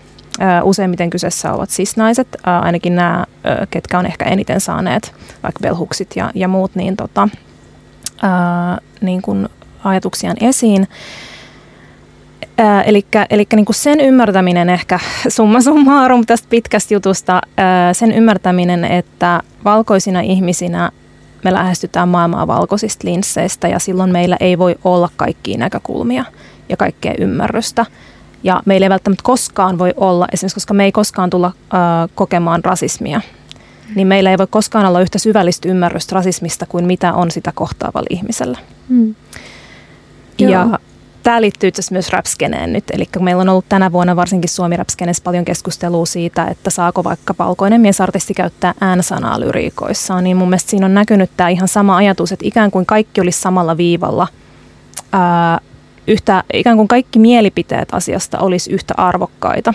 Useimmiten 0.62 1.10
kyseessä 1.10 1.52
ovat 1.52 1.68
cis-naiset, 1.68 2.28
ainakin 2.44 2.96
nämä, 2.96 3.24
ketkä 3.70 3.98
on 3.98 4.06
ehkä 4.06 4.24
eniten 4.24 4.60
saaneet, 4.60 5.14
vaikka 5.42 5.60
belhuksit 5.62 6.16
ja, 6.16 6.30
ja 6.34 6.48
muut, 6.48 6.74
niin, 6.74 6.96
tota, 6.96 7.28
niin 9.00 9.22
kuin 9.22 9.48
ajatuksiaan 9.84 10.36
esiin. 10.40 10.88
Eli 13.30 13.46
niin 13.54 13.66
sen 13.70 14.00
ymmärtäminen 14.00 14.70
ehkä 14.70 14.98
summa 15.28 15.60
summarum 15.60 16.26
tästä 16.26 16.46
pitkästä 16.50 16.94
jutusta, 16.94 17.40
sen 17.92 18.12
ymmärtäminen, 18.12 18.84
että 18.84 19.40
valkoisina 19.64 20.20
ihmisinä 20.20 20.90
me 21.44 21.52
lähestytään 21.52 22.08
maailmaa 22.08 22.46
valkoisista 22.46 23.08
linsseistä 23.08 23.68
ja 23.68 23.78
silloin 23.78 24.12
meillä 24.12 24.36
ei 24.40 24.58
voi 24.58 24.76
olla 24.84 25.08
kaikkia 25.16 25.58
näkökulmia 25.58 26.24
ja 26.68 26.76
kaikkea 26.76 27.14
ymmärrystä. 27.18 27.86
Ja 28.42 28.62
meillä 28.66 28.84
ei 28.84 28.90
välttämättä 28.90 29.22
koskaan 29.22 29.78
voi 29.78 29.94
olla, 29.96 30.26
esimerkiksi 30.32 30.56
koska 30.56 30.74
me 30.74 30.84
ei 30.84 30.92
koskaan 30.92 31.30
tulla 31.30 31.46
äh, 31.46 32.10
kokemaan 32.14 32.64
rasismia, 32.64 33.20
niin 33.94 34.06
meillä 34.06 34.30
ei 34.30 34.38
voi 34.38 34.46
koskaan 34.50 34.86
olla 34.86 35.00
yhtä 35.00 35.18
syvällistä 35.18 35.68
ymmärrystä 35.68 36.14
rasismista 36.14 36.66
kuin 36.66 36.84
mitä 36.84 37.12
on 37.12 37.30
sitä 37.30 37.52
kohtaavalla 37.54 38.06
ihmisellä. 38.10 38.58
Mm. 38.88 39.14
Ja 40.38 40.78
tämä 41.22 41.40
liittyy 41.40 41.68
itse 41.68 41.83
myös 41.90 42.11
rapskeneen 42.11 42.72
nyt. 42.72 42.85
Eli 42.92 43.09
meillä 43.20 43.40
on 43.40 43.48
ollut 43.48 43.68
tänä 43.68 43.92
vuonna 43.92 44.16
varsinkin 44.16 44.50
suomi 44.50 44.76
rapskeneessä 44.76 45.22
paljon 45.24 45.44
keskustelua 45.44 46.07
siitä, 46.07 46.46
että 46.46 46.70
saako 46.70 47.04
vaikka 47.04 47.35
palkoinen 47.35 47.81
miesartisti 47.81 48.35
käyttää 48.35 48.74
äänsanaa 48.81 49.40
lyriikoissaan. 49.40 50.24
Niin 50.24 50.37
mun 50.37 50.48
mielestä 50.48 50.70
siinä 50.70 50.87
on 50.87 50.94
näkynyt 50.94 51.31
tämä 51.37 51.48
ihan 51.48 51.68
sama 51.68 51.96
ajatus, 51.96 52.33
että 52.33 52.46
ikään 52.48 52.70
kuin 52.70 52.87
kaikki 52.87 53.20
olisi 53.20 53.40
samalla 53.40 53.76
viivalla. 53.76 54.28
Ää, 55.12 55.61
yhtä, 56.07 56.44
ikään 56.52 56.76
kuin 56.76 56.88
kaikki 56.88 57.18
mielipiteet 57.18 57.94
asiasta 57.94 58.38
olisi 58.38 58.72
yhtä 58.72 58.94
arvokkaita. 58.96 59.74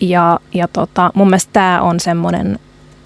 Ja, 0.00 0.40
ja 0.54 0.68
tota, 0.68 1.10
mun 1.14 1.28
mielestä 1.28 1.52
tämä 1.52 1.82
on 1.82 2.00
semmoinen 2.00 2.58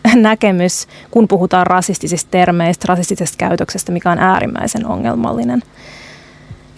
näkemys, 0.15 0.87
kun 1.11 1.29
puhutaan 1.29 1.67
rasistisista 1.67 2.31
termeistä, 2.31 2.85
rasistisesta 2.89 3.37
käytöksestä, 3.37 3.93
mikä 3.93 4.11
on 4.11 4.19
äärimmäisen 4.19 4.87
ongelmallinen. 4.87 5.63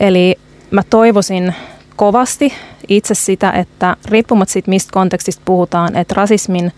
Eli 0.01 0.37
mä 0.71 0.83
toivoisin 0.91 1.55
kovasti 1.97 2.53
itse 2.89 3.15
sitä, 3.15 3.51
että 3.51 3.97
riippumatta 4.05 4.53
siitä, 4.53 4.71
mistä 4.71 4.93
kontekstista 4.93 5.43
puhutaan, 5.45 5.97
että 5.97 6.15
rasismin 6.15 6.73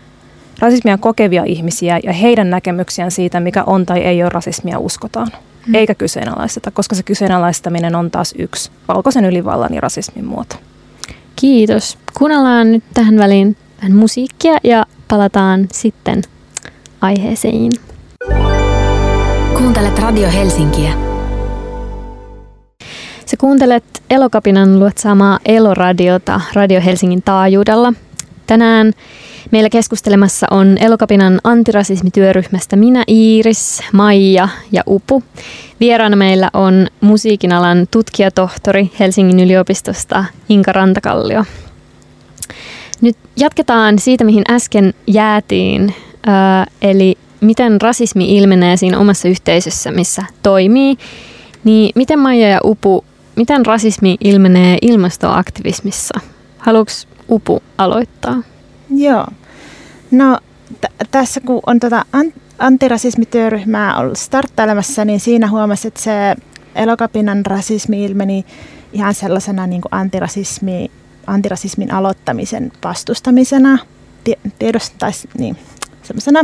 rasismia 0.59 0.97
kokevia 0.97 1.43
ihmisiä 1.43 1.99
ja 2.03 2.13
heidän 2.13 2.49
näkemyksiään 2.49 3.11
siitä, 3.11 3.39
mikä 3.39 3.63
on 3.63 3.85
tai 3.85 3.99
ei 3.99 4.23
ole 4.23 4.29
rasismia, 4.29 4.79
uskotaan. 4.79 5.27
Hmm. 5.65 5.75
Eikä 5.75 5.95
kyseenalaisteta, 5.95 6.71
koska 6.71 6.95
se 6.95 7.03
kyseenalaistaminen 7.03 7.95
on 7.95 8.11
taas 8.11 8.33
yksi 8.37 8.71
valkoisen 8.87 9.25
ylivallan 9.25 9.73
ja 9.73 9.81
rasismin 9.81 10.25
muoto. 10.25 10.55
Kiitos. 11.35 11.97
Kuunnellaan 12.17 12.71
nyt 12.71 12.83
tähän 12.93 13.17
väliin 13.17 13.57
vähän 13.81 13.97
musiikkia 13.97 14.57
ja 14.63 14.85
palataan 15.07 15.67
sitten 15.71 16.21
aiheeseen. 17.01 17.71
Kuuntelet 19.57 19.99
Radio 19.99 20.31
Helsinkiä. 20.31 21.12
Sä 23.33 23.37
kuuntelet 23.37 24.03
Elokapinan 24.09 24.79
luotsaamaa 24.79 25.39
Eloradiota 25.45 26.41
Radio 26.53 26.81
Helsingin 26.81 27.21
taajuudella. 27.21 27.93
Tänään 28.47 28.91
meillä 29.51 29.69
keskustelemassa 29.69 30.47
on 30.51 30.77
Elokapinan 30.77 31.39
antirasismityöryhmästä 31.43 32.75
minä 32.75 33.03
Iiris, 33.07 33.83
Maija 33.91 34.49
ja 34.71 34.83
Upu. 34.87 35.23
Vieraana 35.79 36.15
meillä 36.15 36.49
on 36.53 36.87
musiikin 37.01 37.51
alan 37.53 37.87
tutkijatohtori 37.91 38.91
Helsingin 38.99 39.39
yliopistosta 39.39 40.25
Inka 40.49 40.71
Rantakallio. 40.71 41.43
Nyt 43.01 43.17
jatketaan 43.35 43.99
siitä, 43.99 44.23
mihin 44.23 44.43
äsken 44.49 44.93
jäätiin, 45.07 45.93
eli 46.81 47.17
miten 47.41 47.81
rasismi 47.81 48.37
ilmenee 48.37 48.77
siinä 48.77 48.99
omassa 48.99 49.27
yhteisössä, 49.27 49.91
missä 49.91 50.23
toimii. 50.43 50.97
Niin 51.63 51.91
miten 51.95 52.19
Maija 52.19 52.49
ja 52.49 52.59
Upu, 52.63 53.05
miten 53.35 53.65
rasismi 53.65 54.17
ilmenee 54.19 54.77
ilmastoaktivismissa? 54.81 56.19
Haluatko 56.57 56.93
Upu 57.29 57.63
aloittaa? 57.77 58.43
Joo. 58.95 59.27
No 60.11 60.37
t- 60.81 61.07
tässä 61.11 61.39
kun 61.41 61.61
on 61.65 61.79
tota 61.79 62.05
an- 62.13 62.33
antirasismityöryhmää 62.59 63.97
ollut 63.97 64.17
starttailemassa, 64.17 65.05
niin 65.05 65.19
siinä 65.19 65.49
huomasi, 65.49 65.87
että 65.87 66.01
se 66.01 66.35
elokapinan 66.75 67.45
rasismi 67.45 68.05
ilmeni 68.05 68.45
ihan 68.93 69.13
sellaisena 69.13 69.67
niin 69.67 69.81
kuin 69.81 69.93
antirasismi, 69.93 70.91
antirasismin 71.27 71.93
aloittamisen 71.93 72.71
vastustamisena, 72.83 73.77
tiedostaisi 74.59 75.29
niin, 75.37 75.57
semmoisena 76.03 76.39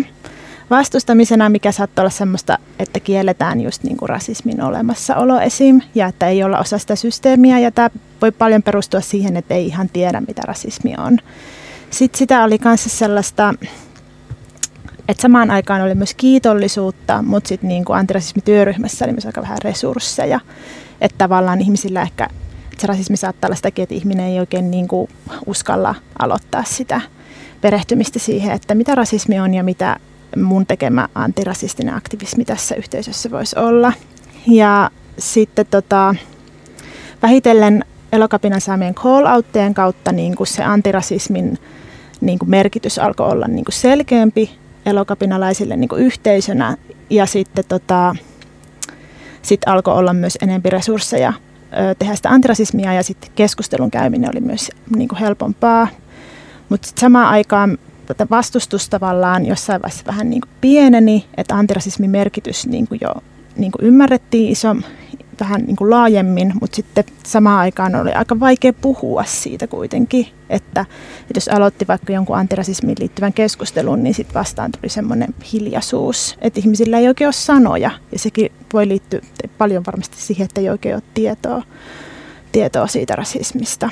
vastustamisena, 0.70 1.50
mikä 1.50 1.72
saattaa 1.72 2.04
olla 2.04 2.10
semmoista, 2.10 2.58
että 2.80 3.00
kielletään 3.00 3.62
just 3.62 3.84
niin 3.84 3.98
kuin 3.98 4.10
rasismin 4.10 4.62
olemassaolo 4.62 5.40
esim. 5.40 5.82
ja 5.96 6.08
että 6.08 6.28
ei 6.28 6.44
olla 6.44 6.60
osa 6.60 6.78
sitä 6.78 6.96
systeemiä 6.96 7.60
ja 7.60 7.72
tämä 7.72 7.90
voi 8.22 8.32
paljon 8.32 8.64
perustua 8.64 9.02
siihen, 9.02 9.38
että 9.38 9.54
ei 9.54 9.66
ihan 9.68 9.90
tiedä, 9.90 10.22
mitä 10.22 10.42
rasismi 10.46 10.96
on. 10.98 11.18
Sitten 11.90 12.18
sitä 12.20 12.44
oli 12.44 12.58
myös 12.64 12.84
sellaista, 12.88 13.54
että 15.08 15.22
samaan 15.22 15.52
aikaan 15.52 15.82
oli 15.82 15.96
myös 15.96 16.14
kiitollisuutta, 16.14 17.22
mutta 17.22 17.48
sitten 17.48 17.68
niin 17.68 17.86
kuin 17.86 18.00
antirasismityöryhmässä 18.00 19.06
oli 19.06 19.12
myös 19.12 19.26
aika 19.26 19.42
vähän 19.42 19.58
resursseja. 19.64 20.40
Että 21.02 21.18
tavallaan 21.18 21.62
ihmisillä 21.62 22.02
ehkä, 22.02 22.28
että 22.72 22.82
se 22.82 22.88
rasismi 22.88 23.18
saattaa 23.18 23.48
olla 23.48 23.56
sitäkin, 23.56 23.84
että 23.84 23.96
ihminen 23.96 24.26
ei 24.26 24.40
oikein 24.40 24.72
niin 24.72 24.88
kuin 24.88 25.10
uskalla 25.46 25.96
aloittaa 26.20 26.64
sitä 26.64 27.02
perehtymistä 27.62 28.20
siihen, 28.20 28.52
että 28.52 28.76
mitä 28.76 28.96
rasismi 28.96 29.40
on 29.40 29.54
ja 29.54 29.64
mitä 29.64 29.98
mun 30.36 30.66
tekemä 30.66 31.08
antirasistinen 31.16 31.96
aktivismi 31.96 32.46
tässä 32.46 32.76
yhteisössä 32.76 33.32
voisi 33.32 33.60
olla. 33.60 33.94
Ja 34.48 34.92
sitten 35.18 35.66
tota, 35.72 36.16
vähitellen 37.22 37.86
elokapinan 38.12 38.62
saamien 38.62 38.96
call-outteen 38.96 39.74
kautta 39.74 40.12
niin 40.12 40.36
kuin 40.36 40.48
se 40.48 40.64
antirasismin 40.64 41.58
niin 42.22 42.40
kuin 42.40 42.50
merkitys 42.50 43.00
alkoi 43.00 43.32
olla 43.32 43.48
niin 43.48 43.66
kuin 43.66 43.76
selkeämpi 43.76 44.60
elokapinalaisille 44.86 45.78
niin 45.78 45.90
kuin 45.90 46.02
yhteisönä 46.02 46.78
ja 47.10 47.26
sitten 47.26 47.66
tota, 47.68 48.16
sit 49.42 49.62
alkoi 49.66 49.94
olla 49.94 50.14
myös 50.14 50.38
enemmän 50.42 50.72
resursseja 50.72 51.34
ö, 51.34 51.96
tehdä 52.00 52.16
sitä 52.16 52.30
antirasismia 52.30 52.94
ja 52.94 53.04
sitten 53.04 53.32
keskustelun 53.36 53.92
käyminen 53.92 54.30
oli 54.30 54.42
myös 54.42 54.72
niin 54.96 55.08
kuin 55.08 55.20
helpompaa. 55.20 55.88
Mutta 56.70 56.88
samaan 57.00 57.28
aikaan 57.28 57.78
tätä 58.10 58.28
vastustus 58.30 58.90
tavallaan 58.90 59.46
jossain 59.46 59.82
vaiheessa 59.82 60.06
vähän 60.06 60.30
niin 60.30 60.42
kuin 60.42 60.52
pieneni, 60.62 61.26
että 61.38 61.56
antirasismin 61.56 62.10
merkitys 62.10 62.68
niin 62.68 62.88
kuin 62.88 63.00
jo 63.04 63.14
niin 63.56 63.72
kuin 63.72 63.86
ymmärrettiin 63.86 64.52
iso, 64.52 64.76
vähän 65.40 65.62
niin 65.62 65.76
kuin 65.76 65.90
laajemmin, 65.90 66.54
mutta 66.62 66.76
sitten 66.76 67.04
samaan 67.24 67.60
aikaan 67.60 67.96
oli 67.96 68.12
aika 68.12 68.40
vaikea 68.40 68.74
puhua 68.74 69.24
siitä 69.24 69.68
kuitenkin, 69.68 70.28
että, 70.50 70.86
että 71.22 71.34
jos 71.36 71.48
aloitti 71.48 71.88
vaikka 71.88 72.14
jonkun 72.14 72.38
antirasismiin 72.38 72.98
liittyvän 73.00 73.34
keskustelun, 73.34 74.04
niin 74.04 74.14
sitten 74.14 74.34
vastaan 74.34 74.72
tuli 74.72 74.90
semmoinen 74.90 75.36
hiljaisuus, 75.54 76.38
että 76.42 76.60
ihmisillä 76.60 76.98
ei 76.98 77.08
oikein 77.08 77.28
ole 77.28 77.34
sanoja, 77.34 77.92
ja 78.12 78.20
sekin 78.20 78.52
voi 78.74 78.88
liittyä 78.88 79.20
paljon 79.58 79.84
varmasti 79.86 80.18
siihen, 80.18 80.46
että 80.46 80.62
ei 80.62 80.70
oikein 80.70 80.96
ole 80.96 81.04
tietoa, 81.14 81.64
tietoa 82.52 82.88
siitä 82.88 83.16
rasismista. 83.16 83.90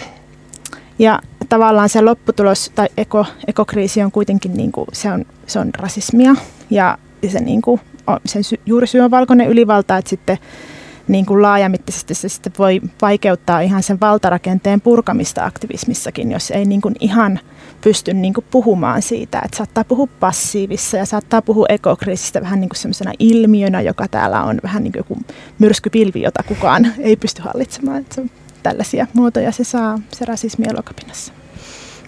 Ja 1.00 1.20
tavallaan 1.50 1.90
se 1.90 2.02
lopputulos 2.02 2.72
tai 2.76 2.88
eko, 2.98 3.26
ekokriisi 3.48 4.04
on 4.04 4.12
kuitenkin 4.12 4.54
niin 4.54 4.72
kuin, 4.72 4.88
se 4.94 5.12
on, 5.12 5.26
se 5.48 5.60
on 5.60 5.70
rasismia 5.78 6.36
ja, 6.70 6.98
se 7.32 7.40
niin 7.40 7.62
kuin, 7.62 7.82
sen 8.26 8.44
sy, 8.44 8.60
juurisyy 8.66 9.02
on 9.02 9.12
valkoinen 9.12 9.48
ylivalta, 9.48 9.98
että 9.98 10.10
sitten 10.10 10.38
niin 11.08 11.26
kuin 11.26 11.42
laajamittaisesti 11.42 12.14
se 12.14 12.30
sitten 12.30 12.54
voi 12.60 12.82
vaikeuttaa 13.02 13.62
ihan 13.62 13.84
sen 13.84 14.00
valtarakenteen 14.00 14.82
purkamista 14.82 15.46
aktivismissakin, 15.46 16.32
jos 16.32 16.52
ei 16.52 16.66
niin 16.66 16.82
kuin 16.82 16.96
ihan 17.00 17.40
pysty 17.82 18.14
niin 18.14 18.34
kuin 18.34 18.46
puhumaan 18.52 19.02
siitä. 19.02 19.42
Että 19.46 19.58
saattaa 19.58 19.84
puhua 19.84 20.08
passiivissa 20.20 20.98
ja 20.98 21.06
saattaa 21.06 21.42
puhua 21.42 21.66
ekokriisistä 21.70 22.42
vähän 22.42 22.60
niin 22.60 22.70
kuin 22.70 22.78
sellaisena 22.78 23.12
ilmiönä, 23.20 23.82
joka 23.82 24.08
täällä 24.08 24.44
on 24.44 24.60
vähän 24.64 24.84
niin 24.84 24.92
kuin 24.92 25.00
joku 25.00 25.18
myrskypilvi, 25.60 26.22
jota 26.22 26.44
kukaan 26.44 26.94
ei 27.00 27.16
pysty 27.16 27.42
hallitsemaan. 27.42 27.98
Että 27.98 28.16
se 28.16 28.22
on 28.22 28.30
tällaisia 28.64 29.08
muotoja 29.14 29.52
se 29.52 29.64
saa, 29.64 30.00
se 30.12 30.26
rasismi 30.26 30.66
elokapinassa. 30.70 31.34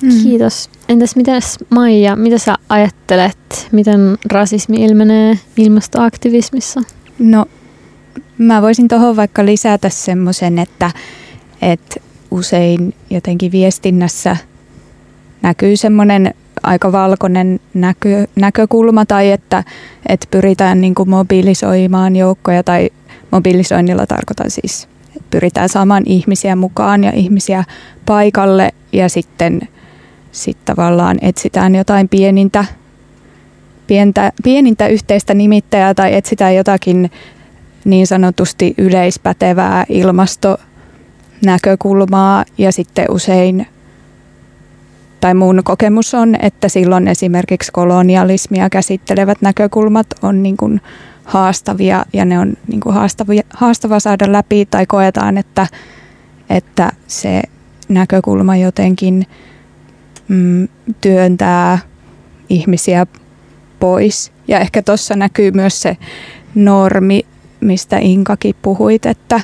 Mm. 0.02 0.24
Kiitos. 0.24 0.70
Entäs 0.90 1.16
mitäs 1.16 1.58
Maija, 1.70 2.16
mitä 2.16 2.38
sä 2.38 2.56
ajattelet, 2.70 3.68
miten 3.72 4.18
rasismi 4.32 4.78
ilmenee 4.78 5.40
ilmastoaktivismissa? 5.58 6.82
No 7.20 7.46
mä 8.38 8.62
voisin 8.62 8.88
tuohon 8.88 9.16
vaikka 9.16 9.46
lisätä 9.46 9.90
semmoisen, 9.90 10.60
että, 10.60 10.92
että 11.62 11.96
usein 12.32 12.94
jotenkin 13.10 13.52
viestinnässä 13.52 14.38
näkyy 15.42 15.78
semmoinen 15.78 16.34
aika 16.64 16.92
valkoinen 16.92 17.60
näkö, 17.74 18.28
näkökulma 18.36 19.06
tai 19.06 19.32
että, 19.32 19.64
että 20.10 20.28
pyritään 20.32 20.82
niin 20.82 20.96
kuin 20.96 21.10
mobilisoimaan 21.10 22.16
joukkoja 22.16 22.64
tai 22.64 22.90
mobilisoinnilla 23.32 24.06
tarkoitan 24.06 24.52
siis, 24.52 24.88
että 25.08 25.28
pyritään 25.30 25.70
saamaan 25.70 26.04
ihmisiä 26.06 26.56
mukaan 26.56 27.04
ja 27.04 27.12
ihmisiä 27.12 27.64
paikalle 28.06 28.74
ja 28.94 29.10
sitten 29.10 29.62
sit 30.32 30.58
tavallaan 30.66 31.18
etsitään 31.22 31.76
jotain 31.76 32.10
pienintä, 32.10 32.66
pientä, 33.88 34.32
pienintä 34.44 34.88
yhteistä 34.88 35.34
nimittäjää 35.34 35.94
tai 35.94 36.16
etsitään 36.16 36.56
jotakin 36.56 37.12
niin 37.86 38.08
sanotusti 38.08 38.74
yleispätevää 38.78 39.86
ilmastonäkökulmaa. 39.90 42.46
Ja 42.58 42.72
sitten 42.72 43.06
usein 43.10 43.68
tai 45.22 45.34
mun 45.34 45.62
kokemus 45.64 46.14
on, 46.14 46.36
että 46.42 46.70
silloin 46.70 47.08
esimerkiksi 47.08 47.72
kolonialismia 47.72 48.70
käsittelevät 48.70 49.42
näkökulmat 49.42 50.08
on 50.22 50.44
niin 50.44 50.58
kuin 50.58 50.82
haastavia 51.24 52.06
ja 52.14 52.26
ne 52.26 52.40
on 52.40 52.54
niin 52.68 52.80
kuin 52.80 52.96
haastavia, 52.96 53.44
haastava 53.54 54.00
saada 54.00 54.32
läpi 54.32 54.66
tai 54.66 54.86
koetaan, 54.86 55.38
että, 55.38 55.68
että 56.50 56.92
se 57.08 57.42
näkökulma 57.90 58.56
jotenkin 58.56 59.26
mm, 60.30 60.68
työntää 61.02 61.80
ihmisiä 62.50 63.08
pois. 63.80 64.32
Ja 64.48 64.60
ehkä 64.60 64.82
tuossa 64.82 65.16
näkyy 65.16 65.52
myös 65.52 65.82
se 65.82 65.98
normi 66.56 67.26
mistä 67.62 67.98
Inkakin 67.98 68.56
puhuit, 68.62 69.06
että, 69.06 69.42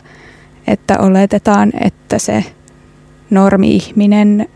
että 0.68 1.00
oletetaan, 1.00 1.72
että 1.82 2.20
se 2.20 2.44
normi-ihminen 3.30 4.50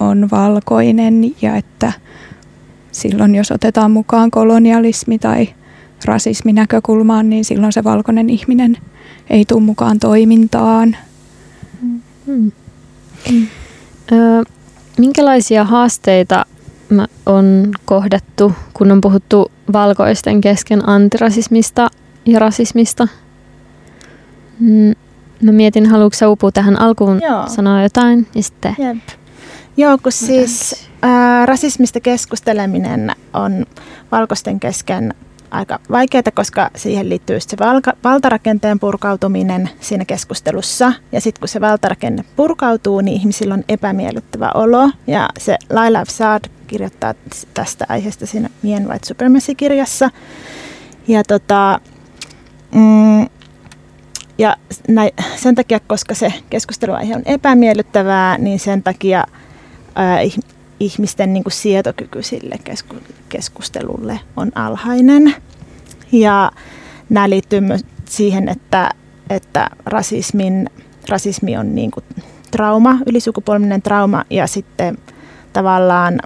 on 0.00 0.28
valkoinen 0.30 1.34
ja 1.42 1.56
että 1.56 1.92
silloin 2.92 3.34
jos 3.34 3.50
otetaan 3.50 3.90
mukaan 3.90 4.30
kolonialismi 4.30 5.18
tai 5.18 5.48
rasismi 6.04 6.52
näkökulmaan, 6.52 7.30
niin 7.30 7.44
silloin 7.44 7.72
se 7.72 7.84
valkoinen 7.84 8.30
ihminen 8.30 8.76
ei 9.30 9.44
tule 9.44 9.62
mukaan 9.62 9.98
toimintaan. 9.98 10.96
Mm. 11.82 12.00
Mm. 12.26 13.46
Ö, 14.12 14.44
minkälaisia 14.98 15.64
haasteita 15.64 16.46
on 17.26 17.72
kohdattu, 17.84 18.52
kun 18.74 18.92
on 18.92 19.00
puhuttu 19.00 19.52
valkoisten 19.72 20.40
kesken 20.40 20.88
antirasismista 20.88 21.88
ja 22.26 22.38
rasismista. 22.38 23.08
Mm, 24.60 24.94
mä 25.42 25.52
mietin, 25.52 25.86
haluatko 25.86 26.16
sä 26.16 26.28
upua 26.28 26.52
tähän 26.52 26.80
alkuun 26.80 27.20
Joo. 27.22 27.48
sanoa 27.48 27.82
jotain? 27.82 28.26
Ja 28.34 28.42
sitten... 28.42 28.76
Jep. 28.78 28.96
Joo, 29.76 29.98
kun 30.02 30.12
siis 30.12 30.88
ää, 31.02 31.46
rasismista 31.46 32.00
keskusteleminen 32.00 33.12
on 33.32 33.66
valkoisten 34.12 34.60
kesken 34.60 35.14
aika 35.56 35.78
vaikeaa, 35.90 36.22
koska 36.34 36.70
siihen 36.76 37.08
liittyy 37.08 37.40
se 37.40 37.56
valka, 37.60 37.92
valtarakenteen 38.04 38.78
purkautuminen 38.78 39.70
siinä 39.80 40.04
keskustelussa. 40.04 40.92
Ja 41.12 41.20
sitten 41.20 41.40
kun 41.40 41.48
se 41.48 41.60
valtarakenne 41.60 42.24
purkautuu, 42.36 43.00
niin 43.00 43.20
ihmisillä 43.20 43.54
on 43.54 43.64
epämiellyttävä 43.68 44.50
olo. 44.54 44.90
Ja 45.06 45.28
se 45.38 45.56
Laila 45.70 46.04
Saad 46.08 46.44
kirjoittaa 46.66 47.14
tästä 47.54 47.86
aiheesta 47.88 48.26
siinä 48.26 48.48
Mien 48.62 48.88
White 48.88 49.06
Supremacy-kirjassa. 49.06 50.10
Ja, 51.08 51.24
tota, 51.24 51.80
mm, 52.74 53.28
ja 54.38 54.56
näin, 54.88 55.10
sen 55.36 55.54
takia, 55.54 55.80
koska 55.80 56.14
se 56.14 56.32
keskusteluaihe 56.50 57.16
on 57.16 57.22
epämiellyttävää, 57.24 58.38
niin 58.38 58.58
sen 58.60 58.82
takia 58.82 59.24
ää, 59.94 60.18
ihmisten 60.80 61.32
niin 61.32 61.44
kuin 61.44 61.52
sietokyky 61.52 62.22
sille 62.22 62.58
keskustelulle 63.28 64.20
on 64.36 64.52
alhainen. 64.54 65.34
Ja 66.12 66.50
nämä 67.08 67.30
liittyy 67.30 67.60
myös 67.60 67.84
siihen, 68.04 68.48
että, 68.48 68.90
että 69.30 69.70
rasismin, 69.84 70.70
rasismi 71.08 71.56
on 71.56 71.74
niin 71.74 71.90
kuin 71.90 72.04
trauma, 72.50 72.98
ylisukupolvinen 73.06 73.82
trauma 73.82 74.24
ja 74.30 74.46
sitten 74.46 74.98
tavallaan 75.52 76.20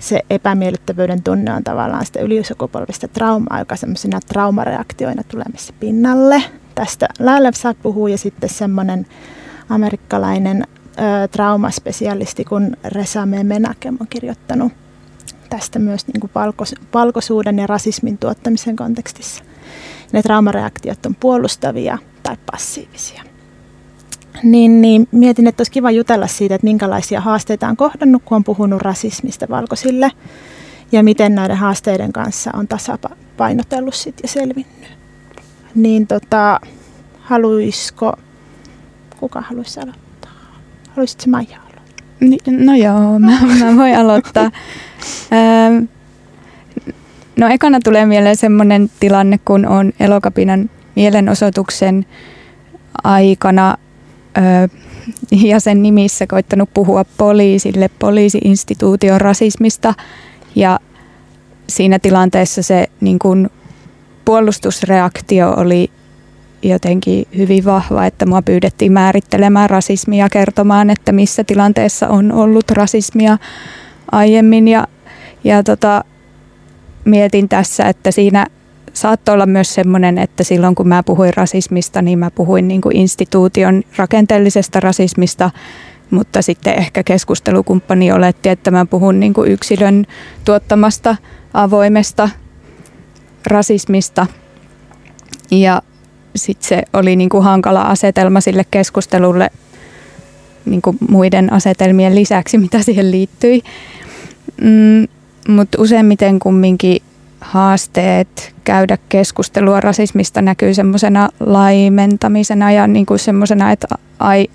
se 0.00 0.20
epämiellyttävyyden 0.30 1.22
tunne 1.22 1.52
on 1.52 1.64
tavallaan 1.64 2.06
sitä 2.06 2.20
ylisukupolvista 2.20 3.08
traumaa, 3.08 3.58
joka 3.58 3.76
semmoisena 3.76 4.20
traumareaktioina 4.20 5.22
tulemassa 5.22 5.74
pinnalle. 5.80 6.42
Tästä 6.74 7.08
Lalevsat 7.18 7.76
puhuu 7.82 8.06
ja 8.06 8.18
sitten 8.18 8.48
semmoinen 8.48 9.06
amerikkalainen 9.68 10.64
ö, 10.64 11.28
traumaspesialisti 11.28 12.44
kuin 12.44 12.76
Resame 12.84 13.44
Menakem 13.44 13.96
on 14.00 14.06
kirjoittanut 14.10 14.72
tästä 15.50 15.78
myös 15.78 16.06
niin 16.06 16.20
kuin 16.20 16.30
valkos, 16.34 16.74
valkoisuuden 16.94 17.58
ja 17.58 17.66
rasismin 17.66 18.18
tuottamisen 18.18 18.76
kontekstissa. 18.76 19.44
Ne 20.12 20.22
traumareaktiot 20.22 21.06
on 21.06 21.14
puolustavia 21.20 21.98
tai 22.22 22.36
passiivisia. 22.52 23.22
Niin, 24.42 24.80
niin 24.80 25.08
mietin, 25.12 25.46
että 25.46 25.60
olisi 25.60 25.72
kiva 25.72 25.90
jutella 25.90 26.26
siitä, 26.26 26.54
että 26.54 26.66
minkälaisia 26.66 27.20
haasteita 27.20 27.68
on 27.68 27.76
kohdannut, 27.76 28.22
kun 28.24 28.36
on 28.36 28.44
puhunut 28.44 28.82
rasismista 28.82 29.46
valkoisille 29.50 30.10
ja 30.92 31.02
miten 31.02 31.34
näiden 31.34 31.56
haasteiden 31.56 32.12
kanssa 32.12 32.50
on 32.54 32.68
tasapainotellut 32.68 33.94
sit 33.94 34.14
ja 34.22 34.28
selvinnyt. 34.28 34.66
Niin 35.74 36.06
tota, 36.06 36.60
haluaisiko, 37.20 38.12
kuka 39.20 39.40
haluaisi 39.40 39.80
aloittaa? 39.80 40.32
Haluaisitko 40.88 41.24
Maija? 41.30 41.59
No 42.46 42.74
joo, 42.74 43.18
mä, 43.18 43.38
mä 43.64 43.76
voin 43.76 43.96
aloittaa. 43.96 44.50
no 47.36 47.48
ekana 47.48 47.80
tulee 47.84 48.06
mieleen 48.06 48.36
semmoinen 48.36 48.90
tilanne, 49.00 49.38
kun 49.44 49.66
on 49.66 49.92
elokapinan 50.00 50.70
mielenosoituksen 50.96 52.06
aikana 53.04 53.76
ja 55.30 55.60
sen 55.60 55.82
nimissä 55.82 56.26
koittanut 56.26 56.70
puhua 56.74 57.04
poliisille 57.16 57.90
poliisiinstituution 57.98 59.20
rasismista 59.20 59.94
ja 60.54 60.80
siinä 61.68 61.98
tilanteessa 61.98 62.62
se 62.62 62.86
niin 63.00 63.18
kuin 63.18 63.50
puolustusreaktio 64.24 65.54
oli 65.56 65.90
jotenkin 66.62 67.26
hyvin 67.36 67.64
vahva, 67.64 68.06
että 68.06 68.26
mua 68.26 68.42
pyydettiin 68.42 68.92
määrittelemään 68.92 69.70
rasismia, 69.70 70.28
kertomaan, 70.28 70.90
että 70.90 71.12
missä 71.12 71.44
tilanteessa 71.44 72.08
on 72.08 72.32
ollut 72.32 72.70
rasismia 72.70 73.38
aiemmin 74.12 74.68
ja, 74.68 74.86
ja 75.44 75.62
tota, 75.62 76.04
mietin 77.04 77.48
tässä, 77.48 77.84
että 77.84 78.10
siinä 78.10 78.46
saattoi 78.92 79.32
olla 79.32 79.46
myös 79.46 79.74
semmoinen, 79.74 80.18
että 80.18 80.44
silloin 80.44 80.74
kun 80.74 80.88
mä 80.88 81.02
puhuin 81.02 81.34
rasismista, 81.36 82.02
niin 82.02 82.18
mä 82.18 82.30
puhuin 82.30 82.68
niin 82.68 82.80
kuin 82.80 82.96
instituution 82.96 83.82
rakenteellisesta 83.96 84.80
rasismista, 84.80 85.50
mutta 86.10 86.42
sitten 86.42 86.78
ehkä 86.78 87.02
keskustelukumppani 87.02 88.12
oletti, 88.12 88.48
että 88.48 88.70
mä 88.70 88.86
puhun 88.86 89.20
niin 89.20 89.34
kuin 89.34 89.50
yksilön 89.52 90.06
tuottamasta 90.44 91.16
avoimesta 91.54 92.28
rasismista. 93.46 94.26
Ja 95.50 95.82
sitten 96.36 96.68
se 96.68 96.82
oli 96.92 97.16
niin 97.16 97.28
kuin 97.28 97.44
hankala 97.44 97.82
asetelma 97.82 98.40
sille 98.40 98.64
keskustelulle 98.70 99.50
niin 100.64 100.82
kuin 100.82 100.98
muiden 101.08 101.52
asetelmien 101.52 102.14
lisäksi, 102.14 102.58
mitä 102.64 102.82
siihen 102.82 103.10
liittyi. 103.10 103.62
Mm, 104.60 105.08
mutta 105.48 105.82
useimmiten 105.82 106.38
kumminkin 106.38 107.02
haasteet 107.40 108.54
käydä 108.64 108.98
keskustelua 109.08 109.80
rasismista 109.80 110.42
näkyy 110.42 110.74
semmoisena 110.74 111.28
laimentamisena 111.40 112.72
ja 112.72 112.86
niin 112.86 113.06
kuin 113.06 113.18
semmoisena, 113.18 113.72
että 113.72 113.88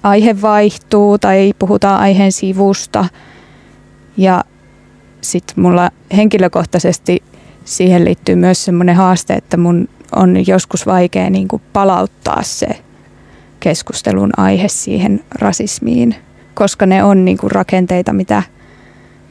aihe 0.03 0.41
vaihtuu 0.41 1.17
tai 1.17 1.53
puhutaan 1.59 1.99
aiheen 1.99 2.31
sivusta. 2.31 3.05
Ja 4.17 4.43
sitten 5.21 5.63
mulla 5.63 5.91
henkilökohtaisesti 6.15 7.23
siihen 7.65 8.05
liittyy 8.05 8.35
myös 8.35 8.65
semmoinen 8.65 8.95
haaste, 8.95 9.33
että 9.33 9.57
mun 9.57 9.89
on 10.15 10.47
joskus 10.47 10.85
vaikea 10.85 11.29
niin 11.29 11.47
kuin 11.47 11.61
palauttaa 11.73 12.43
se 12.43 12.67
keskustelun 13.59 14.29
aihe 14.37 14.67
siihen 14.67 15.23
rasismiin, 15.31 16.15
koska 16.53 16.85
ne 16.85 17.03
on 17.03 17.25
niin 17.25 17.37
kuin 17.37 17.51
rakenteita, 17.51 18.13
mitä, 18.13 18.43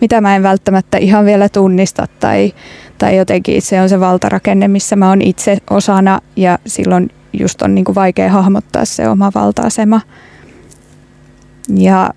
mitä 0.00 0.20
mä 0.20 0.36
en 0.36 0.42
välttämättä 0.42 0.98
ihan 0.98 1.24
vielä 1.24 1.48
tunnista 1.48 2.06
tai, 2.20 2.52
tai 2.98 3.16
jotenkin 3.16 3.62
se 3.62 3.80
on 3.80 3.88
se 3.88 4.00
valtarakenne, 4.00 4.68
missä 4.68 4.96
mä 4.96 5.08
oon 5.08 5.22
itse 5.22 5.58
osana 5.70 6.20
ja 6.36 6.58
silloin 6.66 7.10
just 7.32 7.62
on 7.62 7.74
niin 7.74 7.84
kuin 7.84 7.94
vaikea 7.94 8.30
hahmottaa 8.30 8.84
se 8.84 9.08
oma 9.08 9.32
valta-asema. 9.34 10.00
Ja 11.76 12.10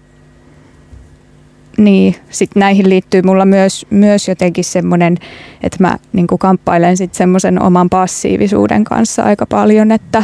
niin, 1.78 2.16
sitten 2.30 2.60
näihin 2.60 2.90
liittyy 2.90 3.22
mulla 3.22 3.46
myös, 3.46 3.86
myös 3.90 4.28
jotenkin 4.28 4.64
semmoinen, 4.64 5.18
että 5.64 5.78
mä 5.80 5.98
niin 6.14 6.28
kamppailen 6.40 6.98
sitten 6.98 7.18
semmoisen 7.18 7.62
oman 7.62 7.90
passiivisuuden 7.90 8.84
kanssa 8.84 9.24
aika 9.24 9.46
paljon, 9.46 9.92
että, 9.92 10.24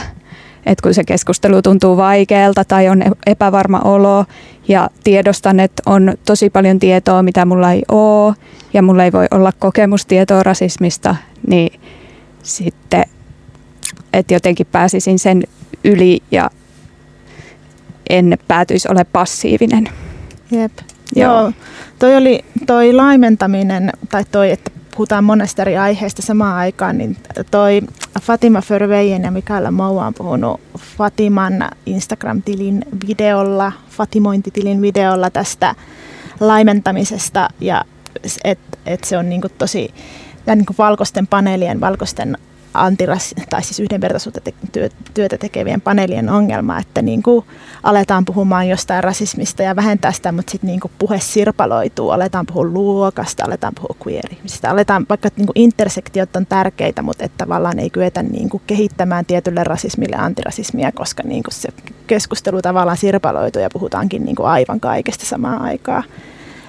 että 0.66 0.84
kun 0.84 0.94
se 0.94 1.04
keskustelu 1.04 1.62
tuntuu 1.62 1.98
vaikealta 1.98 2.66
tai 2.66 2.90
on 2.90 3.04
epävarma 3.26 3.80
olo 3.80 4.26
ja 4.68 4.90
tiedostan, 5.04 5.60
että 5.60 5.84
on 5.86 6.14
tosi 6.26 6.50
paljon 6.50 6.80
tietoa, 6.80 7.24
mitä 7.24 7.46
mulla 7.46 7.72
ei 7.72 7.84
ole 7.92 8.36
ja 8.74 8.82
mulla 8.82 9.04
ei 9.04 9.12
voi 9.12 9.26
olla 9.32 9.52
kokemustietoa 9.60 10.44
rasismista, 10.44 11.16
niin 11.48 11.80
sitten, 12.44 13.04
että 14.14 14.34
jotenkin 14.34 14.68
pääsisin 14.72 15.20
sen 15.20 15.44
yli 15.84 16.24
ja 16.32 16.50
en 18.10 18.38
päätyisi 18.48 18.88
ole 18.92 19.04
passiivinen. 19.04 19.90
Jep. 20.52 20.72
Joo. 21.16 21.42
Joo. 21.42 21.52
Toi 22.00 22.16
oli 22.16 22.46
toi 22.66 22.94
laimentaminen, 22.94 23.92
tai 24.10 24.26
toi, 24.32 24.52
että 24.52 24.72
puhutaan 24.96 25.24
monesta 25.24 25.62
eri 25.62 25.78
aiheesta 25.78 26.22
samaan 26.22 26.56
aikaan, 26.56 26.98
niin 26.98 27.18
toi 27.52 27.82
Fatima 28.22 28.62
Förvejen 28.62 29.24
ja 29.24 29.32
Mikaela 29.32 29.72
Moua 29.72 30.06
on 30.08 30.14
puhunut 30.14 30.62
Fatiman 30.98 31.70
Instagram-tilin 31.86 32.86
videolla, 33.08 33.72
Fatimointitilin 33.90 34.82
videolla 34.82 35.30
tästä 35.30 35.76
laimentamisesta 36.40 37.50
ja 37.60 37.86
että 38.44 38.78
et 38.86 39.04
se 39.04 39.18
on 39.18 39.30
niinku 39.30 39.50
tosi 39.58 39.94
ja 40.48 40.56
niinku 40.56 40.76
valkoisten 40.78 41.28
paneelien, 41.28 41.82
valkoisten 41.82 42.38
antiras, 42.74 43.36
tai 43.50 43.64
siis 43.64 43.80
yhdenvertaisuutta 43.80 44.42
te, 44.42 44.54
työ, 44.72 44.90
työtä 45.14 45.38
tekevien 45.38 45.82
paneelien 45.82 46.30
ongelma, 46.30 46.80
että 46.80 47.02
niin 47.02 47.24
kuin 47.24 47.46
aletaan 47.84 48.26
puhumaan 48.26 48.70
jostain 48.70 49.04
rasismista 49.04 49.64
ja 49.64 49.76
vähentää 49.76 50.12
sitä, 50.12 50.32
mutta 50.32 50.52
sitten 50.52 50.68
niin 50.68 50.80
kuin 50.80 50.92
puhe 51.00 51.20
sirpaloituu, 51.20 52.10
aletaan 52.10 52.46
puhua 52.46 52.66
luokasta, 52.66 53.46
aletaan 53.46 53.74
puhua 53.76 53.96
queer-ihmisistä, 54.08 54.72
aletaan, 54.72 55.06
vaikka 55.10 55.30
niin 55.36 55.46
kuin 55.46 55.60
intersektiot 55.60 56.36
on 56.36 56.46
tärkeitä, 56.46 57.02
mutta 57.02 57.26
että 57.26 57.38
tavallaan 57.38 57.80
ei 57.80 57.90
kyetä 57.90 58.24
niin 58.24 58.50
kuin 58.50 58.64
kehittämään 58.68 59.26
tietylle 59.26 59.64
rasismille 59.64 60.16
antirasismia, 60.16 60.92
koska 60.92 61.24
niin 61.26 61.44
kuin 61.44 61.54
se 61.54 61.70
keskustelu 62.08 62.62
tavallaan 62.62 62.98
sirpaloituu 62.98 63.62
ja 63.62 63.70
puhutaankin 63.74 64.26
niin 64.26 64.36
kuin 64.36 64.48
aivan 64.48 64.80
kaikesta 64.80 65.26
samaan 65.26 65.62
aikaan. 65.62 66.04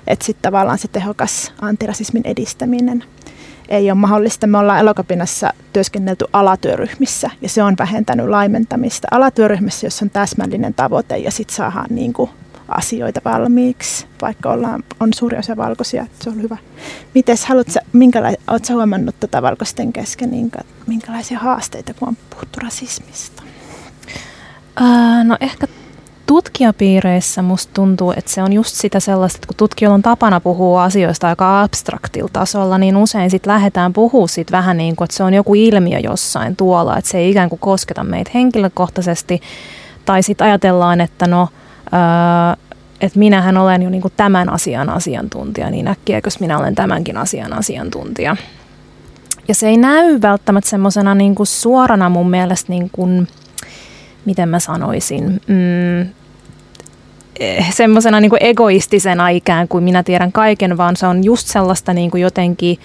Että 0.07 0.24
sitten 0.24 0.42
tavallaan 0.42 0.78
se 0.78 0.88
tehokas 0.88 1.52
antirasismin 1.61 2.22
edistäminen 2.26 3.05
ei 3.68 3.90
ole 3.90 3.98
mahdollista. 3.98 4.46
Me 4.46 4.58
ollaan 4.58 4.80
elokapinassa 4.80 5.52
työskennelty 5.72 6.24
alatyöryhmissä 6.32 7.30
ja 7.40 7.48
se 7.48 7.62
on 7.62 7.74
vähentänyt 7.78 8.28
laimentamista. 8.28 9.08
Alatyöryhmissä, 9.10 9.86
jos 9.86 10.02
on 10.02 10.10
täsmällinen 10.10 10.74
tavoite 10.74 11.16
ja 11.16 11.30
sitten 11.30 11.56
saadaan 11.56 11.86
niin 11.90 12.12
kuin 12.12 12.30
asioita 12.68 13.20
valmiiksi, 13.24 14.06
vaikka 14.22 14.50
ollaan, 14.50 14.84
on 15.00 15.08
suuri 15.14 15.38
osa 15.38 15.56
valkoisia, 15.56 16.06
se 16.20 16.30
on 16.30 16.42
hyvä. 16.42 16.56
Mites, 17.14 17.46
haluatko, 17.46 17.72
minkälaisia, 17.92 18.40
oletko 18.46 18.72
huomannut 18.72 19.20
tuota 19.20 19.42
valkoisten 19.42 19.92
kesken, 19.92 20.30
niin, 20.30 20.50
minkälaisia 20.86 21.38
haasteita, 21.38 21.94
kun 21.94 22.08
on 22.08 22.16
puhuttu 22.30 22.60
rasismista? 22.62 23.42
Ää, 24.76 25.24
no 25.24 25.36
ehkä 25.40 25.66
tutkijapiireissä 26.26 27.42
musta 27.42 27.70
tuntuu, 27.74 28.12
että 28.16 28.30
se 28.30 28.42
on 28.42 28.52
just 28.52 28.74
sitä 28.74 29.00
sellaista, 29.00 29.36
että 29.36 29.46
kun 29.46 29.56
tutkijoilla 29.56 29.94
on 29.94 30.02
tapana 30.02 30.40
puhua 30.40 30.84
asioista 30.84 31.28
aika 31.28 31.62
abstraktilla 31.62 32.30
tasolla, 32.32 32.78
niin 32.78 32.96
usein 32.96 33.30
sitten 33.30 33.52
lähdetään 33.52 33.92
puhua 33.92 34.28
siitä 34.28 34.52
vähän 34.52 34.76
niin 34.76 34.96
kuin, 34.96 35.06
että 35.06 35.16
se 35.16 35.22
on 35.22 35.34
joku 35.34 35.54
ilmiö 35.54 35.98
jossain 35.98 36.56
tuolla, 36.56 36.98
että 36.98 37.10
se 37.10 37.18
ei 37.18 37.30
ikään 37.30 37.48
kuin 37.48 37.58
kosketa 37.58 38.04
meitä 38.04 38.30
henkilökohtaisesti, 38.34 39.40
tai 40.04 40.22
sitten 40.22 40.46
ajatellaan, 40.46 41.00
että 41.00 41.26
no, 41.26 41.48
öö, 41.92 42.64
että 43.00 43.18
minähän 43.18 43.56
olen 43.56 43.82
jo 43.82 43.90
niin 43.90 44.02
kuin 44.02 44.14
tämän 44.16 44.52
asian 44.52 44.88
asiantuntija, 44.90 45.70
niin 45.70 45.88
äkkiäkös 45.88 46.40
minä 46.40 46.58
olen 46.58 46.74
tämänkin 46.74 47.16
asian 47.16 47.52
asiantuntija. 47.52 48.36
Ja 49.48 49.54
se 49.54 49.68
ei 49.68 49.76
näy 49.76 50.20
välttämättä 50.22 50.70
semmoisena 50.70 51.14
niin 51.14 51.34
suorana 51.42 52.08
mun 52.08 52.30
mielestä, 52.30 52.72
niin 52.72 52.90
miten 54.26 54.48
mä 54.48 54.58
sanoisin, 54.58 55.40
mm, 55.46 56.00
eh, 57.40 57.70
semmoisena 57.74 58.20
niin 58.20 58.32
egoistisena 58.40 59.28
ikään 59.28 59.68
kuin 59.68 59.84
minä 59.84 60.02
tiedän 60.02 60.32
kaiken, 60.32 60.76
vaan 60.76 60.96
se 60.96 61.06
on 61.06 61.24
just 61.24 61.46
sellaista 61.46 61.92
niin 61.92 62.10
kuin 62.10 62.20
jotenkin, 62.20 62.78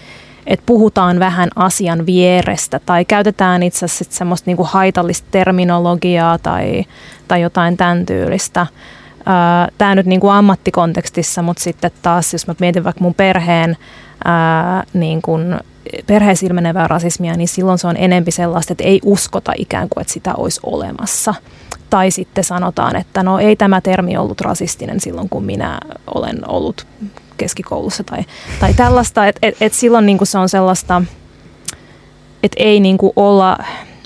että 0.48 0.64
puhutaan 0.66 1.20
vähän 1.20 1.50
asian 1.56 2.06
vierestä 2.06 2.80
tai 2.86 3.06
käytetään 3.06 3.64
itse 3.64 3.86
asiassa 3.86 4.18
semmoista 4.18 4.50
niin 4.50 4.58
kuin 4.58 4.70
haitallista 4.72 5.28
terminologiaa 5.32 6.38
tai, 6.38 6.86
tai 7.28 7.42
jotain 7.42 7.78
tämän 7.78 8.06
tyylistä. 8.06 8.68
Tämä 9.78 9.96
nyt 9.96 10.06
niin 10.06 10.20
kuin 10.20 10.34
ammattikontekstissa, 10.34 11.42
mutta 11.42 11.64
sitten 11.64 11.92
taas, 12.02 12.34
jos 12.34 12.48
mä 12.48 12.56
mietin 12.60 12.84
vaikka 12.84 13.04
mun 13.04 13.14
perheen 13.14 13.78
ää, 14.26 14.84
niin 14.94 15.22
kuin 15.22 15.56
perheessä 16.08 16.46
ilmenevää 16.46 16.88
rasismia, 16.88 17.34
niin 17.34 17.48
silloin 17.48 17.78
se 17.78 17.88
on 17.88 17.98
enempi 17.98 18.32
sellaista, 18.32 18.74
että 18.74 18.84
ei 18.84 19.00
uskota 19.04 19.52
ikään 19.58 19.90
kuin, 19.90 20.02
että 20.02 20.14
sitä 20.14 20.34
olisi 20.34 20.60
olemassa. 20.64 21.34
Tai 21.90 22.12
sitten 22.12 22.44
sanotaan, 22.44 22.96
että 22.96 23.24
no 23.24 23.40
ei 23.40 23.56
tämä 23.56 23.82
termi 23.82 24.18
ollut 24.18 24.42
rasistinen 24.42 25.00
silloin, 25.00 25.30
kun 25.30 25.46
minä 25.46 25.80
olen 26.16 26.50
ollut 26.50 26.88
keskikoulussa 27.38 28.04
tai, 28.04 28.26
tai 28.60 28.74
tällaista. 28.74 29.28
Että 29.28 29.40
et, 29.48 29.56
et 29.62 29.74
silloin 29.74 30.06
niin 30.06 30.18
kuin 30.18 30.28
se 30.28 30.38
on 30.38 30.50
sellaista, 30.50 31.02
että 32.44 32.64
ei 32.64 32.80
niin 32.80 32.98
kuin 32.98 33.14
olla, 33.16 33.58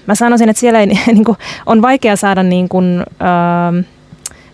mä 0.06 0.16
sanoisin, 0.16 0.50
että 0.50 0.60
siellä 0.60 0.80
ei, 0.80 0.88
niin 1.08 1.24
kuin, 1.24 1.38
on 1.66 1.82
vaikea 1.82 2.16
saada 2.16 2.44
niin 2.44 2.70
kuin, 2.70 3.00
öö, 3.00 3.84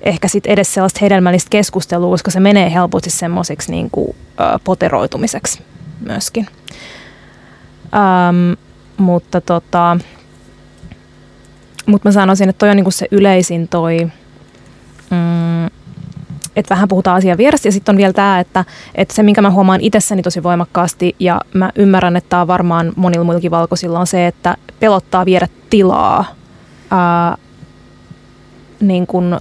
ehkä 0.01 0.27
sit 0.27 0.45
edes 0.45 0.73
sellaista 0.73 0.99
hedelmällistä 1.01 1.49
keskustelua, 1.49 2.11
koska 2.11 2.31
se 2.31 2.39
menee 2.39 2.73
helposti 2.73 3.09
semmoiseksi 3.09 3.71
niin 3.71 3.89
kuin, 3.91 4.15
öö, 4.39 4.59
poteroitumiseksi 4.63 5.61
myöskin. 5.99 6.47
Ähm, 7.93 8.53
mutta 8.97 9.41
tota, 9.41 9.97
mut 11.85 12.03
mä 12.03 12.11
sanoisin, 12.11 12.49
että 12.49 12.59
toi 12.59 12.69
on 12.69 12.75
niinku 12.75 12.91
se 12.91 13.07
yleisin 13.11 13.67
toi, 13.67 14.11
mm, 15.09 15.65
että 16.55 16.75
vähän 16.75 16.87
puhutaan 16.87 17.17
asian 17.17 17.37
vierestä. 17.37 17.67
Ja 17.67 17.71
sitten 17.71 17.93
on 17.93 17.97
vielä 17.97 18.13
tämä, 18.13 18.39
että, 18.39 18.65
että 18.95 19.13
se, 19.13 19.23
minkä 19.23 19.41
mä 19.41 19.51
huomaan 19.51 19.81
itsessäni 19.81 20.21
tosi 20.21 20.43
voimakkaasti, 20.43 21.15
ja 21.19 21.41
mä 21.53 21.71
ymmärrän, 21.75 22.15
että 22.15 22.29
tämä 22.29 22.41
on 22.41 22.47
varmaan 22.47 22.93
monilla 22.95 23.23
muillakin 23.23 23.51
valkoisilla, 23.51 23.99
on 23.99 24.07
se, 24.07 24.27
että 24.27 24.57
pelottaa 24.79 25.25
viedä 25.25 25.47
tilaa 25.69 26.25
ää, 26.91 27.37
niin 28.79 29.07
kuin 29.07 29.37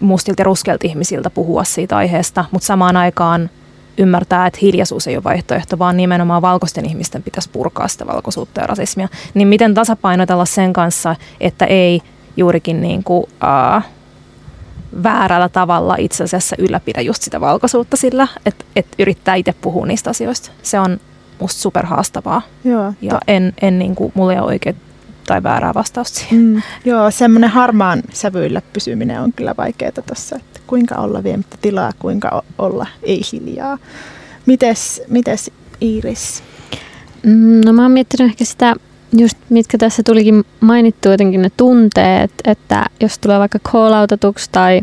mustilta 0.00 0.40
ja 0.40 0.44
ruskelta 0.44 0.86
ihmisiltä 0.86 1.30
puhua 1.30 1.64
siitä 1.64 1.96
aiheesta, 1.96 2.44
mutta 2.50 2.66
samaan 2.66 2.96
aikaan– 2.96 3.50
ymmärtää, 3.98 4.46
että 4.46 4.58
hiljaisuus 4.62 5.06
ei 5.06 5.16
ole 5.16 5.24
vaihtoehto, 5.24 5.78
vaan 5.78 5.96
nimenomaan 5.96 6.42
valkoisten 6.42 6.86
ihmisten 6.86 7.22
pitäisi 7.22 7.50
purkaa 7.50 7.88
sitä 7.88 8.06
valkoisuutta 8.06 8.60
ja 8.60 8.66
rasismia. 8.66 9.08
Niin 9.34 9.48
miten 9.48 9.74
tasapainotella 9.74 10.44
sen 10.44 10.72
kanssa, 10.72 11.16
että 11.40 11.64
ei 11.64 12.00
juurikin 12.36 12.80
niin 12.80 13.04
kuin, 13.04 13.22
uh, 13.22 13.82
väärällä 15.02 15.48
tavalla 15.48 15.96
itse 15.98 16.24
asiassa 16.24 16.56
ylläpidä 16.58 17.00
just 17.00 17.22
sitä 17.22 17.40
valkoisuutta 17.40 17.96
sillä, 17.96 18.28
että, 18.46 18.64
että 18.76 18.96
yrittää 18.98 19.34
itse 19.34 19.54
puhua 19.60 19.86
niistä 19.86 20.10
asioista. 20.10 20.50
Se 20.62 20.80
on 20.80 21.00
musta 21.40 21.60
superhaastavaa. 21.60 22.42
Joo, 22.64 22.92
ja 23.02 23.10
to- 23.10 23.18
en, 23.26 23.52
en 23.62 23.78
niin 23.78 23.94
kuin, 23.94 24.12
mulla 24.14 24.32
ei 24.32 24.38
ole 24.38 24.46
oikein 24.46 24.76
tai 25.26 25.42
väärää 25.42 25.74
vastausta 25.74 26.18
siihen. 26.18 26.38
Mm, 26.38 26.62
joo, 26.84 27.10
semmoinen 27.10 27.50
harmaan 27.50 28.02
sävyillä 28.12 28.62
pysyminen 28.72 29.20
on 29.20 29.32
kyllä 29.32 29.54
vaikeaa 29.58 29.92
tuossa, 30.06 30.36
että 30.36 30.60
kuinka 30.66 30.94
olla 30.94 31.24
viemättä 31.24 31.56
tilaa, 31.60 31.92
kuinka 31.98 32.42
olla 32.58 32.86
ei 33.02 33.20
hiljaa. 33.32 33.78
Mites, 34.46 35.02
mites 35.08 35.50
Iiris? 35.82 36.42
Mm, 37.22 37.60
no 37.64 37.72
mä 37.72 37.82
oon 37.82 37.90
miettinyt 37.90 38.30
ehkä 38.30 38.44
sitä, 38.44 38.74
just 39.18 39.38
mitkä 39.48 39.78
tässä 39.78 40.02
tulikin 40.02 40.44
mainittu 40.60 41.08
jotenkin 41.08 41.42
ne 41.42 41.50
tunteet, 41.56 42.30
että 42.44 42.84
jos 43.00 43.18
tulee 43.18 43.38
vaikka 43.38 43.58
call 43.58 43.92
tai, 44.52 44.80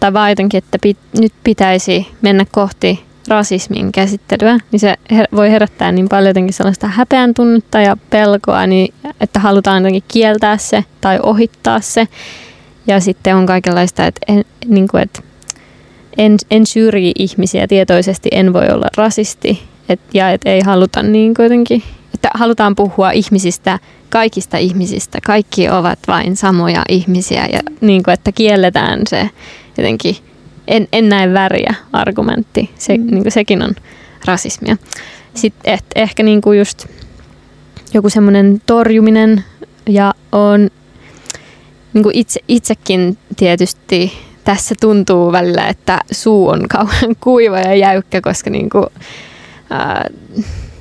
tai 0.00 0.12
vaan 0.12 0.30
jotenkin, 0.30 0.58
että 0.58 0.78
pit, 0.82 0.98
nyt 1.20 1.32
pitäisi 1.44 2.06
mennä 2.22 2.46
kohti 2.52 3.05
rasismin 3.28 3.92
käsittelyä, 3.92 4.58
niin 4.72 4.80
se 4.80 4.94
her- 5.12 5.36
voi 5.36 5.50
herättää 5.50 5.92
niin 5.92 6.08
paljon 6.08 6.30
jotenkin 6.30 6.54
sellaista 6.54 6.86
häpeän 6.86 7.34
tunnetta 7.34 7.80
ja 7.80 7.96
pelkoa, 8.10 8.66
niin, 8.66 8.94
että 9.20 9.40
halutaan 9.40 9.82
jotenkin 9.82 10.02
kieltää 10.08 10.56
se 10.56 10.84
tai 11.00 11.18
ohittaa 11.22 11.80
se. 11.80 12.08
Ja 12.86 13.00
sitten 13.00 13.36
on 13.36 13.46
kaikenlaista, 13.46 14.06
että 14.06 14.20
en, 14.28 14.44
niin 14.66 14.88
kuin, 14.88 15.02
että 15.02 15.22
en, 16.18 16.36
en 16.50 16.66
syrji 16.66 17.12
ihmisiä 17.18 17.66
tietoisesti, 17.66 18.28
en 18.32 18.52
voi 18.52 18.68
olla 18.70 18.86
rasisti. 18.96 19.62
Et, 19.88 20.00
ja 20.14 20.30
että 20.30 20.50
ei 20.50 20.60
haluta 20.60 21.02
niin 21.02 21.34
kuitenkin, 21.34 21.82
että 22.14 22.28
halutaan 22.34 22.76
puhua 22.76 23.10
ihmisistä, 23.10 23.78
kaikista 24.10 24.56
ihmisistä. 24.56 25.18
Kaikki 25.26 25.68
ovat 25.68 25.98
vain 26.08 26.36
samoja 26.36 26.82
ihmisiä 26.88 27.46
ja 27.52 27.60
niin 27.80 28.02
kuin, 28.02 28.14
että 28.14 28.32
kielletään 28.32 29.00
se 29.08 29.30
jotenkin 29.78 30.16
en, 30.68 30.88
en 30.92 31.08
näe 31.08 31.32
väriä 31.32 31.74
argumentti. 31.92 32.70
Se, 32.78 32.96
mm. 32.96 33.06
niin 33.06 33.22
kuin 33.22 33.32
sekin 33.32 33.62
on 33.62 33.74
rasismia. 34.24 34.76
Sitten 35.34 35.74
et, 35.74 35.84
ehkä 35.94 36.22
niin 36.22 36.40
kuin 36.40 36.58
just 36.58 36.86
joku 37.94 38.10
semmoinen 38.10 38.62
torjuminen 38.66 39.44
ja 39.88 40.14
on 40.32 40.70
niin 41.92 42.02
kuin 42.02 42.16
itse, 42.16 42.40
itsekin 42.48 43.18
tietysti 43.36 44.12
tässä 44.44 44.74
tuntuu 44.80 45.32
välillä, 45.32 45.66
että 45.66 46.00
suu 46.12 46.48
on 46.48 46.68
kauan 46.72 47.16
kuiva 47.20 47.58
ja 47.58 47.74
jäykkä, 47.74 48.20
koska 48.20 48.50
niin 48.50 48.70
kuin, 48.70 48.86
ää, 49.70 50.10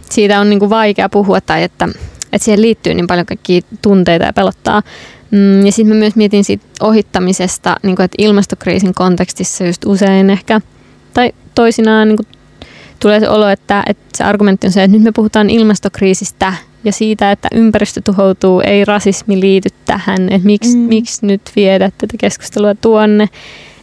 siitä 0.09 0.39
on 0.39 0.49
niin 0.49 0.59
kuin 0.59 0.69
vaikea 0.69 1.09
puhua 1.09 1.41
tai 1.41 1.63
että, 1.63 1.87
että 2.33 2.45
siihen 2.45 2.61
liittyy 2.61 2.93
niin 2.93 3.07
paljon 3.07 3.25
kaikkia 3.25 3.61
tunteita 3.81 4.25
ja 4.25 4.33
pelottaa. 4.33 4.81
Mm, 5.31 5.65
ja 5.65 5.71
sitten 5.71 5.95
mä 5.95 5.99
myös 5.99 6.15
mietin 6.15 6.43
siitä 6.43 6.65
ohittamisesta, 6.81 7.75
niin 7.83 7.95
kuin, 7.95 8.03
että 8.03 8.15
ilmastokriisin 8.17 8.93
kontekstissa 8.93 9.65
just 9.65 9.85
usein 9.85 10.29
ehkä, 10.29 10.61
tai 11.13 11.31
toisinaan 11.55 12.07
niin 12.07 12.17
kuin, 12.17 12.27
tulee 12.99 13.19
se 13.19 13.29
olo, 13.29 13.49
että, 13.49 13.83
että 13.87 14.05
se 14.17 14.23
argumentti 14.23 14.67
on 14.67 14.73
se, 14.73 14.83
että 14.83 14.97
nyt 14.97 15.03
me 15.03 15.11
puhutaan 15.11 15.49
ilmastokriisistä 15.49 16.53
ja 16.83 16.91
siitä, 16.91 17.31
että 17.31 17.47
ympäristö 17.53 18.01
tuhoutuu, 18.05 18.61
ei 18.61 18.85
rasismi 18.85 19.39
liity 19.39 19.69
tähän, 19.85 20.21
että 20.31 20.45
miksi, 20.45 20.77
mm. 20.77 20.83
miksi 20.83 21.25
nyt 21.25 21.41
viedä 21.55 21.91
tätä 21.97 22.17
keskustelua 22.17 22.75
tuonne 22.75 23.29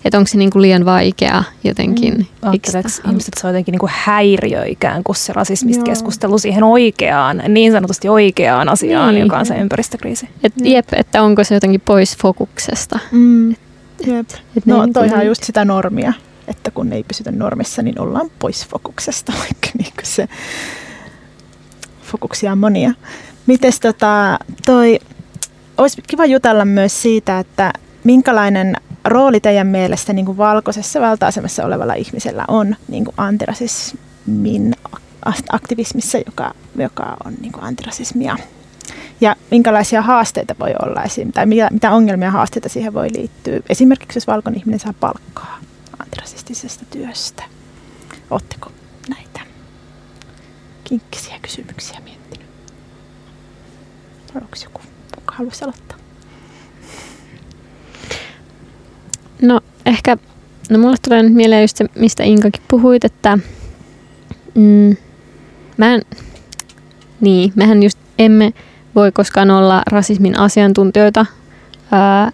että 0.05 0.18
onko 0.18 0.28
se 0.28 0.38
niin 0.38 0.50
kuin 0.50 0.62
liian 0.62 0.84
vaikea 0.84 1.44
jotenkin. 1.64 2.14
Mm. 2.14 2.53
ihmiset 2.53 3.34
se 3.36 3.46
on 3.46 3.53
jotenkin 3.53 3.72
niin 3.72 3.80
kuin 3.80 3.92
häiriö 3.94 4.64
ikään 4.64 5.05
kuin 5.05 5.16
se 5.16 5.32
rasismista 5.32 5.84
keskustelu 5.84 6.38
siihen 6.38 6.64
oikeaan, 6.64 7.42
niin 7.48 7.72
sanotusti 7.72 8.09
oikeaan 8.09 8.68
asiaan, 8.68 9.14
niin. 9.14 9.22
joka 9.22 9.38
on 9.38 9.46
se 9.46 9.55
ympäristökriisi. 9.55 10.28
Et, 10.44 10.53
jep, 10.64 10.88
että 10.92 11.22
onko 11.22 11.44
se 11.44 11.55
jotenkin 11.55 11.80
pois 11.80 12.16
fokuksesta. 12.16 12.98
Mm. 13.12 13.50
Jep. 14.07 14.30
Et 14.57 14.66
no 14.66 14.84
niin 14.84 14.92
toihan 14.92 15.20
on 15.20 15.26
just 15.26 15.42
sitä 15.42 15.64
normia, 15.64 16.12
että 16.48 16.70
kun 16.70 16.92
ei 16.92 17.05
pysytä 17.05 17.32
normissa, 17.32 17.82
niin 17.82 18.00
ollaan 18.00 18.30
pois 18.38 18.66
fokuksesta, 18.66 19.32
vaikka 19.48 19.68
niin 19.78 19.92
kuin 19.92 20.07
se 20.07 20.28
fokuksia 22.03 22.53
on 22.53 22.59
monia. 22.59 22.92
Mites 23.46 23.80
tota, 23.80 24.38
toi, 24.66 24.98
olisi 25.78 26.03
kiva 26.07 26.26
jutella 26.26 26.64
myös 26.64 27.03
siitä, 27.03 27.38
että 27.38 27.72
minkälainen 28.05 28.76
rooli 29.05 29.40
teidän 29.40 29.66
mielestä 29.66 30.12
niin 30.12 30.26
kuin 30.26 30.38
valkoisessa 30.38 31.00
valta-asemassa 31.00 31.64
olevalla 31.64 31.94
ihmisellä 31.94 32.44
on 32.48 32.76
niin 32.88 33.05
kuin 33.05 33.14
antirasismin 33.16 34.74
aktivismissa, 35.53 36.18
joka, 36.26 36.55
joka 36.76 37.16
on 37.24 37.34
niin 37.40 37.53
kuin 37.53 37.64
antirasismia? 37.64 38.36
Ja 39.20 39.36
minkälaisia 39.50 40.03
haasteita 40.03 40.55
voi 40.61 40.74
olla 40.82 41.03
esim. 41.03 41.32
tai 41.32 41.46
mitä, 41.46 41.68
mitä 41.72 41.90
ongelmia 41.90 42.26
ja 42.26 42.32
haasteita 42.32 42.68
siihen 42.68 42.94
voi 42.94 43.09
liittyä? 43.16 43.61
Esimerkiksi 43.68 44.16
jos 44.16 44.26
valkoinen 44.26 44.61
ihminen 44.61 44.80
saa 44.80 44.94
palkkaa 45.00 45.59
antirasistisesta 45.98 46.84
työstä. 46.90 47.42
Oletteko 48.30 48.72
näitä 49.09 49.40
kinkkisiä 50.84 51.38
kysymyksiä 51.42 52.00
miettinyt? 52.00 52.46
Onko 54.34 54.57
joku, 54.64 54.80
kuka 55.14 55.34
haluaisi 55.34 55.64
aloittaa? 55.64 56.01
No 59.43 59.61
ehkä, 59.86 60.16
no 60.70 60.78
mulle 60.78 60.97
tulee 61.03 61.22
nyt 61.22 61.34
mieleen 61.34 61.62
just 61.62 61.76
se, 61.76 61.84
mistä 61.95 62.22
Inkakin 62.22 62.62
puhuit, 62.68 63.05
että 63.05 63.38
mm, 64.55 64.97
mä 65.76 65.95
en, 65.95 66.03
niin, 67.20 67.53
mehän 67.57 67.82
just 67.82 67.99
emme 68.18 68.53
voi 68.95 69.12
koskaan 69.12 69.51
olla 69.51 69.82
rasismin 69.86 70.38
asiantuntijoita, 70.38 71.26
ää, 71.93 72.32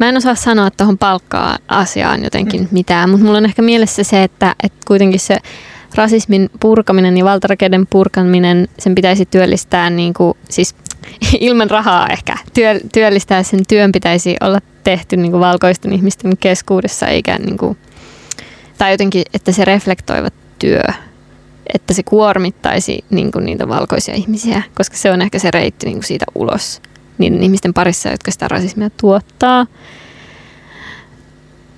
Mä 0.00 0.08
en 0.08 0.16
osaa 0.16 0.34
sanoa 0.34 0.70
tuohon 0.70 0.98
palkkaa 0.98 1.58
asiaan 1.68 2.24
jotenkin 2.24 2.60
mm. 2.60 2.68
mitään, 2.70 3.10
mutta 3.10 3.24
mulla 3.24 3.38
on 3.38 3.44
ehkä 3.44 3.62
mielessä 3.62 4.04
se, 4.04 4.22
että, 4.22 4.54
että 4.62 4.78
kuitenkin 4.86 5.20
se 5.20 5.38
rasismin 5.94 6.50
purkaminen 6.60 7.16
ja 7.16 7.24
valtarakeiden 7.24 7.86
purkaminen, 7.86 8.68
sen 8.78 8.94
pitäisi 8.94 9.26
työllistää 9.26 9.90
niin 9.90 10.14
kuin, 10.14 10.36
siis 10.48 10.74
ilman 11.40 11.70
rahaa 11.70 12.08
ehkä 12.08 12.36
työ, 12.54 12.80
työllistää 12.92 13.42
sen 13.42 13.60
työn 13.68 13.92
pitäisi 13.92 14.36
olla 14.40 14.60
tehty 14.84 15.16
niin 15.16 15.30
kuin 15.30 15.40
valkoisten 15.40 15.92
ihmisten 15.92 16.36
keskuudessa 16.36 17.06
eikä 17.06 17.38
niin 17.38 17.58
kuin, 17.58 17.78
tai 18.78 18.90
jotenkin, 18.90 19.22
että 19.34 19.52
se 19.52 19.64
reflektoiva 19.64 20.28
työ, 20.58 20.82
että 21.74 21.94
se 21.94 22.02
kuormittaisi 22.02 23.04
niin 23.10 23.32
kuin 23.32 23.44
niitä 23.44 23.68
valkoisia 23.68 24.14
ihmisiä, 24.14 24.62
koska 24.74 24.96
se 24.96 25.10
on 25.10 25.22
ehkä 25.22 25.38
se 25.38 25.50
reitti 25.50 25.86
niin 25.86 25.96
kuin 25.96 26.04
siitä 26.04 26.24
ulos 26.34 26.82
niiden 27.18 27.42
ihmisten 27.42 27.74
parissa, 27.74 28.08
jotka 28.08 28.30
sitä 28.30 28.48
rasismia 28.48 28.90
tuottaa. 28.90 29.66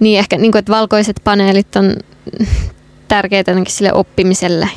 Niin 0.01 0.18
ehkä, 0.18 0.37
niin 0.39 0.53
kuin, 0.53 0.59
että 0.59 0.73
valkoiset 0.73 1.20
paneelit 1.25 1.77
on 1.77 1.97
tärkeitä 3.09 3.53
sille 3.68 3.93
oppimiselle 3.93 4.68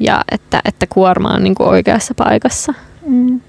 ja 0.00 0.24
että, 0.30 0.60
että 0.64 0.86
kuorma 0.86 1.34
on 1.34 1.44
niin 1.44 1.54
kuin 1.54 1.68
oikeassa 1.68 2.14
paikassa. 2.14 2.74
Mm. 3.06 3.40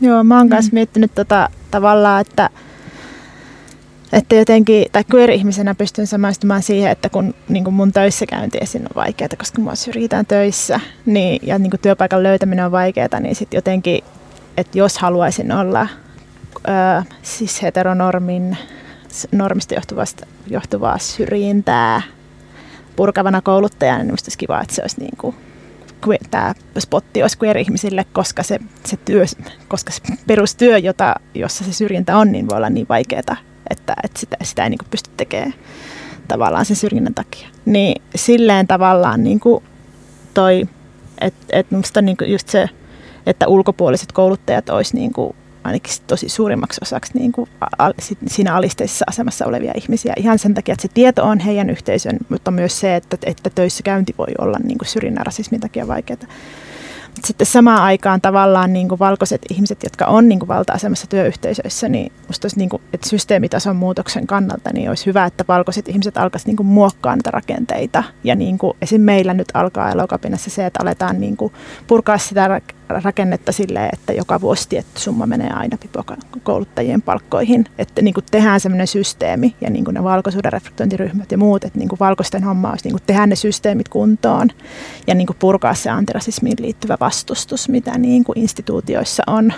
Joo, 0.00 0.24
mä 0.24 0.38
oon 0.38 0.48
myös 0.48 0.72
mm. 0.72 0.74
miettinyt 0.74 1.14
tota, 1.14 1.50
tavallaan, 1.70 2.20
että, 2.20 2.50
että 4.12 4.34
jotenkin, 4.34 4.86
tai 4.92 5.04
queer-ihmisenä 5.14 5.74
pystyn 5.74 6.06
samaistumaan 6.06 6.62
siihen, 6.62 6.90
että 6.90 7.08
kun 7.08 7.34
niin 7.48 7.64
kuin 7.64 7.74
mun 7.74 7.92
töissä 7.92 8.26
käynti 8.26 8.58
esiin 8.60 8.82
on 8.82 9.02
vaikeaa, 9.02 9.28
koska 9.38 9.62
mua 9.62 9.74
syrjitään 9.74 10.26
töissä, 10.26 10.80
niin, 11.06 11.40
ja 11.42 11.58
niin 11.58 11.70
kuin 11.70 11.80
työpaikan 11.80 12.22
löytäminen 12.22 12.64
on 12.64 12.72
vaikeaa, 12.72 13.20
niin 13.20 13.34
sitten 13.34 13.58
jotenkin, 13.58 14.04
että 14.56 14.78
jos 14.78 14.98
haluaisin 14.98 15.52
olla 15.52 15.88
ö, 16.56 17.02
siis 17.22 17.62
heteronormin 17.62 18.56
normista 19.32 19.74
johtuvasta, 19.74 20.26
johtuvaa 20.46 20.98
syrjintää 20.98 22.02
purkavana 22.96 23.42
kouluttajana, 23.42 23.98
niin 23.98 24.06
minusta 24.06 24.28
olisi 24.28 24.38
kiva, 24.38 24.60
että 24.60 24.74
se 24.74 24.82
olisi 24.82 25.00
niin 25.00 25.16
kuin 25.18 25.36
tämä 26.30 26.54
spotti 26.78 27.22
olisi 27.22 27.38
queer-ihmisille, 27.42 28.04
koska 28.12 28.42
se, 28.42 28.58
se, 28.84 28.96
työ, 28.96 29.24
koska 29.68 29.92
se 29.92 30.00
perustyö, 30.26 30.78
jota, 30.78 31.14
jossa 31.34 31.64
se 31.64 31.72
syrjintä 31.72 32.18
on, 32.18 32.32
niin 32.32 32.48
voi 32.48 32.56
olla 32.56 32.70
niin 32.70 32.86
vaikeaa, 32.88 33.20
että, 33.20 33.36
että 34.02 34.20
sitä, 34.20 34.36
sitä 34.42 34.64
ei 34.64 34.70
niin 34.70 34.78
kuin 34.78 34.90
pysty 34.90 35.10
tekemään 35.16 35.54
tavallaan 36.28 36.64
sen 36.64 36.76
syrjinnän 36.76 37.14
takia. 37.14 37.48
Niin 37.64 38.02
silleen 38.14 38.66
tavallaan 38.66 39.24
niin 39.24 39.40
kuin 39.40 39.64
toi, 40.34 40.68
että 41.20 41.46
et 41.52 41.70
minusta 41.70 42.02
niin 42.02 42.16
kuin 42.16 42.32
just 42.32 42.48
se, 42.48 42.68
että 43.26 43.48
ulkopuoliset 43.48 44.12
kouluttajat 44.12 44.68
olisi 44.68 44.96
niin 44.96 45.12
kuin 45.12 45.36
ainakin 45.66 45.94
tosi 46.06 46.28
suurimmaksi 46.28 46.80
osaksi 46.82 47.18
niin 47.18 47.32
kuin 47.32 47.50
siinä 48.26 48.54
alisteisessa 48.54 49.04
asemassa 49.08 49.46
olevia 49.46 49.72
ihmisiä. 49.76 50.12
Ihan 50.16 50.38
sen 50.38 50.54
takia, 50.54 50.72
että 50.72 50.82
se 50.82 50.94
tieto 50.94 51.24
on 51.24 51.38
heidän 51.38 51.70
yhteisön, 51.70 52.18
mutta 52.28 52.50
myös 52.50 52.80
se, 52.80 52.96
että, 52.96 53.16
että 53.26 53.50
töissä 53.50 53.82
käynti 53.82 54.14
voi 54.18 54.34
olla 54.38 54.58
niin 54.64 54.78
kuin 54.78 54.88
syrjinnän 54.88 55.26
rasismin 55.26 55.60
takia 55.60 55.88
vaikeaa 55.88 56.16
sitten 57.24 57.46
samaan 57.46 57.82
aikaan 57.82 58.20
tavallaan 58.20 58.72
niin 58.72 58.88
kuin 58.88 58.98
valkoiset 58.98 59.42
ihmiset, 59.50 59.82
jotka 59.82 60.06
on 60.06 60.28
niin 60.28 60.38
kuin 60.38 60.48
valta-asemassa 60.48 61.06
työyhteisöissä, 61.06 61.88
niin 61.88 62.12
musta 62.26 62.46
olisi, 62.46 62.58
niin 62.58 62.68
kuin, 62.68 62.82
että 62.92 63.08
systeemitason 63.08 63.76
muutoksen 63.76 64.26
kannalta 64.26 64.70
niin 64.72 64.88
olisi 64.88 65.06
hyvä, 65.06 65.24
että 65.24 65.44
valkoiset 65.48 65.88
ihmiset 65.88 66.18
alkaisivat 66.18 66.58
niin 66.58 66.66
muokkaa 66.66 67.16
niitä 67.16 67.30
rakenteita. 67.30 68.04
Ja 68.24 68.34
niin 68.34 68.58
kuin, 68.58 68.76
esim. 68.82 69.00
meillä 69.00 69.34
nyt 69.34 69.48
alkaa 69.54 69.90
elokapinassa 69.90 70.50
se, 70.50 70.66
että 70.66 70.82
aletaan 70.82 71.20
niin 71.20 71.36
kuin 71.36 71.52
purkaa 71.86 72.18
sitä 72.18 72.60
rakennetta 72.88 73.52
silleen, 73.52 73.88
että 73.92 74.12
joka 74.12 74.40
vuosi 74.40 74.68
tietty 74.68 75.00
summa 75.00 75.26
menee 75.26 75.50
aina 75.50 75.78
kouluttajien 76.42 77.02
palkkoihin. 77.02 77.64
Että 77.78 78.02
niin 78.02 78.14
kuin 78.14 78.24
tehdään 78.30 78.60
semmoinen 78.60 78.86
systeemi 78.86 79.56
ja 79.60 79.70
niin 79.70 79.84
kuin 79.84 79.94
ne 79.94 80.04
valkoisuuden 80.04 80.52
reflektointiryhmät 80.52 81.32
ja 81.32 81.38
muut, 81.38 81.64
että 81.64 81.78
niin 81.78 81.88
kuin 81.88 82.00
valkoisten 82.00 82.44
homma 82.44 82.70
olisi 82.70 82.84
niin 82.84 82.92
kuin 82.92 83.02
tehdä 83.06 83.26
ne 83.26 83.36
systeemit 83.36 83.88
kuntoon 83.88 84.48
ja 85.06 85.14
niin 85.14 85.26
kuin 85.26 85.36
purkaa 85.38 85.74
se 85.74 85.90
antirasismiin 85.90 86.56
liittyvä 86.60 86.96
vastustus, 87.00 87.68
mitä 87.68 87.98
niin 87.98 88.24
kuin 88.24 88.38
instituutioissa 88.38 89.22
on 89.26 89.52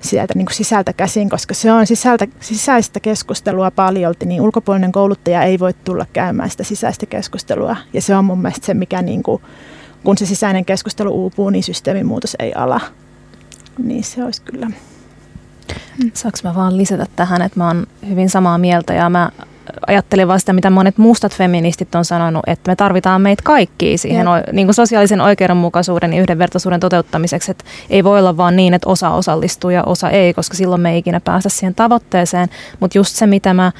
sieltä 0.00 0.34
niin 0.34 0.46
kuin 0.46 0.54
sisältä 0.54 0.92
käsin, 0.92 1.30
koska 1.30 1.54
se 1.54 1.72
on 1.72 1.86
sisältä, 1.86 2.26
sisäistä 2.40 3.00
keskustelua 3.00 3.70
paljolti, 3.70 4.26
niin 4.26 4.42
ulkopuolinen 4.42 4.92
kouluttaja 4.92 5.42
ei 5.42 5.58
voi 5.58 5.74
tulla 5.84 6.06
käymään 6.12 6.50
sitä 6.50 6.64
sisäistä 6.64 7.06
keskustelua. 7.06 7.76
Ja 7.92 8.02
se 8.02 8.16
on 8.16 8.24
mun 8.24 8.38
mielestä 8.38 8.66
se, 8.66 8.74
mikä 8.74 9.02
niin 9.02 9.22
kuin, 9.22 9.42
kun 10.04 10.18
se 10.18 10.26
sisäinen 10.26 10.64
keskustelu 10.64 11.10
uupuu, 11.10 11.50
niin 11.50 11.62
systeemimuutos 11.62 12.36
ei 12.38 12.52
ala. 12.54 12.80
Niin 13.78 14.04
se 14.04 14.24
olisi 14.24 14.42
kyllä. 14.42 14.70
Saanko 16.14 16.38
mä 16.44 16.54
vaan 16.54 16.76
lisätä 16.76 17.06
tähän, 17.16 17.42
että 17.42 17.60
mä 17.60 17.66
oon 17.66 17.86
hyvin 18.08 18.30
samaa 18.30 18.58
mieltä 18.58 18.94
ja 18.94 19.10
mä 19.10 19.30
ajattelen 19.86 20.28
vaan 20.28 20.40
sitä, 20.40 20.52
mitä 20.52 20.70
monet 20.70 20.98
mustat 20.98 21.34
feministit 21.34 21.94
on 21.94 22.04
sanonut, 22.04 22.42
että 22.46 22.70
me 22.70 22.76
tarvitaan 22.76 23.22
meitä 23.22 23.42
kaikki 23.42 23.98
siihen 23.98 24.28
o, 24.28 24.32
niin 24.52 24.66
kuin 24.66 24.74
sosiaalisen 24.74 25.20
oikeudenmukaisuuden 25.20 26.12
ja 26.12 26.20
yhdenvertaisuuden 26.20 26.80
toteuttamiseksi. 26.80 27.50
Että 27.50 27.64
ei 27.90 28.04
voi 28.04 28.18
olla 28.18 28.36
vaan 28.36 28.56
niin, 28.56 28.74
että 28.74 28.88
osa 28.88 29.10
osallistuu 29.10 29.70
ja 29.70 29.82
osa 29.84 30.10
ei, 30.10 30.34
koska 30.34 30.56
silloin 30.56 30.80
me 30.80 30.92
ei 30.92 30.98
ikinä 30.98 31.20
päästä 31.20 31.48
siihen 31.48 31.74
tavoitteeseen. 31.74 32.48
Mutta 32.80 32.98
just 32.98 33.16
se, 33.16 33.26
mitä 33.26 33.54
mä 33.54 33.72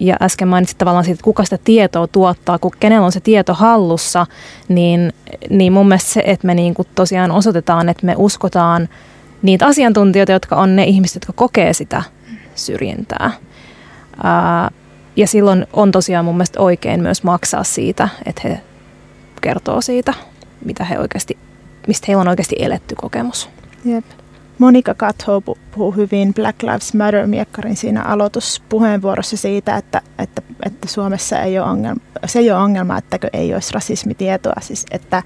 ja 0.00 0.16
äsken 0.22 0.48
mainitsit 0.48 0.78
tavallaan 0.78 1.04
siitä, 1.04 1.14
että 1.14 1.24
kuka 1.24 1.44
sitä 1.44 1.58
tietoa 1.64 2.06
tuottaa, 2.06 2.58
kun 2.58 2.70
kenellä 2.80 3.06
on 3.06 3.12
se 3.12 3.20
tieto 3.20 3.54
hallussa, 3.54 4.26
niin, 4.68 5.12
niin 5.50 5.72
mun 5.72 5.88
mielestä 5.88 6.10
se, 6.10 6.22
että 6.26 6.46
me 6.46 6.54
niin 6.54 6.74
kuin 6.74 6.88
tosiaan 6.94 7.30
osoitetaan, 7.30 7.88
että 7.88 8.06
me 8.06 8.14
uskotaan 8.16 8.88
niitä 9.42 9.66
asiantuntijoita, 9.66 10.32
jotka 10.32 10.56
on 10.56 10.76
ne 10.76 10.84
ihmiset, 10.84 11.14
jotka 11.14 11.32
kokee 11.32 11.72
sitä 11.72 12.02
syrjintää. 12.54 13.30
Ää, 14.22 14.70
ja 15.16 15.26
silloin 15.26 15.66
on 15.72 15.92
tosiaan 15.92 16.24
mun 16.24 16.34
mielestä 16.34 16.60
oikein 16.60 17.02
myös 17.02 17.22
maksaa 17.22 17.64
siitä, 17.64 18.08
että 18.26 18.42
he 18.44 18.60
kertoo 19.40 19.80
siitä, 19.80 20.14
mitä 20.64 20.84
he 20.84 20.98
oikeasti, 20.98 21.38
mistä 21.86 22.04
heillä 22.08 22.20
on 22.20 22.28
oikeasti 22.28 22.56
eletty 22.58 22.94
kokemus. 22.94 23.50
Jep. 23.84 24.04
Monika 24.60 24.94
Katho 24.94 25.40
puhuu 25.40 25.92
hyvin 25.92 26.34
Black 26.34 26.62
Lives 26.62 26.94
Matter-miekkarin 26.94 27.76
siinä 27.76 28.02
aloituspuheenvuorossa 28.02 29.36
siitä, 29.36 29.76
että, 29.76 30.02
että, 30.18 30.42
että 30.66 30.88
Suomessa 30.88 31.40
ei 31.40 31.58
ole 31.58 31.70
ongelma, 31.70 32.00
se 32.26 32.38
ei 32.38 32.50
ole 32.50 32.60
ongelma, 32.60 32.98
että 32.98 33.18
ei 33.32 33.54
olisi 33.54 33.72
rasismitietoa. 33.72 34.60
Siis, 34.60 34.86
että 34.90 35.22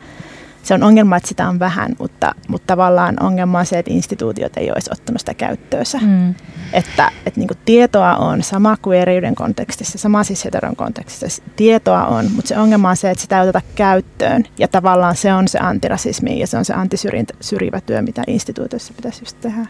se 0.64 0.74
on 0.74 0.82
ongelma, 0.82 1.16
että 1.16 1.28
sitä 1.28 1.48
on 1.48 1.58
vähän, 1.58 1.96
mutta, 1.98 2.34
mutta 2.48 2.66
tavallaan 2.66 3.22
ongelma 3.22 3.58
on 3.58 3.66
se, 3.66 3.78
että 3.78 3.92
instituutiot 3.92 4.56
ei 4.56 4.70
olisi 4.70 4.90
ottanut 4.92 5.20
sitä 5.20 5.34
käyttöönsä. 5.34 5.98
Mm. 5.98 6.34
Että, 6.72 7.10
että 7.26 7.40
niin 7.40 7.48
tietoa 7.64 8.16
on 8.16 8.42
sama 8.42 8.76
kuin 8.82 8.98
eriyden 8.98 9.34
kontekstissa, 9.34 9.98
sama 9.98 10.24
siis 10.24 10.44
heteron 10.44 10.76
kontekstissa. 10.76 11.42
Tietoa 11.56 12.06
on, 12.06 12.30
mutta 12.32 12.48
se 12.48 12.58
ongelma 12.58 12.90
on 12.90 12.96
se, 12.96 13.10
että 13.10 13.22
sitä 13.22 13.36
ei 13.36 13.42
oteta 13.42 13.60
käyttöön. 13.74 14.44
Ja 14.58 14.68
tavallaan 14.68 15.16
se 15.16 15.34
on 15.34 15.48
se 15.48 15.58
antirasismi 15.58 16.38
ja 16.38 16.46
se 16.46 16.56
on 16.56 16.64
se 16.64 16.74
antisyrjivä 16.74 17.80
työ, 17.80 18.02
mitä 18.02 18.22
instituutioissa 18.26 18.94
pitäisi 18.96 19.22
just 19.22 19.40
tehdä. 19.40 19.66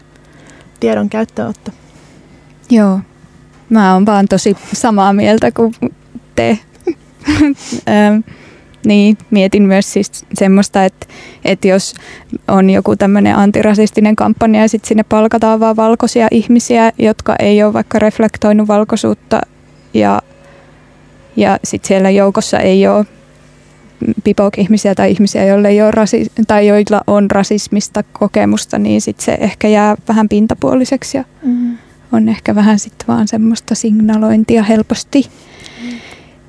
Tiedon 0.79 1.09
käyttöönotto. 1.09 1.71
Joo, 2.69 2.99
mä 3.69 3.93
oon 3.93 4.05
vaan 4.05 4.27
tosi 4.27 4.57
samaa 4.73 5.13
mieltä 5.13 5.51
kuin 5.51 5.73
te. 6.35 6.59
Niin, 8.85 9.17
mietin 9.31 9.63
myös 9.63 9.93
siis 9.93 10.25
semmoista, 10.33 10.85
että, 10.85 11.07
että 11.45 11.67
jos 11.67 11.93
on 12.47 12.69
joku 12.69 12.95
tämmöinen 12.95 13.35
antirasistinen 13.35 14.15
kampanja 14.15 14.61
ja 14.61 14.69
sitten 14.69 14.87
sinne 14.87 15.03
palkataan 15.03 15.59
vaan 15.59 15.75
valkoisia 15.75 16.27
ihmisiä, 16.31 16.91
jotka 16.97 17.35
ei 17.39 17.63
ole 17.63 17.73
vaikka 17.73 17.99
reflektoinut 17.99 18.67
valkoisuutta 18.67 19.41
ja, 19.93 20.21
ja 21.35 21.59
sitten 21.63 21.87
siellä 21.87 22.09
joukossa 22.09 22.59
ei 22.59 22.87
ole 22.87 23.05
pipok-ihmisiä 24.23 24.95
tai 24.95 25.11
ihmisiä, 25.11 25.45
joille 25.45 25.69
ei 25.69 25.81
ole 25.81 25.91
rasi- 25.91 26.31
tai 26.47 26.67
joilla 26.67 27.01
on 27.07 27.31
rasismista 27.31 28.03
kokemusta, 28.03 28.79
niin 28.79 29.01
sitten 29.01 29.25
se 29.25 29.37
ehkä 29.39 29.67
jää 29.67 29.95
vähän 30.07 30.29
pintapuoliseksi 30.29 31.17
ja 31.17 31.23
mm. 31.43 31.77
on 32.11 32.29
ehkä 32.29 32.55
vähän 32.55 32.79
sitten 32.79 33.07
vaan 33.07 33.27
semmoista 33.27 33.75
signalointia 33.75 34.63
helposti. 34.63 35.29
Mm. 35.83 35.97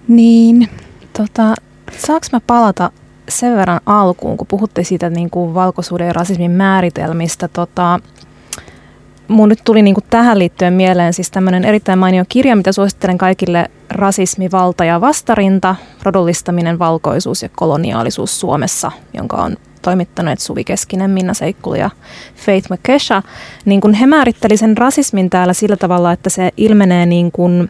Niin. 0.09 0.69
Tota, 1.13 1.55
Saanko 1.99 2.27
mä 2.33 2.41
palata 2.47 2.91
sen 3.29 3.57
verran 3.57 3.81
alkuun, 3.87 4.37
kun 4.37 4.47
puhutte 4.47 4.85
siitä 4.85 5.11
niin 5.11 5.31
kuin 5.31 5.55
valkoisuuden 5.55 6.07
ja 6.07 6.13
rasismin 6.13 6.51
määritelmistä. 6.51 7.49
Tota, 7.49 8.01
mun 9.29 9.49
nyt 9.49 9.61
tuli 9.65 9.83
niin 9.83 9.95
kuin 9.95 10.05
tähän 10.11 10.39
liittyen 10.39 10.73
mieleen 10.73 11.13
siis 11.13 11.31
tämmöinen 11.31 11.65
erittäin 11.65 11.99
mainio 11.99 12.25
kirja, 12.29 12.57
mitä 12.57 12.73
suosittelen 12.73 13.19
kaikille 13.19 13.71
rasismi, 13.91 14.51
valta 14.53 14.85
ja 14.85 15.01
vastarinta, 15.01 15.77
rodullistaminen, 16.03 16.79
valkoisuus 16.79 17.43
ja 17.43 17.49
koloniaalisuus 17.57 18.41
Suomessa, 18.41 18.93
jonka 19.15 19.37
on 19.37 19.57
toimittaneet 19.83 20.39
Suvi 20.39 20.65
Keskinen, 20.65 21.11
Minna 21.11 21.35
Seikkulu 21.35 21.75
ja 21.75 21.91
Faith 22.37 22.71
McKesha, 22.71 23.23
niin 23.65 23.81
kun 23.81 23.95
he 23.95 24.07
määritteli 24.07 24.57
sen 24.57 24.77
rasismin 24.77 25.31
täällä 25.31 25.53
sillä 25.53 25.77
tavalla, 25.77 26.13
että 26.13 26.31
se 26.31 26.51
ilmenee 26.57 27.07
niin 27.07 27.33
kun, 27.33 27.69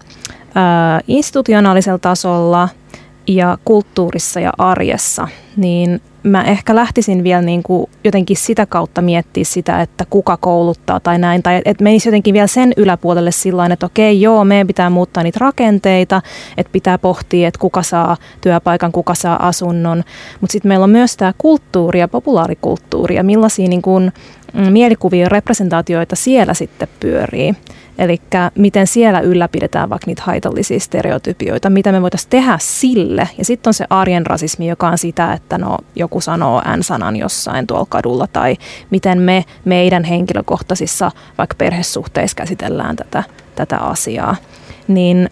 ä, 0.57 1.01
institutionaalisella 1.09 1.99
tasolla– 1.99 2.69
ja 3.27 3.59
kulttuurissa 3.65 4.41
ja 4.41 4.53
arjessa, 4.59 5.29
niin 5.57 6.01
mä 6.23 6.43
ehkä 6.43 6.75
lähtisin 6.75 7.25
vielä 7.25 7.43
niin 7.43 7.63
kuin 7.63 7.91
jotenkin 8.05 8.37
sitä 8.37 8.67
kautta 8.67 9.03
miettiä 9.03 9.45
sitä, 9.45 9.81
että 9.81 10.05
kuka 10.11 10.37
kouluttaa 10.37 11.01
tai 11.01 11.19
näin. 11.19 11.43
Tai 11.43 11.63
että 11.65 11.85
menisi 11.85 12.09
jotenkin 12.09 12.35
vielä 12.35 12.47
sen 12.47 12.73
yläpuolelle 12.77 13.31
sillä 13.31 13.67
että 13.67 13.87
okei, 13.87 14.21
joo, 14.21 14.45
meidän 14.45 14.67
pitää 14.67 14.91
muuttaa 14.91 15.23
niitä 15.23 15.39
rakenteita, 15.41 16.23
että 16.57 16.73
pitää 16.73 16.99
pohtia, 16.99 17.49
että 17.49 17.61
kuka 17.61 17.83
saa 17.83 18.17
työpaikan, 18.41 18.93
kuka 18.93 19.15
saa 19.15 19.49
asunnon. 19.49 20.05
Mutta 20.41 20.53
sitten 20.53 20.69
meillä 20.69 20.85
on 20.85 20.91
myös 20.91 21.17
tämä 21.17 21.33
kulttuuri 21.39 22.01
ja 22.01 22.09
populaarikulttuuri 22.09 23.17
ja 23.17 23.25
millaisia 23.25 23.69
niin 23.69 23.83
kuin, 23.83 24.13
mielikuvia 24.71 25.23
ja 25.23 25.29
representaatioita 25.29 26.17
siellä 26.17 26.55
sitten 26.55 26.89
pyörii. 27.01 27.55
Eli 27.99 28.21
miten 28.55 28.87
siellä 28.87 29.21
ylläpidetään 29.21 29.91
vaikka 29.91 30.07
niitä 30.07 30.23
haitallisia 30.27 30.81
stereotypioita, 30.81 31.71
mitä 31.71 31.93
me 31.93 32.03
voitaisiin 32.03 32.31
tehdä 32.31 32.59
sille. 32.61 33.29
Ja 33.39 33.45
sitten 33.45 33.69
on 33.71 33.75
se 33.75 33.85
arjen 33.91 34.27
rasismi, 34.27 34.69
joka 34.69 34.89
on 34.89 34.99
sitä, 34.99 35.33
että 35.33 35.59
no, 35.59 35.79
joku 35.95 36.21
sanoo 36.21 36.63
N-sanan 36.77 37.17
jossain 37.17 37.67
tuolla 37.67 37.87
kadulla, 37.89 38.27
tai 38.27 38.57
miten 38.91 39.19
me 39.19 39.45
meidän 39.65 40.05
henkilökohtaisissa 40.05 41.11
vaikka 41.39 41.55
perhesuhteissa 41.59 42.37
käsitellään 42.37 42.97
tätä, 42.97 43.23
tätä 43.55 43.79
asiaa. 43.79 44.37
Niin, 44.89 45.31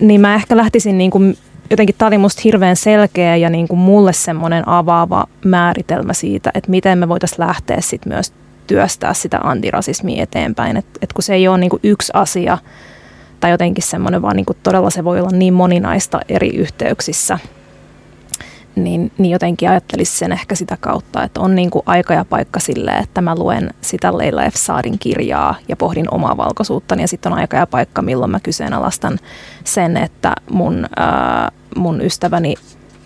niin 0.00 0.20
mä 0.20 0.34
ehkä 0.34 0.56
lähtisin 0.56 0.98
niin 0.98 1.10
kuin 1.10 1.36
jotenkin 1.70 1.94
tämä 1.98 2.06
oli 2.06 2.18
musta 2.18 2.42
hirveän 2.44 2.76
selkeä 2.76 3.36
ja 3.36 3.50
niin 3.50 3.68
kuin 3.68 3.78
mulle 3.78 4.12
semmoinen 4.12 4.68
avaava 4.68 5.26
määritelmä 5.44 6.12
siitä, 6.12 6.50
että 6.54 6.70
miten 6.70 6.98
me 6.98 7.08
voitaisiin 7.08 7.46
lähteä 7.46 7.80
sitten 7.80 8.12
myös 8.12 8.32
työstää 8.66 9.14
sitä 9.14 9.40
antirasismia 9.42 10.22
eteenpäin. 10.22 10.76
Et, 10.76 10.86
et 11.02 11.12
kun 11.12 11.22
se 11.22 11.34
ei 11.34 11.48
ole 11.48 11.58
niin 11.58 11.70
kuin 11.70 11.80
yksi 11.82 12.12
asia 12.14 12.58
tai 13.40 13.50
jotenkin 13.50 13.84
semmoinen, 13.84 14.22
vaan 14.22 14.36
niin 14.36 14.46
kuin 14.46 14.58
todella 14.62 14.90
se 14.90 15.04
voi 15.04 15.20
olla 15.20 15.30
niin 15.30 15.54
moninaista 15.54 16.20
eri 16.28 16.56
yhteyksissä, 16.56 17.38
niin, 18.76 19.12
niin 19.18 19.32
jotenkin 19.32 19.70
ajattelisin 19.70 20.18
sen 20.18 20.32
ehkä 20.32 20.54
sitä 20.54 20.76
kautta, 20.80 21.22
että 21.22 21.40
on 21.40 21.54
niin 21.54 21.70
kuin 21.70 21.82
aika 21.86 22.14
ja 22.14 22.24
paikka 22.24 22.60
sille, 22.60 22.90
että 22.90 23.20
mä 23.20 23.34
luen 23.34 23.74
sitä 23.80 24.18
Leila 24.18 24.42
F. 24.50 24.54
Saadin 24.54 24.98
kirjaa 24.98 25.54
ja 25.68 25.76
pohdin 25.76 26.14
omaa 26.14 26.36
valkoisuuttani 26.36 27.02
ja 27.02 27.08
sitten 27.08 27.32
on 27.32 27.38
aika 27.38 27.56
ja 27.56 27.66
paikka, 27.66 28.02
milloin 28.02 28.30
mä 28.30 28.40
kyseenalaistan 28.40 29.18
sen, 29.64 29.96
että 29.96 30.32
mun, 30.50 30.86
ää, 30.96 31.52
mun 31.76 32.00
ystäväni 32.00 32.54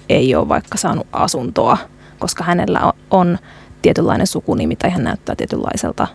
ei 0.09 0.35
ole 0.35 0.49
vaikka 0.49 0.79
saanut 0.79 1.07
asuntoa, 1.13 1.79
koska 2.19 2.45
hänellä 2.45 2.93
on 3.11 3.39
tietynlainen 3.83 4.27
sukunimi 4.27 4.77
tai 4.77 4.91
hän 4.91 5.05
näyttää 5.05 5.37
tietynlaiselta 5.37 6.07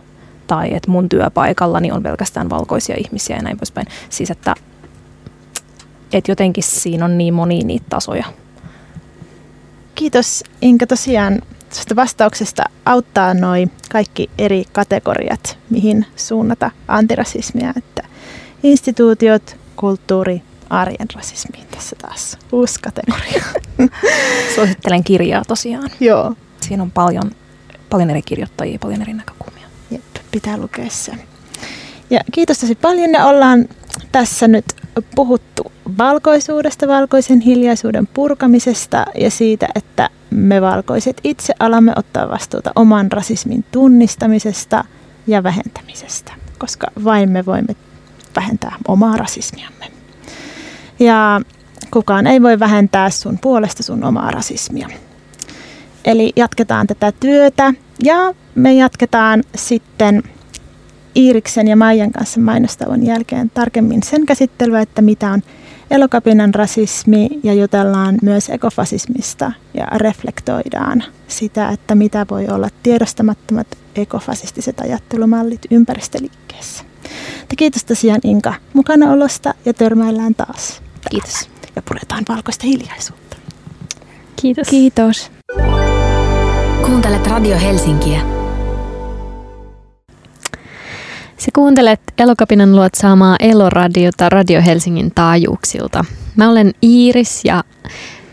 tai 0.46 0.74
että 0.74 0.90
mun 0.90 1.08
työpaikallani 1.08 1.92
on 1.92 2.02
pelkästään 2.02 2.50
valkoisia 2.50 2.96
ihmisiä 2.98 3.36
ja 3.36 3.42
näin 3.42 3.58
poispäin. 3.58 3.86
Siis 4.10 4.30
että, 4.30 4.54
että 6.12 6.30
jotenkin 6.30 6.64
siinä 6.64 7.04
on 7.04 7.18
niin 7.18 7.34
moni 7.34 7.58
niitä 7.58 7.86
tasoja. 7.88 8.24
Kiitos 9.94 10.44
Inka 10.62 10.86
tosiaan 10.86 11.42
tästä 11.68 11.96
vastauksesta 11.96 12.64
auttaa 12.86 13.34
noin 13.34 13.70
kaikki 13.92 14.30
eri 14.38 14.64
kategoriat, 14.72 15.58
mihin 15.70 16.06
suunnata 16.16 16.70
antirasismia, 16.88 17.72
että 17.76 18.02
instituutiot, 18.62 19.56
kulttuuri, 19.76 20.42
arjen 20.70 21.06
rasismi 21.14 21.58
tässä 21.70 21.96
taas 22.02 22.38
uusi 22.52 22.80
kategoria. 22.80 23.44
Suosittelen 24.54 25.04
kirjaa 25.04 25.42
tosiaan. 25.48 25.90
Joo. 26.00 26.34
Siinä 26.60 26.82
on 26.82 26.90
paljon 26.90 27.30
paljon 27.90 28.10
eri 28.10 28.22
kirjoittajia, 28.22 28.78
paljon 28.78 29.02
eri 29.02 29.12
näkökulmia. 29.12 29.66
Jep, 29.90 30.02
pitää 30.30 30.56
lukea 30.56 30.90
se. 30.90 31.12
Ja 32.10 32.20
kiitos 32.32 32.58
tosi 32.58 32.74
paljon. 32.74 33.12
Ne 33.12 33.24
ollaan 33.24 33.68
tässä 34.12 34.48
nyt 34.48 34.64
puhuttu 35.14 35.72
valkoisuudesta, 35.98 36.88
valkoisen 36.88 37.40
hiljaisuuden 37.40 38.06
purkamisesta 38.06 39.06
ja 39.20 39.30
siitä, 39.30 39.68
että 39.74 40.10
me 40.30 40.60
valkoiset 40.60 41.20
itse 41.24 41.54
alamme 41.58 41.92
ottaa 41.96 42.28
vastuuta 42.28 42.72
oman 42.76 43.12
rasismin 43.12 43.64
tunnistamisesta 43.72 44.84
ja 45.26 45.42
vähentämisestä, 45.42 46.32
koska 46.58 46.86
vain 47.04 47.30
me 47.30 47.46
voimme 47.46 47.76
vähentää 48.36 48.76
omaa 48.88 49.16
rasismiamme. 49.16 49.86
Ja 50.98 51.40
kukaan 51.90 52.26
ei 52.26 52.42
voi 52.42 52.58
vähentää 52.58 53.10
sun 53.10 53.38
puolesta 53.38 53.82
sun 53.82 54.04
omaa 54.04 54.30
rasismia. 54.30 54.88
Eli 56.06 56.32
jatketaan 56.36 56.86
tätä 56.86 57.12
työtä 57.12 57.74
ja 58.04 58.34
me 58.54 58.74
jatketaan 58.74 59.42
sitten 59.54 60.22
Iiriksen 61.16 61.68
ja 61.68 61.76
Maijan 61.76 62.12
kanssa 62.12 62.40
mainostavan 62.40 63.06
jälkeen 63.06 63.50
tarkemmin 63.54 64.02
sen 64.02 64.26
käsittelyä, 64.26 64.80
että 64.80 65.02
mitä 65.02 65.30
on 65.30 65.42
elokapinan 65.90 66.54
rasismi 66.54 67.28
ja 67.42 67.54
jutellaan 67.54 68.18
myös 68.22 68.50
ekofasismista 68.50 69.52
ja 69.74 69.86
reflektoidaan 69.86 71.04
sitä, 71.28 71.68
että 71.68 71.94
mitä 71.94 72.26
voi 72.30 72.48
olla 72.48 72.68
tiedostamattomat 72.82 73.66
ekofasistiset 73.96 74.80
ajattelumallit 74.80 75.60
ympäristöliikkeessä. 75.70 76.84
kiitos 77.56 77.84
tosiaan 77.84 78.20
Inka 78.24 78.54
mukanaolosta 78.72 79.54
ja 79.64 79.74
törmäillään 79.74 80.34
taas. 80.34 80.82
Kiitos. 81.10 81.50
Ja 81.76 81.82
puretaan 81.82 82.24
valkoista 82.28 82.66
hiljaisuutta. 82.66 83.36
Kiitos. 84.36 84.68
Kiitos. 84.68 85.30
Kuuntelet 86.86 87.26
Radio 87.26 87.58
Helsinkiä. 87.58 88.20
Se 91.36 91.50
kuuntelet 91.54 92.00
Elokapinan 92.18 92.76
luotsaamaa 92.76 93.36
Eloradiota 93.40 94.28
Radio 94.28 94.62
Helsingin 94.62 95.12
taajuuksilta. 95.14 96.04
Mä 96.36 96.50
olen 96.50 96.72
Iiris 96.82 97.40
ja 97.44 97.64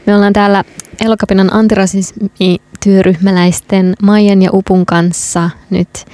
me 0.05 0.15
ollaan 0.15 0.33
täällä 0.33 0.63
Elokapinan 1.05 1.53
antirasismityöryhmäläisten 1.53 3.93
Maijan 4.01 4.41
ja 4.41 4.49
Upun 4.53 4.85
kanssa 4.85 5.49
nyt 5.69 6.05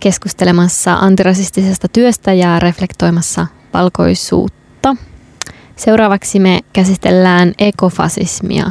keskustelemassa 0.00 0.94
antirasistisesta 0.94 1.88
työstä 1.88 2.32
ja 2.32 2.58
reflektoimassa 2.58 3.46
valkoisuutta. 3.74 4.96
Seuraavaksi 5.76 6.40
me 6.40 6.60
käsitellään 6.72 7.52
ekofasismia. 7.58 8.70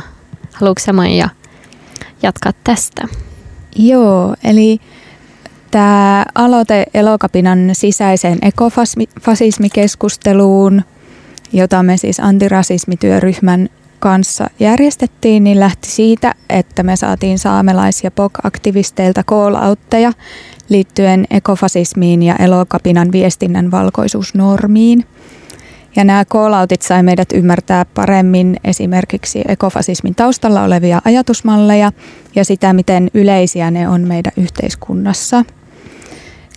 Haluatko 0.53 0.81
sä 0.85 0.93
Maija 0.93 1.29
jatkaa 2.23 2.51
tästä? 2.63 3.07
Joo, 3.75 4.35
eli 4.43 4.79
tämä 5.71 6.25
aloite 6.35 6.85
Elokapinan 6.93 7.69
sisäiseen 7.73 8.37
ekofasismikeskusteluun, 8.41 10.81
jota 11.53 11.83
me 11.83 11.97
siis 11.97 12.19
antirasismityöryhmän 12.19 13.69
kanssa 13.99 14.49
järjestettiin, 14.59 15.43
niin 15.43 15.59
lähti 15.59 15.89
siitä, 15.89 16.35
että 16.49 16.83
me 16.83 16.95
saatiin 16.95 17.39
saamelais- 17.39 18.03
ja 18.03 18.11
POK-aktivisteilta 18.11 19.23
call-outteja 19.23 20.13
liittyen 20.69 21.25
ekofasismiin 21.29 22.23
ja 22.23 22.35
elokapinan 22.35 23.11
viestinnän 23.11 23.71
valkoisuusnormiin– 23.71 25.05
ja 25.95 26.03
nämä 26.03 26.23
call-outit 26.25 26.81
sai 26.81 27.03
meidät 27.03 27.31
ymmärtää 27.33 27.85
paremmin 27.85 28.57
esimerkiksi 28.63 29.41
ekofasismin 29.47 30.15
taustalla 30.15 30.63
olevia 30.63 31.01
ajatusmalleja 31.05 31.91
ja 32.35 32.45
sitä, 32.45 32.73
miten 32.73 33.09
yleisiä 33.13 33.71
ne 33.71 33.89
on 33.89 34.01
meidän 34.01 34.33
yhteiskunnassa. 34.37 35.45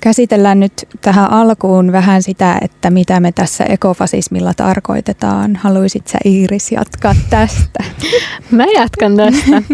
Käsitellään 0.00 0.60
nyt 0.60 0.88
tähän 1.00 1.30
alkuun 1.30 1.92
vähän 1.92 2.22
sitä, 2.22 2.58
että 2.62 2.90
mitä 2.90 3.20
me 3.20 3.32
tässä 3.32 3.64
ekofasismilla 3.64 4.54
tarkoitetaan. 4.54 5.56
Haluaisit 5.56 6.08
sä 6.08 6.18
Iiris 6.24 6.72
jatkaa 6.72 7.14
tästä? 7.30 7.84
Mä 8.50 8.64
jatkan 8.74 9.16
tästä. 9.16 9.62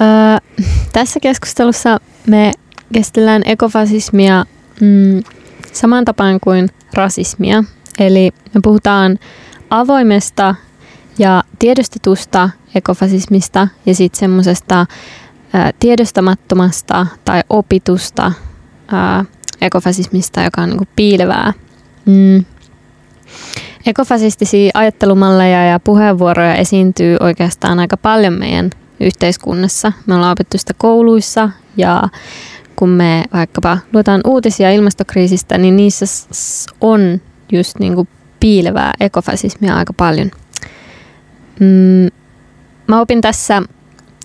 Ö, 0.00 0.58
tässä 0.92 1.20
keskustelussa 1.20 2.00
me 2.26 2.52
käsitellään 2.94 3.42
ekofasismia 3.44 4.44
mm, 4.80 5.22
saman 5.72 6.04
tapaan 6.04 6.38
kuin 6.40 6.68
rasismia. 6.94 7.64
Eli 7.98 8.30
me 8.54 8.60
puhutaan 8.62 9.18
avoimesta 9.70 10.54
ja 11.18 11.44
tiedostetusta 11.58 12.50
ekofasismista 12.74 13.68
ja 13.86 13.94
sitten 13.94 14.18
semmoisesta 14.18 14.86
tiedostamattomasta 15.80 17.06
tai 17.24 17.42
opitusta 17.50 18.32
ää, 18.92 19.24
ekofasismista, 19.60 20.42
joka 20.42 20.62
on 20.62 20.68
niinku 20.68 20.84
piilevää. 20.96 21.52
Mm. 22.06 22.44
Ekofasistisia 23.86 24.70
ajattelumalleja 24.74 25.64
ja 25.64 25.80
puheenvuoroja 25.80 26.54
esiintyy 26.54 27.16
oikeastaan 27.20 27.78
aika 27.78 27.96
paljon 27.96 28.32
meidän 28.32 28.70
yhteiskunnassa. 29.00 29.92
Me 30.06 30.14
ollaan 30.14 30.32
opettu 30.32 30.58
sitä 30.58 30.74
kouluissa 30.78 31.50
ja 31.76 32.02
kun 32.76 32.88
me 32.88 33.24
vaikkapa 33.32 33.78
luetaan 33.92 34.20
uutisia 34.26 34.70
ilmastokriisistä, 34.70 35.58
niin 35.58 35.76
niissä 35.76 36.06
on 36.80 37.20
just 37.54 37.78
niin 37.78 37.94
kuin 37.94 38.08
piilevää 38.40 38.92
ekofasismia 39.00 39.76
aika 39.76 39.92
paljon. 39.92 40.30
Mm, 41.60 42.08
mä 42.86 43.00
opin 43.00 43.20
tässä, 43.20 43.62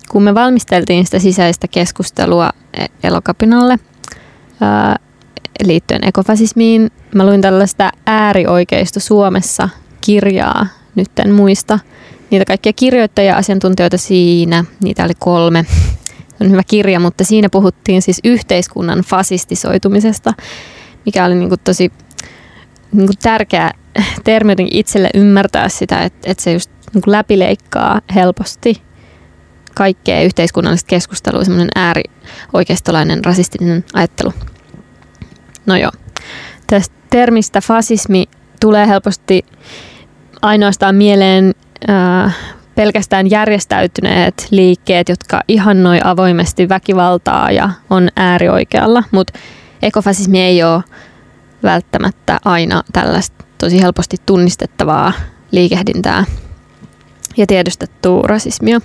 kun 0.08 0.22
me 0.22 0.34
valmisteltiin 0.34 1.04
sitä 1.04 1.18
sisäistä 1.18 1.68
keskustelua 1.68 2.50
e- 2.74 2.86
elokapinalle 3.02 3.78
ää, 4.60 4.96
liittyen 5.64 6.08
ekofasismiin, 6.08 6.90
mä 7.14 7.26
luin 7.26 7.40
tällaista 7.40 7.90
äärioikeisto 8.06 9.00
Suomessa 9.00 9.68
kirjaa, 10.00 10.66
nyt 10.94 11.18
en 11.18 11.32
muista 11.32 11.78
niitä 12.30 12.44
kaikkia 12.44 12.72
kirjoittajia 12.72 13.36
asiantuntijoita 13.36 13.98
siinä. 13.98 14.64
Niitä 14.84 15.04
oli 15.04 15.12
kolme. 15.18 15.66
Se 16.28 16.44
on 16.44 16.50
hyvä 16.50 16.62
kirja, 16.66 17.00
mutta 17.00 17.24
siinä 17.24 17.48
puhuttiin 17.50 18.02
siis 18.02 18.20
yhteiskunnan 18.24 18.98
fasistisoitumisesta, 19.00 20.34
mikä 21.06 21.24
oli 21.24 21.34
niin 21.34 21.48
kuin 21.48 21.60
tosi 21.64 21.92
niin 22.92 23.06
kuin 23.06 23.18
tärkeä 23.22 23.70
termi 24.24 24.54
itselle 24.70 25.10
ymmärtää 25.14 25.68
sitä, 25.68 26.02
että, 26.02 26.30
että 26.30 26.42
se 26.42 26.52
just 26.52 26.70
niin 26.94 27.02
kuin 27.02 27.12
läpileikkaa 27.12 28.00
helposti 28.14 28.82
kaikkea 29.74 30.22
yhteiskunnallista 30.22 30.88
keskustelua, 30.88 31.44
semmoinen 31.44 31.68
äärioikeistolainen 31.74 33.24
rasistinen 33.24 33.84
ajattelu. 33.94 34.32
No 35.66 35.76
joo, 35.76 35.90
tästä 36.66 36.94
termistä 37.10 37.60
fasismi 37.60 38.24
tulee 38.60 38.88
helposti 38.88 39.44
ainoastaan 40.42 40.94
mieleen 40.94 41.54
äh, 41.90 42.36
pelkästään 42.74 43.30
järjestäytyneet 43.30 44.46
liikkeet, 44.50 45.08
jotka 45.08 45.40
ihannoi 45.48 46.00
avoimesti 46.04 46.68
väkivaltaa 46.68 47.50
ja 47.50 47.70
on 47.90 48.08
äärioikealla, 48.16 49.04
mutta 49.10 49.38
ekofasismi 49.82 50.40
ei 50.40 50.62
ole 50.62 50.82
välttämättä 51.62 52.38
aina 52.44 52.82
tällaista 52.92 53.44
tosi 53.58 53.82
helposti 53.82 54.16
tunnistettavaa 54.26 55.12
liikehdintää 55.50 56.24
ja 57.36 57.46
tiedostettua 57.46 58.22
rasismia. 58.26 58.80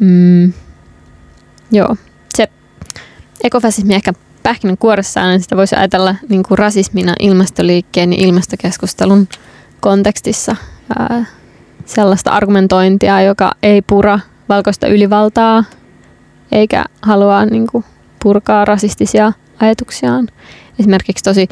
Mm. 0.00 0.52
Joo, 1.72 1.96
se 2.36 2.48
ekofasismi 3.44 3.94
ehkä 3.94 4.12
pähkinänkuoressaan, 4.42 5.28
niin 5.28 5.40
sitä 5.40 5.56
voisi 5.56 5.76
ajatella 5.76 6.14
niin 6.28 6.42
kuin 6.42 6.58
rasismina 6.58 7.14
ilmastoliikkeen 7.20 8.12
ja 8.12 8.18
ilmastokeskustelun 8.18 9.28
kontekstissa 9.80 10.56
ää, 10.98 11.24
sellaista 11.84 12.30
argumentointia, 12.30 13.22
joka 13.22 13.52
ei 13.62 13.82
pura 13.82 14.20
valkoista 14.48 14.86
ylivaltaa 14.86 15.64
eikä 16.52 16.84
halua 17.02 17.44
niin 17.44 17.66
kuin, 17.66 17.84
purkaa 18.22 18.64
rasistisia 18.64 19.32
ajatuksiaan. 19.60 20.28
Esimerkiksi 20.78 21.24
tosi 21.24 21.48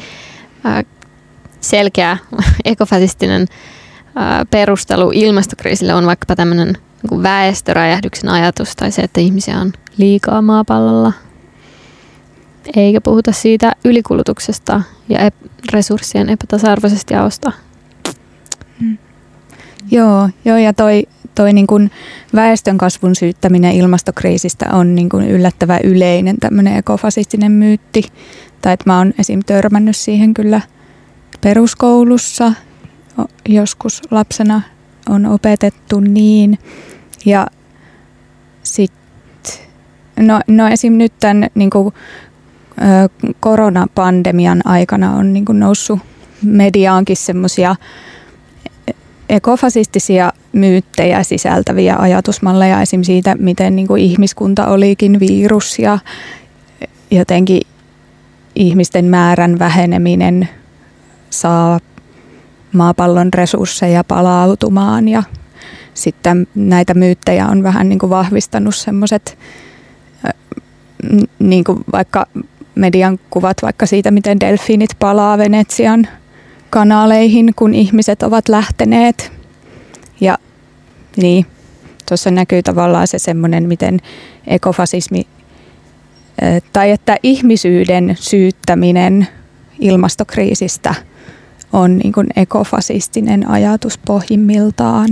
ää, 0.63 0.83
selkeä 1.59 2.17
ekofasistinen 2.65 3.47
ää, 4.15 4.45
perustelu 4.45 5.11
ilmastokriisille 5.13 5.93
on 5.93 6.05
vaikkapa 6.05 6.35
tämmöinen 6.35 6.77
niin 7.11 7.23
väestöräjähdyksen 7.23 8.29
ajatus 8.29 8.75
tai 8.75 8.91
se, 8.91 9.01
että 9.01 9.21
ihmisiä 9.21 9.59
on 9.59 9.73
liikaa 9.97 10.41
maapallolla. 10.41 11.13
Eikä 12.75 13.01
puhuta 13.01 13.31
siitä 13.31 13.71
ylikulutuksesta 13.85 14.81
ja 15.09 15.19
ep- 15.29 15.49
resurssien 15.73 16.29
epätasa-arvoisesta 16.29 17.13
jaosta. 17.13 17.51
Mm. 18.79 18.97
Joo, 19.91 20.29
joo, 20.45 20.57
ja 20.57 20.73
toi, 20.73 21.03
toi 21.35 21.53
niin 21.53 21.67
kuin 21.67 21.91
väestön 22.35 22.77
kasvun 22.77 23.15
syyttäminen 23.15 23.71
ilmastokriisistä 23.71 24.65
on 24.71 24.95
niin 24.95 25.09
kuin 25.09 25.27
yllättävän 25.27 25.79
yleinen 25.83 26.37
tämmöinen 26.39 26.77
ekofasistinen 26.77 27.51
myytti. 27.51 28.03
Tai 28.63 28.73
että 28.73 28.89
mä 28.89 28.97
oon 28.97 29.13
esim. 29.19 29.39
törmännyt 29.45 29.95
siihen 29.95 30.33
kyllä 30.33 30.61
peruskoulussa 31.41 32.53
joskus 33.49 34.01
lapsena 34.11 34.61
on 35.09 35.25
opetettu 35.25 35.99
niin. 35.99 36.59
Ja 37.25 37.47
sitten, 38.63 39.53
no, 40.19 40.39
no 40.47 40.67
esim. 40.67 40.93
nyt 40.93 41.13
tämän 41.19 41.49
niin 41.55 41.69
kuin, 41.69 41.93
koronapandemian 43.39 44.61
aikana 44.67 45.15
on 45.15 45.33
niin 45.33 45.45
kuin 45.45 45.59
noussut 45.59 45.99
mediaankin 46.41 47.17
semmoisia 47.17 47.75
ekofasistisia 49.29 50.33
myyttejä 50.53 51.23
sisältäviä 51.23 51.95
ajatusmalleja 51.99 52.81
esim. 52.81 53.03
siitä, 53.03 53.35
miten 53.39 53.75
niin 53.75 53.87
kuin 53.87 54.01
ihmiskunta 54.01 54.67
olikin 54.67 55.19
virus 55.19 55.79
ja 55.79 55.99
jotenkin 57.11 57.61
ihmisten 58.55 59.05
määrän 59.05 59.59
väheneminen 59.59 60.49
saa 61.29 61.79
maapallon 62.73 63.33
resursseja 63.33 64.03
palautumaan 64.03 65.07
ja 65.07 65.23
sitten 65.93 66.47
näitä 66.55 66.93
myyttejä 66.93 67.47
on 67.47 67.63
vähän 67.63 67.89
niin 67.89 67.99
kuin 67.99 68.09
vahvistanut 68.09 68.75
semmoiset 68.75 69.37
niin 71.39 71.63
kuin 71.63 71.79
vaikka 71.91 72.25
median 72.75 73.19
kuvat 73.29 73.57
vaikka 73.61 73.85
siitä, 73.85 74.11
miten 74.11 74.39
delfiinit 74.39 74.89
palaa 74.99 75.37
Venetsian 75.37 76.07
kanaleihin, 76.69 77.53
kun 77.55 77.73
ihmiset 77.73 78.23
ovat 78.23 78.49
lähteneet. 78.49 79.31
Ja 80.21 80.37
niin, 81.17 81.45
tuossa 82.09 82.31
näkyy 82.31 82.63
tavallaan 82.63 83.07
se 83.07 83.19
semmoinen, 83.19 83.67
miten 83.67 83.99
ekofasismi 84.47 85.27
tai 86.73 86.91
että 86.91 87.17
ihmisyyden 87.23 88.15
syyttäminen 88.19 89.27
ilmastokriisistä 89.79 90.95
on 91.73 91.97
niin 91.97 92.13
kuin 92.13 92.27
ekofasistinen 92.35 93.49
ajatus 93.49 93.97
pohjimmiltaan. 93.97 95.09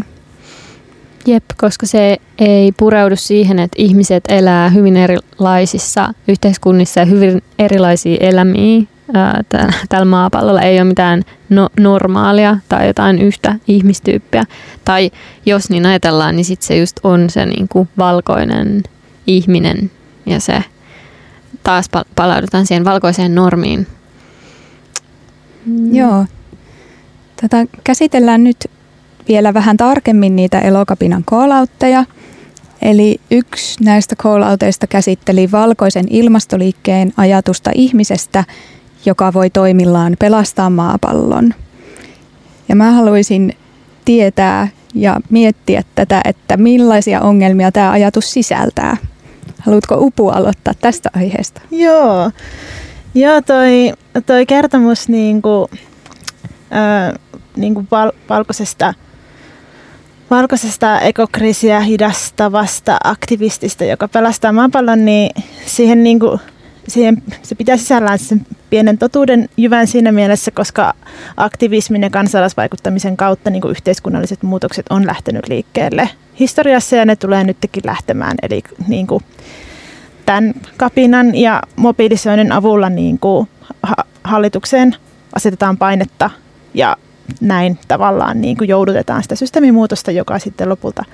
Jep, 1.25 1.43
koska 1.57 1.85
se 1.85 2.17
ei 2.39 2.71
pureudu 2.71 3.15
siihen, 3.15 3.59
että 3.59 3.75
ihmiset 3.77 4.23
elää 4.29 4.69
hyvin 4.69 4.97
erilaisissa 4.97 6.13
yhteiskunnissa 6.27 6.99
ja 6.99 7.05
hyvin 7.05 7.43
erilaisia 7.59 8.17
elämiä 8.19 8.81
tällä 9.89 10.05
maapallolla. 10.05 10.61
Ei 10.61 10.77
ole 10.77 10.83
mitään 10.83 11.23
no, 11.49 11.69
normaalia 11.79 12.57
tai 12.69 12.87
jotain 12.87 13.19
yhtä 13.19 13.55
ihmistyyppiä. 13.67 14.43
Tai 14.85 15.11
jos 15.45 15.69
niin 15.69 15.85
ajatellaan, 15.85 16.35
niin 16.35 16.45
sitten 16.45 16.67
se 16.67 16.77
just 16.77 16.99
on 17.03 17.29
se 17.29 17.45
niin 17.45 17.67
kuin 17.67 17.89
valkoinen 17.97 18.83
ihminen 19.27 19.91
ja 20.25 20.39
se 20.39 20.63
taas 21.63 21.89
palaudutaan 22.15 22.65
siihen 22.65 22.85
valkoiseen 22.85 23.35
normiin. 23.35 23.87
Mm. 25.65 25.95
Joo. 25.95 26.25
Tätä 27.41 27.65
käsitellään 27.83 28.43
nyt 28.43 28.57
vielä 29.27 29.53
vähän 29.53 29.77
tarkemmin 29.77 30.35
niitä 30.35 30.59
elokapinan 30.59 31.23
koolautteja. 31.25 32.05
Eli 32.81 33.21
yksi 33.31 33.83
näistä 33.83 34.15
koolauteista 34.15 34.87
käsitteli 34.87 35.51
valkoisen 35.51 36.05
ilmastoliikkeen 36.09 37.13
ajatusta 37.17 37.71
ihmisestä, 37.75 38.43
joka 39.05 39.33
voi 39.33 39.49
toimillaan 39.49 40.15
pelastaa 40.19 40.69
maapallon. 40.69 41.53
Ja 42.69 42.75
mä 42.75 42.91
haluaisin 42.91 43.53
tietää 44.05 44.67
ja 44.93 45.19
miettiä 45.29 45.83
tätä, 45.95 46.21
että 46.25 46.57
millaisia 46.57 47.21
ongelmia 47.21 47.71
tämä 47.71 47.91
ajatus 47.91 48.31
sisältää. 48.31 48.97
Haluatko 49.65 49.95
Upu 49.97 50.29
aloittaa 50.29 50.73
tästä 50.81 51.09
aiheesta? 51.15 51.61
Joo, 51.71 52.31
Joo 53.15 53.41
toi, 53.41 53.93
toi 54.25 54.45
kertomus 54.45 55.09
niin 55.09 55.41
kuin, 55.41 55.67
äh, 56.73 57.19
niin 57.55 57.73
kuin 57.73 57.87
val, 57.91 58.11
valkoisesta, 58.29 58.93
valkoisesta 60.31 60.99
ekokriisiä 60.99 61.79
hidastavasta 61.79 62.97
aktivistista, 63.03 63.83
joka 63.83 64.07
pelastaa 64.07 64.51
maapallon, 64.51 65.05
niin 65.05 65.43
siihen, 65.65 66.03
niin 66.03 66.19
kuin, 66.19 66.39
siihen 66.87 67.23
se 67.41 67.55
pitää 67.55 67.77
sisällään 67.77 68.19
sen 68.19 68.45
pienen 68.69 68.97
totuuden 68.97 69.49
jyvän 69.57 69.87
siinä 69.87 70.11
mielessä, 70.11 70.51
koska 70.51 70.93
aktivismin 71.37 72.01
ja 72.01 72.09
kansalaisvaikuttamisen 72.09 73.17
kautta 73.17 73.49
niin 73.49 73.61
kuin 73.61 73.71
yhteiskunnalliset 73.71 74.43
muutokset 74.43 74.85
on 74.89 75.07
lähtenyt 75.07 75.47
liikkeelle 75.47 76.09
historiassa 76.39 76.95
ja 76.95 77.05
ne 77.05 77.15
tulee 77.15 77.43
nytkin 77.43 77.83
lähtemään. 77.85 78.37
Eli 78.41 78.63
niin 78.87 79.07
kuin, 79.07 79.23
tämän 80.25 80.53
kapinan 80.77 81.35
ja 81.35 81.61
mobilisoinnin 81.75 82.51
avulla 82.51 82.89
niin 82.89 83.19
kuin 83.19 83.47
hallitukseen 84.23 84.95
asetetaan 85.35 85.77
painetta 85.77 86.29
ja 86.73 86.97
näin 87.41 87.79
tavallaan 87.87 88.41
niin 88.41 88.57
kuin 88.57 88.67
joudutetaan 88.67 89.23
sitä 89.23 89.35
systeemimuutosta, 89.35 90.11
joka 90.11 90.39
sitten 90.39 90.69
lopulta 90.69 91.05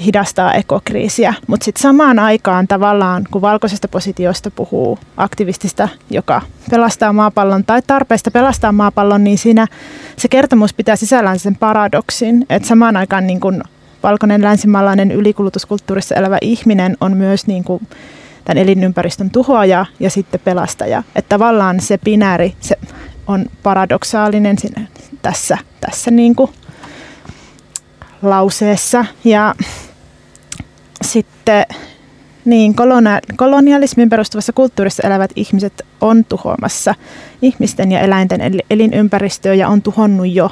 hidastaa 0.00 0.54
ekokriisiä. 0.54 1.34
Mutta 1.46 1.64
sitten 1.64 1.82
samaan 1.82 2.18
aikaan 2.18 2.68
tavallaan, 2.68 3.24
kun 3.30 3.42
valkoisesta 3.42 3.88
positiosta 3.88 4.50
puhuu 4.50 4.98
aktivistista, 5.16 5.88
joka 6.10 6.42
pelastaa 6.70 7.12
maapallon 7.12 7.64
tai 7.64 7.82
tarpeesta 7.86 8.30
pelastaa 8.30 8.72
maapallon, 8.72 9.24
niin 9.24 9.38
siinä 9.38 9.66
se 10.16 10.28
kertomus 10.28 10.74
pitää 10.74 10.96
sisällään 10.96 11.38
sen 11.38 11.56
paradoksin, 11.56 12.46
että 12.50 12.68
samaan 12.68 12.96
aikaan 12.96 13.26
niin 13.26 13.40
kun 13.40 13.62
valkoinen 14.02 14.42
länsimaalainen 14.42 15.10
ylikulutuskulttuurissa 15.10 16.14
elävä 16.14 16.38
ihminen 16.40 16.96
on 17.00 17.16
myös 17.16 17.46
niin 17.46 17.64
kuin 17.64 17.88
tämän 18.44 18.62
elinympäristön 18.62 19.30
tuhoaja 19.30 19.86
ja 20.00 20.10
sitten 20.10 20.40
pelastaja. 20.44 21.02
Että 21.16 21.28
tavallaan 21.28 21.80
se 21.80 21.98
binääri 22.04 22.54
se 22.60 22.76
on 23.26 23.46
paradoksaalinen 23.62 24.58
siinä, 24.58 24.86
tässä, 25.22 25.58
tässä 25.80 26.10
niin 26.10 26.34
kuin 26.36 26.50
lauseessa. 28.22 29.04
Ja 29.24 29.54
sitten 31.04 31.66
niin, 32.44 32.74
kolonialismin 33.36 34.10
perustuvassa 34.10 34.52
kulttuurissa 34.52 35.02
elävät 35.02 35.30
ihmiset 35.36 35.86
on 36.00 36.24
tuhoamassa 36.24 36.94
ihmisten 37.42 37.92
ja 37.92 38.00
eläinten 38.00 38.40
elinympäristöä 38.70 39.54
ja 39.54 39.68
on 39.68 39.82
tuhonnut 39.82 40.30
jo. 40.30 40.50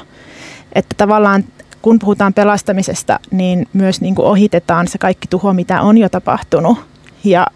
Että 0.72 0.94
tavallaan 0.98 1.44
kun 1.82 1.98
puhutaan 1.98 2.34
pelastamisesta, 2.34 3.20
niin 3.30 3.68
myös 3.72 4.00
niin 4.00 4.14
kuin 4.14 4.26
ohitetaan 4.26 4.88
se 4.88 4.98
kaikki 4.98 5.28
tuho, 5.28 5.52
mitä 5.52 5.82
on 5.82 5.98
jo 5.98 6.08
tapahtunut. 6.08 6.78
Ja, 7.24 7.46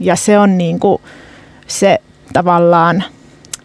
ja 0.00 0.16
se 0.16 0.38
on 0.38 0.58
niin 0.58 0.80
kuin 0.80 1.02
se 1.66 1.98
tavallaan, 2.32 3.04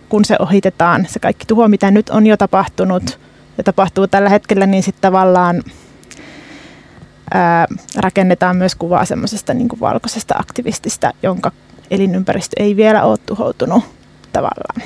kun 0.10 0.26
se 0.26 0.36
ohitetaan, 0.40 1.06
se 1.10 1.20
kaikki 1.20 1.46
tuho, 1.46 1.68
mitä 1.68 1.92
nyt 1.92 2.10
on 2.10 2.28
jo 2.28 2.38
tapahtunut 2.38 3.20
ja 3.58 3.64
tapahtuu 3.64 4.08
tällä 4.08 4.30
hetkellä, 4.30 4.66
niin 4.66 4.84
sitten 4.84 5.02
tavallaan 5.02 5.64
ää, 7.34 7.68
rakennetaan 7.98 8.58
myös 8.58 8.76
kuvaa 8.76 9.06
semmoisesta 9.06 9.54
niin 9.54 9.70
valkoisesta 9.80 10.36
aktivistista, 10.38 11.12
jonka 11.24 11.52
elinympäristö 11.92 12.64
ei 12.64 12.76
vielä 12.76 13.04
ole 13.04 13.18
tuhoutunut 13.26 13.84
tavallaan 14.34 14.82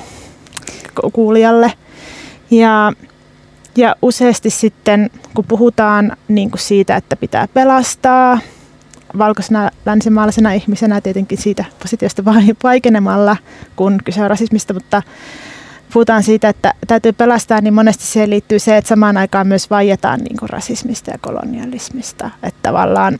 kuulijalle. 1.12 1.72
Ja, 2.50 2.92
ja 3.76 3.96
useasti 4.02 4.50
sitten, 4.50 5.10
kun 5.34 5.44
puhutaan 5.48 6.16
niin 6.28 6.50
kuin 6.50 6.60
siitä, 6.60 6.96
että 6.96 7.16
pitää 7.16 7.48
pelastaa, 7.54 8.38
valkoisena 9.18 9.70
länsimaalaisena 9.86 10.52
ihmisenä 10.52 11.00
tietenkin 11.00 11.38
siitä 11.38 11.64
positiosta 11.82 12.24
vaikenemalla, 12.62 13.36
kun 13.76 13.98
kyse 14.04 14.22
on 14.22 14.30
rasismista, 14.30 14.74
mutta 14.74 15.02
puhutaan 15.92 16.22
siitä, 16.22 16.48
että 16.48 16.74
täytyy 16.86 17.12
pelastaa, 17.12 17.60
niin 17.60 17.74
monesti 17.74 18.04
siihen 18.04 18.30
liittyy 18.30 18.58
se, 18.58 18.76
että 18.76 18.88
samaan 18.88 19.16
aikaan 19.16 19.46
myös 19.46 19.70
vaietaan 19.70 20.20
niin 20.20 20.36
kuin 20.36 20.50
rasismista 20.50 21.10
ja 21.10 21.18
kolonialismista. 21.18 22.30
Että 22.42 22.58
tavallaan, 22.62 23.18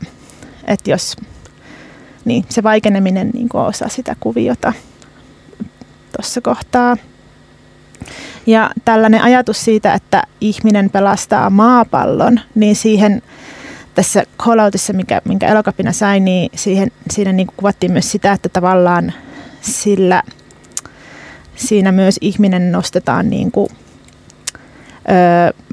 että 0.66 0.90
jos 0.90 1.16
niin 2.24 2.44
se 2.48 2.62
vaikeneminen 2.62 3.30
niin 3.34 3.48
kuin 3.48 3.62
osa 3.62 3.88
sitä 3.88 4.16
kuviota 4.20 4.72
tuossa 6.16 6.40
kohtaa. 6.40 6.96
Ja 8.46 8.70
tällainen 8.84 9.22
ajatus 9.22 9.64
siitä, 9.64 9.94
että 9.94 10.22
ihminen 10.40 10.90
pelastaa 10.90 11.50
maapallon, 11.50 12.40
niin 12.54 12.76
siihen 12.76 13.22
tässä 13.94 14.24
calloutissa, 14.38 14.92
mikä, 14.92 15.22
minkä 15.24 15.48
elokapina 15.48 15.92
sai, 15.92 16.20
niin 16.20 16.50
siihen, 16.54 16.92
siinä 17.10 17.32
niin 17.32 17.46
kuvattiin 17.56 17.92
myös 17.92 18.12
sitä, 18.12 18.32
että 18.32 18.48
tavallaan 18.48 19.12
sillä 19.60 20.22
siinä 21.60 21.92
myös 21.92 22.18
ihminen 22.20 22.72
nostetaan 22.72 23.30
niin 23.30 23.52
kuin, 23.52 23.68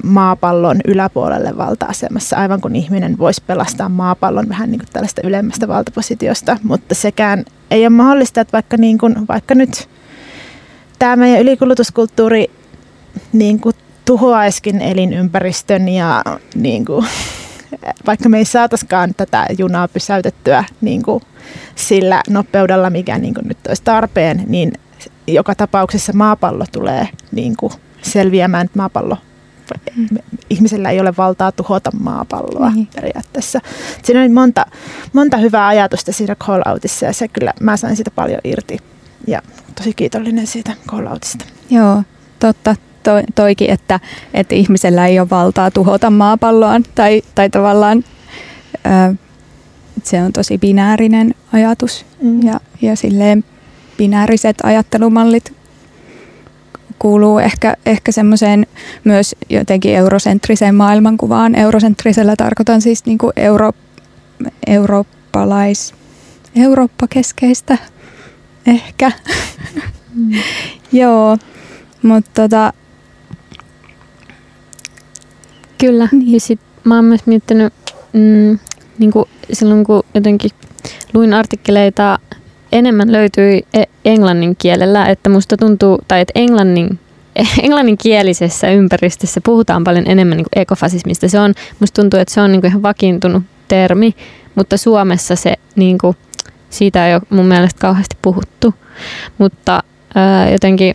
maapallon 0.04 0.80
yläpuolelle 0.84 1.56
valta-asemassa, 1.56 2.36
aivan 2.36 2.60
kun 2.60 2.76
ihminen 2.76 3.18
voisi 3.18 3.42
pelastaa 3.46 3.88
maapallon 3.88 4.48
vähän 4.48 4.70
niin 4.70 4.78
kuin 4.78 4.88
tällaista 4.92 5.20
ylemmästä 5.24 5.68
valtapositiosta, 5.68 6.56
mutta 6.62 6.94
sekään 6.94 7.44
ei 7.70 7.82
ole 7.82 7.88
mahdollista, 7.88 8.40
että 8.40 8.52
vaikka, 8.52 8.76
niin 8.76 8.98
kuin, 8.98 9.14
vaikka 9.28 9.54
nyt 9.54 9.88
tämä 10.98 11.16
meidän 11.16 11.40
ylikulutuskulttuuri 11.40 12.50
niin 13.32 13.60
kuin 13.60 13.74
tuhoaiskin 14.04 14.80
elinympäristön 14.80 15.88
ja 15.88 16.24
niin 16.54 16.84
kuin, 16.84 17.06
vaikka 18.06 18.28
me 18.28 18.38
ei 18.38 18.44
saataiskaan 18.44 19.14
tätä 19.16 19.46
junaa 19.58 19.88
pysäytettyä 19.88 20.64
niin 20.80 21.02
kuin 21.02 21.22
sillä 21.74 22.22
nopeudella, 22.28 22.90
mikä 22.90 23.18
niin 23.18 23.34
kuin 23.34 23.48
nyt 23.48 23.58
olisi 23.68 23.82
tarpeen, 23.82 24.44
niin 24.46 24.72
joka 25.34 25.54
tapauksessa 25.54 26.12
maapallo 26.12 26.64
tulee 26.72 27.08
niin 27.32 27.56
kuin 27.56 27.72
selviämään, 28.02 28.64
että 28.66 28.78
maapallo 28.78 29.16
mm. 29.96 30.08
ihmisellä 30.50 30.90
ei 30.90 31.00
ole 31.00 31.14
valtaa 31.18 31.52
tuhota 31.52 31.90
maapalloa 32.00 32.70
mm. 32.70 32.86
periaatteessa. 32.94 33.60
Siinä 34.02 34.20
oli 34.20 34.28
monta, 34.28 34.66
monta 35.12 35.36
hyvää 35.36 35.66
ajatusta 35.66 36.12
siinä 36.12 36.36
call-outissa 36.44 37.06
ja 37.06 37.12
se 37.12 37.28
kyllä, 37.28 37.52
mä 37.60 37.76
sain 37.76 37.96
siitä 37.96 38.10
paljon 38.10 38.40
irti 38.44 38.78
ja 39.26 39.42
tosi 39.74 39.92
kiitollinen 39.94 40.46
siitä 40.46 40.72
call-outista. 40.90 41.44
Joo, 41.70 42.02
totta. 42.38 42.76
To, 43.02 43.10
toikin, 43.34 43.70
että, 43.70 44.00
että 44.34 44.54
ihmisellä 44.54 45.06
ei 45.06 45.20
ole 45.20 45.30
valtaa 45.30 45.70
tuhota 45.70 46.10
maapalloa 46.10 46.80
tai, 46.94 47.22
tai 47.34 47.50
tavallaan 47.50 48.04
ö, 48.86 49.14
se 50.02 50.22
on 50.22 50.32
tosi 50.32 50.58
binäärinen 50.58 51.34
ajatus 51.52 52.06
mm. 52.22 52.42
ja, 52.42 52.60
ja 52.82 52.96
silleen 52.96 53.44
binääriset 53.98 54.56
ajattelumallit 54.62 55.52
kuuluu 56.98 57.38
ehkä, 57.38 57.76
ehkä 57.86 58.12
semmoiseen 58.12 58.66
myös 59.04 59.36
jotenkin 59.50 59.94
eurosentriseen 59.94 60.74
maailmankuvaan. 60.74 61.54
Eurosentrisellä 61.54 62.36
tarkoitan 62.36 62.80
siis 62.80 63.06
niin 63.06 63.18
kuin 63.18 63.32
euro, 63.36 63.72
eurooppalais, 64.66 65.94
eurooppakeskeistä 66.56 67.78
ehkä. 68.66 69.12
Mm. 70.14 70.30
Joo, 71.00 71.38
mutta 72.02 72.30
tota... 72.34 72.72
Kyllä, 75.78 76.08
niin. 76.12 76.32
ja 76.32 76.40
sit 76.40 76.60
mä 76.84 76.96
oon 76.96 77.04
myös 77.04 77.26
miettinyt, 77.26 77.72
mm, 78.12 78.58
niin 78.98 79.12
kuin 79.12 79.24
silloin 79.52 79.84
kun 79.84 80.02
jotenkin 80.14 80.50
luin 81.14 81.34
artikkeleita 81.34 82.18
enemmän 82.72 83.12
löytyi 83.12 83.62
e- 83.74 83.84
englannin 84.04 84.56
kielellä, 84.56 85.06
että 85.06 85.30
musta 85.30 85.56
tuntuu, 85.56 85.98
tai 86.08 86.20
että 86.20 86.32
englannin 86.34 86.98
englanninkielisessä 87.62 88.70
ympäristössä 88.70 89.40
puhutaan 89.40 89.84
paljon 89.84 90.06
enemmän 90.06 90.36
niin 90.36 90.46
kuin 90.52 90.62
ekofasismista. 90.62 91.28
Se 91.28 91.40
on, 91.40 91.54
musta 91.80 92.02
tuntuu, 92.02 92.20
että 92.20 92.34
se 92.34 92.40
on 92.40 92.52
niin 92.52 92.60
kuin 92.60 92.68
ihan 92.68 92.82
vakiintunut 92.82 93.42
termi, 93.68 94.14
mutta 94.54 94.76
Suomessa 94.76 95.36
se, 95.36 95.54
niin 95.76 95.98
kuin, 95.98 96.16
siitä 96.70 97.08
ei 97.08 97.14
ole 97.14 97.22
mun 97.30 97.46
mielestä 97.46 97.80
kauheasti 97.80 98.16
puhuttu. 98.22 98.74
Mutta 99.38 99.82
ää, 100.14 100.50
jotenkin, 100.50 100.94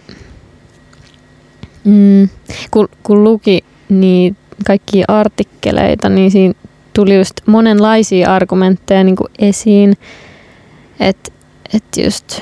mm, 1.83 2.29
kun, 2.71 2.89
kun 3.03 3.23
luki 3.23 3.63
niin 3.89 4.37
kaikkia 4.65 5.05
artikkeleita, 5.07 6.09
niin 6.09 6.31
siinä 6.31 6.53
tuli 6.93 7.17
just 7.17 7.33
monenlaisia 7.45 8.35
argumentteja 8.35 9.03
niin 9.03 9.15
kuin 9.15 9.31
esiin, 9.39 9.97
että 10.99 11.32
että 11.73 12.01
just 12.01 12.41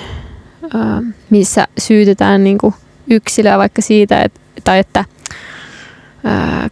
missä 1.30 1.68
syytetään 1.78 2.44
niin 2.44 2.58
kuin 2.58 2.74
yksilöä 3.10 3.58
vaikka 3.58 3.82
siitä, 3.82 4.22
että, 4.22 4.40
tai 4.64 4.80
että 4.80 5.06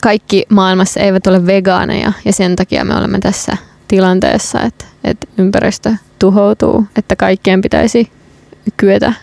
kaikki 0.01 0.45
maailmassa 0.49 0.99
eivät 0.99 1.28
ole 1.28 1.45
vegaaneja 1.45 2.14
ja 2.26 2.34
sen 2.34 2.55
takia 2.55 2.86
me 2.86 2.95
olemme 2.95 3.20
tässä 3.20 3.57
tilanteessa, 3.88 4.62
että, 4.62 4.86
että 5.03 5.28
ympäristö 5.38 5.93
tuhoutuu, 6.20 6.86
että 6.97 7.16
kaikkien 7.16 7.62
pitäisi 7.62 8.12
kyetä 8.78 9.14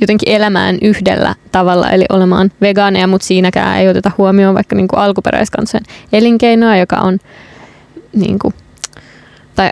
jotenkin 0.00 0.28
elämään 0.28 0.78
yhdellä 0.82 1.34
tavalla, 1.52 1.90
eli 1.90 2.04
olemaan 2.08 2.50
vegaaneja, 2.60 3.06
mutta 3.06 3.26
siinäkään 3.26 3.78
ei 3.78 3.88
oteta 3.88 4.10
huomioon 4.18 4.54
vaikka 4.54 4.76
niin 4.76 4.88
alkuperäiskansojen 4.92 5.84
elinkeinoa, 6.12 6.76
joka 6.76 6.96
on 6.96 7.18
niin 8.12 8.38
kuin, 8.38 8.54
tai 9.54 9.70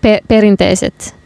pe- 0.00 0.20
perinteiset 0.28 1.17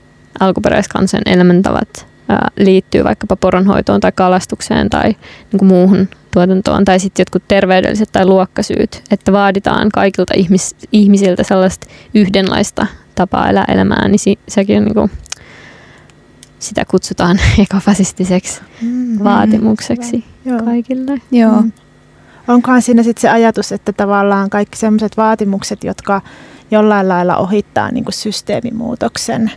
alkuperäiskansojen 0.43 1.23
elämäntavat 1.27 2.13
liittyy 2.57 3.05
vaikkapa 3.05 3.37
poronhoitoon 3.37 4.01
tai 4.01 4.13
kalastukseen 4.13 4.91
tai 4.91 5.09
niin 5.53 5.59
kuin 5.59 5.69
muuhun 5.69 6.09
tuotantoon 6.31 6.85
tai 6.85 7.01
sitten 7.01 7.23
jotkut 7.23 7.43
terveydelliset 7.49 8.09
tai 8.13 8.27
luokkasyyt, 8.27 9.03
että 9.11 9.33
vaaditaan 9.33 9.89
kaikilta 9.95 10.35
ihmis, 10.37 10.77
ihmisiltä 10.93 11.43
sellaista 11.43 11.87
yhdenlaista 12.15 12.87
tapaa 13.15 13.49
elää 13.49 13.65
elämää, 13.69 14.09
niin 14.09 14.19
si, 14.19 14.39
sekin 14.49 14.79
on 14.79 14.85
niin 14.85 14.95
kuin, 14.95 15.11
sitä 16.59 16.85
kutsutaan 16.85 17.41
ekofasistiseksi 17.59 18.61
mm-hmm. 18.83 19.25
vaatimukseksi 19.25 20.25
mm, 20.45 20.65
kaikille. 20.65 21.21
Joo. 21.31 21.63
Mm. 21.63 21.73
Onkohan 22.49 22.83
siinä 22.83 23.03
sitten 23.03 23.21
se 23.21 23.29
ajatus, 23.29 23.73
että 23.73 23.93
tavallaan 23.93 24.51
kaikki 24.51 24.79
sellaiset 24.79 25.17
vaatimukset, 25.17 25.85
jotka 25.85 26.21
jollain 26.71 27.09
lailla 27.09 27.37
ohittaa 27.37 27.91
niin 27.91 28.05
kuin 28.05 28.15
systeemimuutoksen, 28.15 29.53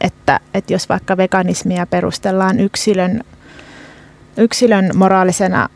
että, 0.00 0.40
että 0.54 0.72
jos 0.72 0.88
vaikka 0.88 1.16
veganismia 1.16 1.86
perustellaan 1.86 2.60
yksilön, 2.60 3.20
yksilön 4.36 4.90
moraalisena 4.94 5.68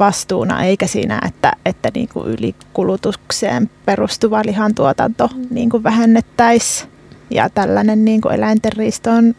vastuuna, 0.00 0.62
eikä 0.62 0.86
siinä, 0.86 1.20
että, 1.26 1.52
että 1.64 1.90
niin 1.94 2.08
kuin 2.08 2.28
ylikulutukseen 2.28 3.70
perustuva 3.84 4.42
lihantuotanto 4.44 5.30
mm. 5.34 5.46
niin 5.50 5.70
kuin 5.70 5.82
vähennettäisiin 5.82 6.90
ja 7.30 7.50
tällainen 7.50 8.04
niin 8.04 8.20
kuin 8.20 8.34
eläinten 8.34 8.72
riistoon 8.72 9.34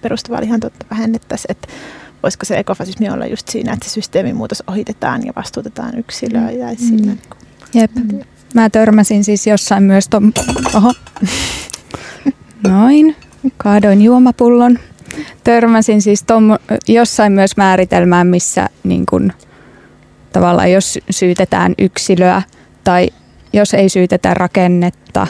perustuva 0.00 0.40
lihantuotto 0.40 0.86
vähennettäisiin. 0.90 1.50
Että 1.50 1.68
voisiko 2.22 2.44
se 2.44 2.58
ekofasismi 2.58 3.10
olla 3.10 3.26
just 3.26 3.48
siinä, 3.48 3.72
että 3.72 3.88
se 3.88 3.92
systeemimuutos 3.92 4.62
ohitetaan 4.66 5.26
ja 5.26 5.32
vastuutetaan 5.36 5.98
yksilöä. 5.98 6.50
Ja 6.50 6.66
mm. 6.66 6.76
siinä, 6.76 7.06
niin 7.06 7.20
kuin, 7.28 7.40
Jep. 7.74 7.90
Mä 8.54 8.70
törmäsin 8.70 9.24
siis 9.24 9.46
jossain 9.46 9.82
myös 9.82 10.08
tuon... 10.08 10.32
Oho. 10.74 10.94
Noin, 12.68 13.16
kaadoin 13.56 14.02
juomapullon. 14.02 14.78
Törmäsin 15.44 16.02
siis 16.02 16.22
tom, 16.22 16.44
jossain 16.88 17.32
myös 17.32 17.56
määritelmään, 17.56 18.26
missä 18.26 18.68
niin 18.84 19.06
kun, 19.10 19.32
tavallaan 20.32 20.72
jos 20.72 20.98
syytetään 21.10 21.74
yksilöä 21.78 22.42
tai 22.84 23.10
jos 23.52 23.74
ei 23.74 23.88
syytetä 23.88 24.34
rakennetta, 24.34 25.26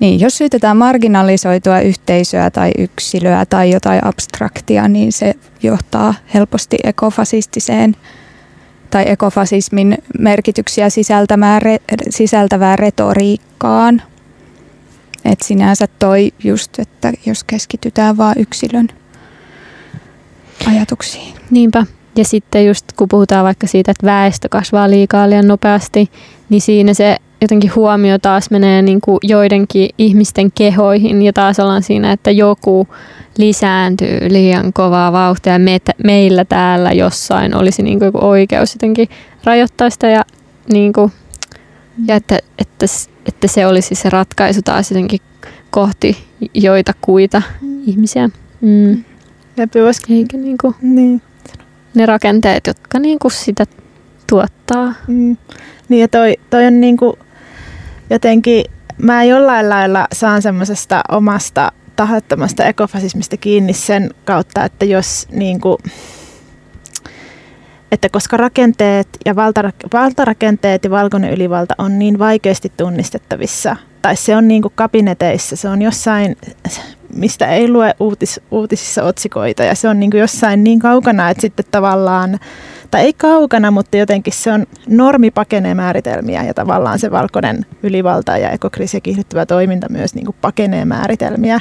niin 0.00 0.20
jos 0.20 0.38
syytetään 0.38 0.76
marginalisoitua 0.76 1.80
yhteisöä 1.80 2.50
tai 2.50 2.70
yksilöä 2.78 3.46
tai 3.46 3.70
jotain 3.70 4.04
abstraktia, 4.04 4.88
niin 4.88 5.12
se 5.12 5.34
johtaa 5.62 6.14
helposti 6.34 6.76
ekofasistiseen 6.84 7.96
tai 8.90 9.04
ekofasismin 9.06 9.98
merkityksiä 10.18 10.90
sisältävää, 10.90 11.60
sisältävää 12.10 12.76
retoriikkaan. 12.76 14.02
Et 15.32 15.40
sinänsä 15.40 15.86
toi 15.98 16.32
just, 16.44 16.78
että 16.78 17.12
jos 17.26 17.44
keskitytään 17.44 18.16
vain 18.16 18.34
yksilön 18.38 18.88
ajatuksiin. 20.66 21.34
Niinpä. 21.50 21.86
Ja 22.16 22.24
sitten 22.24 22.66
just 22.66 22.86
kun 22.96 23.08
puhutaan 23.08 23.44
vaikka 23.44 23.66
siitä, 23.66 23.90
että 23.90 24.06
väestö 24.06 24.48
kasvaa 24.48 24.90
liikaa 24.90 25.30
liian 25.30 25.48
nopeasti, 25.48 26.10
niin 26.48 26.60
siinä 26.60 26.94
se 26.94 27.16
jotenkin 27.40 27.74
huomio 27.74 28.18
taas 28.18 28.50
menee 28.50 28.82
niin 28.82 29.00
kuin 29.00 29.18
joidenkin 29.22 29.90
ihmisten 29.98 30.52
kehoihin 30.52 31.22
ja 31.22 31.32
taas 31.32 31.60
ollaan 31.60 31.82
siinä, 31.82 32.12
että 32.12 32.30
joku 32.30 32.88
lisääntyy 33.38 34.18
liian 34.28 34.72
kovaa 34.72 35.12
vauhtia 35.12 35.58
me, 35.58 35.78
meillä 36.04 36.44
täällä 36.44 36.92
jossain 36.92 37.54
olisi 37.54 37.82
niin 37.82 37.98
kuin 37.98 38.24
oikeus 38.24 38.74
jotenkin 38.74 39.08
rajoittaa 39.44 39.90
sitä 39.90 40.08
ja, 40.08 40.24
niin 40.72 40.92
kuin, 40.92 41.12
ja 42.06 42.14
että, 42.14 42.38
että, 42.58 42.86
että 43.26 43.48
se 43.48 43.66
olisi 43.66 43.94
se 43.94 44.10
ratkaisu 44.10 44.62
taas 44.62 44.90
jotenkin 44.90 45.20
kohti 45.70 46.24
joita 46.54 46.92
kuita 47.00 47.42
mm. 47.60 47.82
ihmisiä. 47.86 48.30
Mm. 48.60 49.04
Eikä 50.10 50.36
niin 50.36 50.58
kuin, 50.60 50.74
niin. 50.80 51.22
ne 51.94 52.06
rakenteet, 52.06 52.66
jotka 52.66 52.98
niin 52.98 53.18
kuin 53.18 53.32
sitä 53.32 53.66
tuottaa. 54.30 54.94
Mm. 55.06 55.36
Niin 55.88 56.00
ja 56.00 56.08
toi, 56.08 56.36
toi 56.50 56.66
on 56.66 56.80
niin 56.80 56.96
kuin 56.96 57.16
jotenkin, 58.10 58.64
mä 58.98 59.24
jollain 59.24 59.68
lailla 59.68 60.06
saan 60.12 60.42
semmoisesta 60.42 61.02
omasta 61.08 61.72
tahattomasta 61.96 62.64
ekofasismista 62.64 63.36
kiinni 63.36 63.72
sen 63.72 64.10
kautta, 64.24 64.64
että 64.64 64.84
jos 64.84 65.26
niin 65.30 65.60
kuin, 65.60 65.76
että 67.92 68.08
koska 68.08 68.36
rakenteet 68.36 69.08
ja 69.24 69.36
valtarakenteet 69.92 70.84
ja 70.84 70.90
valkoinen 70.90 71.32
ylivalta 71.32 71.74
on 71.78 71.98
niin 71.98 72.18
vaikeasti 72.18 72.72
tunnistettavissa, 72.76 73.76
tai 74.02 74.16
se 74.16 74.36
on 74.36 74.48
niin 74.48 74.62
kuin 74.62 74.72
kabineteissa, 74.74 75.56
se 75.56 75.68
on 75.68 75.82
jossain, 75.82 76.36
mistä 77.14 77.46
ei 77.46 77.68
lue 77.68 77.94
uutis, 78.00 78.40
uutisissa 78.50 79.02
otsikoita, 79.02 79.64
ja 79.64 79.74
se 79.74 79.88
on 79.88 80.00
niin 80.00 80.10
kuin 80.10 80.20
jossain 80.20 80.64
niin 80.64 80.78
kaukana, 80.78 81.30
että 81.30 81.40
sitten 81.40 81.64
tavallaan 81.70 82.38
tai 82.90 83.00
ei 83.00 83.12
kaukana, 83.12 83.70
mutta 83.70 83.96
jotenkin 83.96 84.32
se 84.32 84.52
on 84.52 84.66
normi 84.88 85.30
pakenee 85.30 85.74
määritelmiä 85.74 86.42
ja 86.42 86.54
tavallaan 86.54 86.98
se 86.98 87.10
valkoinen 87.10 87.66
ylivalta 87.82 88.38
ja 88.38 88.50
ekokriisi 88.50 88.96
ja 88.96 89.00
kiihdyttävä 89.00 89.46
toiminta 89.46 89.86
myös 89.90 90.14
niin 90.14 90.26
kuin 90.26 90.36
pakenee 90.40 90.84
määritelmiä. 90.84 91.60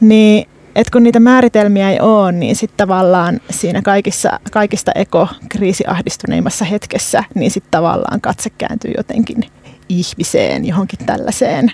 Niin 0.00 0.49
et 0.74 0.90
kun 0.90 1.02
niitä 1.02 1.20
määritelmiä 1.20 1.90
ei 1.90 2.00
ole, 2.00 2.32
niin 2.32 2.56
sitten 2.56 2.76
tavallaan 2.76 3.40
siinä 3.50 3.82
kaikissa, 3.82 4.40
kaikista 4.52 4.92
ekokriisiahdistuneimmassa 4.94 6.64
hetkessä, 6.64 7.24
niin 7.34 7.50
sitten 7.50 7.70
tavallaan 7.70 8.20
katse 8.20 8.50
kääntyy 8.50 8.92
jotenkin 8.96 9.44
ihmiseen, 9.88 10.64
johonkin 10.64 11.06
tällaiseen 11.06 11.72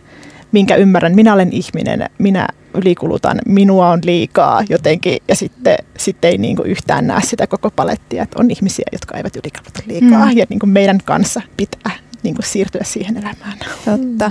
minkä 0.53 0.76
ymmärrän, 0.76 1.14
minä 1.14 1.34
olen 1.34 1.53
ihminen, 1.53 2.11
minä 2.18 2.49
ylikulutan, 2.74 3.38
minua 3.47 3.90
on 3.90 4.01
liikaa 4.05 4.64
jotenkin 4.68 5.18
ja 5.28 5.36
sitten, 5.36 5.76
sitten 5.99 6.30
ei 6.30 6.38
niin 6.38 6.57
kuin 6.57 6.70
yhtään 6.70 7.07
näe 7.07 7.20
sitä 7.24 7.47
koko 7.47 7.70
palettia, 7.70 8.22
että 8.22 8.40
on 8.40 8.51
ihmisiä, 8.51 8.84
jotka 8.92 9.16
eivät 9.16 9.36
ylikuluta 9.36 9.82
liikaa 9.86 10.26
mm. 10.26 10.36
ja 10.36 10.47
niin 10.49 10.59
kuin 10.59 10.70
meidän 10.70 10.99
kanssa 11.05 11.42
pitää 11.57 11.92
niin 12.22 12.34
kuin 12.34 12.47
siirtyä 12.47 12.80
siihen 12.84 13.16
elämään. 13.16 13.59
Totta. 13.84 14.30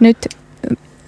Nyt 0.00 0.18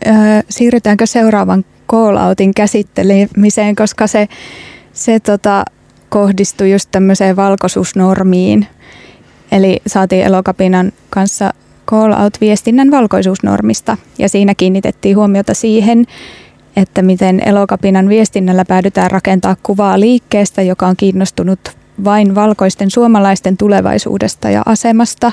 äh, 0.07 0.45
siirrytäänkö 0.51 1.07
seuraavan 1.07 1.65
call-outin 1.93 2.55
käsittelemiseen, 2.57 3.77
koska 3.77 4.07
se, 4.07 4.29
se 4.93 5.21
tota, 5.21 5.65
kohdistui 6.09 6.73
just 6.73 6.89
tämmöiseen 6.93 7.37
valkoisuusnormiin. 7.37 8.67
Eli 9.53 9.81
saatiin 9.87 10.25
Elokapinan 10.27 10.93
kanssa 11.11 11.53
call 11.87 12.13
out 12.13 12.41
viestinnän 12.41 12.91
valkoisuusnormista 12.91 13.97
ja 14.19 14.29
siinä 14.29 14.55
kiinnitettiin 14.55 15.17
huomiota 15.17 15.55
siihen, 15.55 16.05
että 16.77 17.03
miten 17.03 17.43
elokapinan 17.47 18.09
viestinnällä 18.09 18.65
päädytään 18.65 19.11
rakentaa 19.11 19.57
kuvaa 19.63 20.01
liikkeestä, 20.01 20.63
joka 20.63 20.87
on 20.87 20.97
kiinnostunut 20.97 21.61
vain 22.05 22.35
valkoisten 22.35 22.91
suomalaisten 22.91 23.57
tulevaisuudesta 23.57 24.51
ja 24.51 24.63
asemasta, 24.67 25.33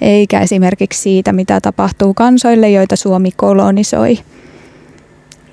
eikä 0.00 0.40
esimerkiksi 0.40 1.00
siitä, 1.00 1.32
mitä 1.32 1.60
tapahtuu 1.60 2.14
kansoille, 2.14 2.70
joita 2.70 2.96
Suomi 2.96 3.30
kolonisoi. 3.36 4.18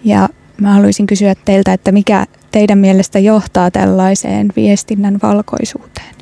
Ja 0.04 0.30
mä 0.62 0.74
haluaisin 0.74 1.08
kysyä 1.08 1.36
teiltä, 1.46 1.74
että 1.74 1.92
mikä 1.92 2.26
teidän 2.52 2.78
mielestä 2.78 3.20
johtaa 3.20 3.72
tällaiseen 3.72 4.48
viestinnän 4.56 5.20
valkoisuuteen? 5.24 6.16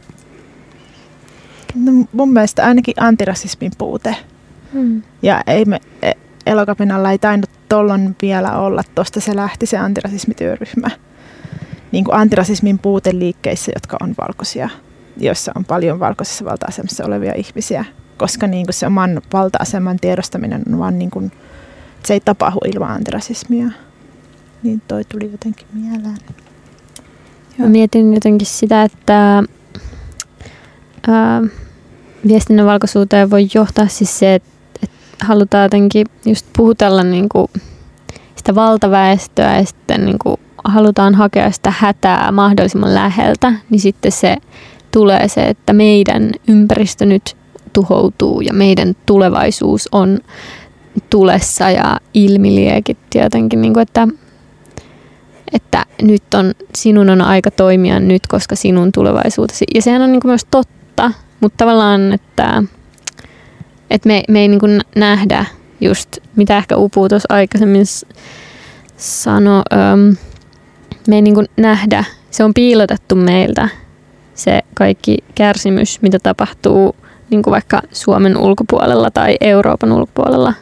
No, 1.75 1.91
mun 2.13 2.33
mielestä 2.33 2.65
ainakin 2.65 2.93
antirasismin 2.97 3.71
puute. 3.77 4.15
Hmm. 4.73 5.01
Ja 5.21 5.43
ei 5.47 5.65
me, 5.65 5.79
e, 6.01 6.11
Elokapinalla 6.45 7.11
ei 7.11 7.17
tainnut 7.17 7.49
tollon 7.69 8.15
vielä 8.21 8.57
olla, 8.57 8.83
tuosta 8.95 9.19
se 9.19 9.35
lähti 9.35 9.65
se 9.65 9.77
antirasismityöryhmä. 9.77 10.89
Niin 11.91 12.03
kuin 12.03 12.15
antirasismin 12.15 12.79
puute 12.79 13.09
liikkeissä, 13.13 13.71
jotka 13.75 13.97
on 14.01 14.15
valkoisia, 14.27 14.69
joissa 15.17 15.51
on 15.55 15.65
paljon 15.65 15.99
valkoisessa 15.99 16.45
valta-asemassa 16.45 17.05
olevia 17.05 17.33
ihmisiä. 17.35 17.85
Koska 18.17 18.47
niin 18.47 18.65
kuin 18.65 18.73
se 18.73 18.88
oman 18.88 19.21
valta-aseman 19.33 19.97
tiedostaminen 19.97 20.63
on 20.71 20.79
vaan 20.79 20.99
niin 20.99 21.11
kuin, 21.11 21.31
se 22.05 22.13
ei 22.13 22.19
tapahdu 22.19 22.59
ilman 22.65 22.91
antirasismia. 22.91 23.67
Niin 24.63 24.81
toi 24.87 25.03
tuli 25.03 25.31
jotenkin 25.31 25.67
mieleen. 25.73 26.17
Mä 27.57 27.67
mietin 27.67 28.13
jotenkin 28.13 28.47
sitä, 28.47 28.83
että 28.83 29.43
ää, 31.07 31.43
viestinnän 32.27 32.65
valkoisuuteen 32.65 33.29
voi 33.29 33.47
johtaa 33.53 33.87
siis 33.87 34.19
se, 34.19 34.35
että, 34.35 34.49
että 34.83 35.25
halutaan 35.25 35.63
jotenkin 35.63 36.07
just 36.25 36.45
puhutella 36.57 37.03
niin 37.03 37.29
kuin 37.29 37.47
sitä 38.35 38.55
valtaväestöä 38.55 39.57
ja 39.57 39.65
sitten 39.65 40.05
niin 40.05 40.19
kuin 40.19 40.37
halutaan 40.63 41.15
hakea 41.15 41.51
sitä 41.51 41.73
hätää 41.77 42.31
mahdollisimman 42.31 42.95
läheltä, 42.95 43.53
niin 43.69 43.79
sitten 43.79 44.11
se 44.11 44.37
tulee 44.91 45.27
se, 45.27 45.47
että 45.47 45.73
meidän 45.73 46.31
ympäristö 46.47 47.05
nyt 47.05 47.37
tuhoutuu 47.73 48.41
ja 48.41 48.53
meidän 48.53 48.95
tulevaisuus 49.05 49.89
on 49.91 50.19
tulessa 51.09 51.71
ja 51.71 51.99
ilmiliekit 52.13 52.97
jotenkin, 53.15 53.61
niin 53.61 53.73
kuin, 53.73 53.81
että, 53.81 54.07
että 55.53 55.85
nyt 56.01 56.33
on, 56.33 56.53
sinun 56.75 57.09
on 57.09 57.21
aika 57.21 57.51
toimia 57.51 57.99
nyt, 57.99 58.27
koska 58.27 58.55
sinun 58.55 58.91
tulevaisuutesi. 58.91 59.65
Ja 59.75 59.81
sehän 59.81 60.01
on 60.01 60.11
niin 60.11 60.21
kuin 60.21 60.29
myös 60.29 60.45
totta, 60.51 61.11
mutta 61.39 61.57
tavallaan, 61.57 62.13
että, 62.13 62.63
että 63.89 64.07
me, 64.07 64.23
me 64.29 64.39
ei 64.39 64.47
niin 64.47 64.81
nähdä 64.95 65.45
just, 65.81 66.17
mitä 66.35 66.57
ehkä 66.57 66.77
Upu 66.77 67.09
tuossa 67.09 67.33
aikaisemmin 67.33 67.85
sanoi, 68.97 69.63
me 71.07 71.15
ei 71.15 71.21
niin 71.21 71.47
nähdä, 71.57 72.03
se 72.31 72.43
on 72.43 72.53
piilotettu 72.53 73.15
meiltä 73.15 73.69
se 74.35 74.61
kaikki 74.73 75.17
kärsimys, 75.35 76.01
mitä 76.01 76.19
tapahtuu 76.19 76.95
niin 77.29 77.43
kuin 77.43 77.51
vaikka 77.51 77.81
Suomen 77.91 78.37
ulkopuolella 78.37 79.11
tai 79.11 79.37
Euroopan 79.41 79.91
ulkopuolella. 79.91 80.53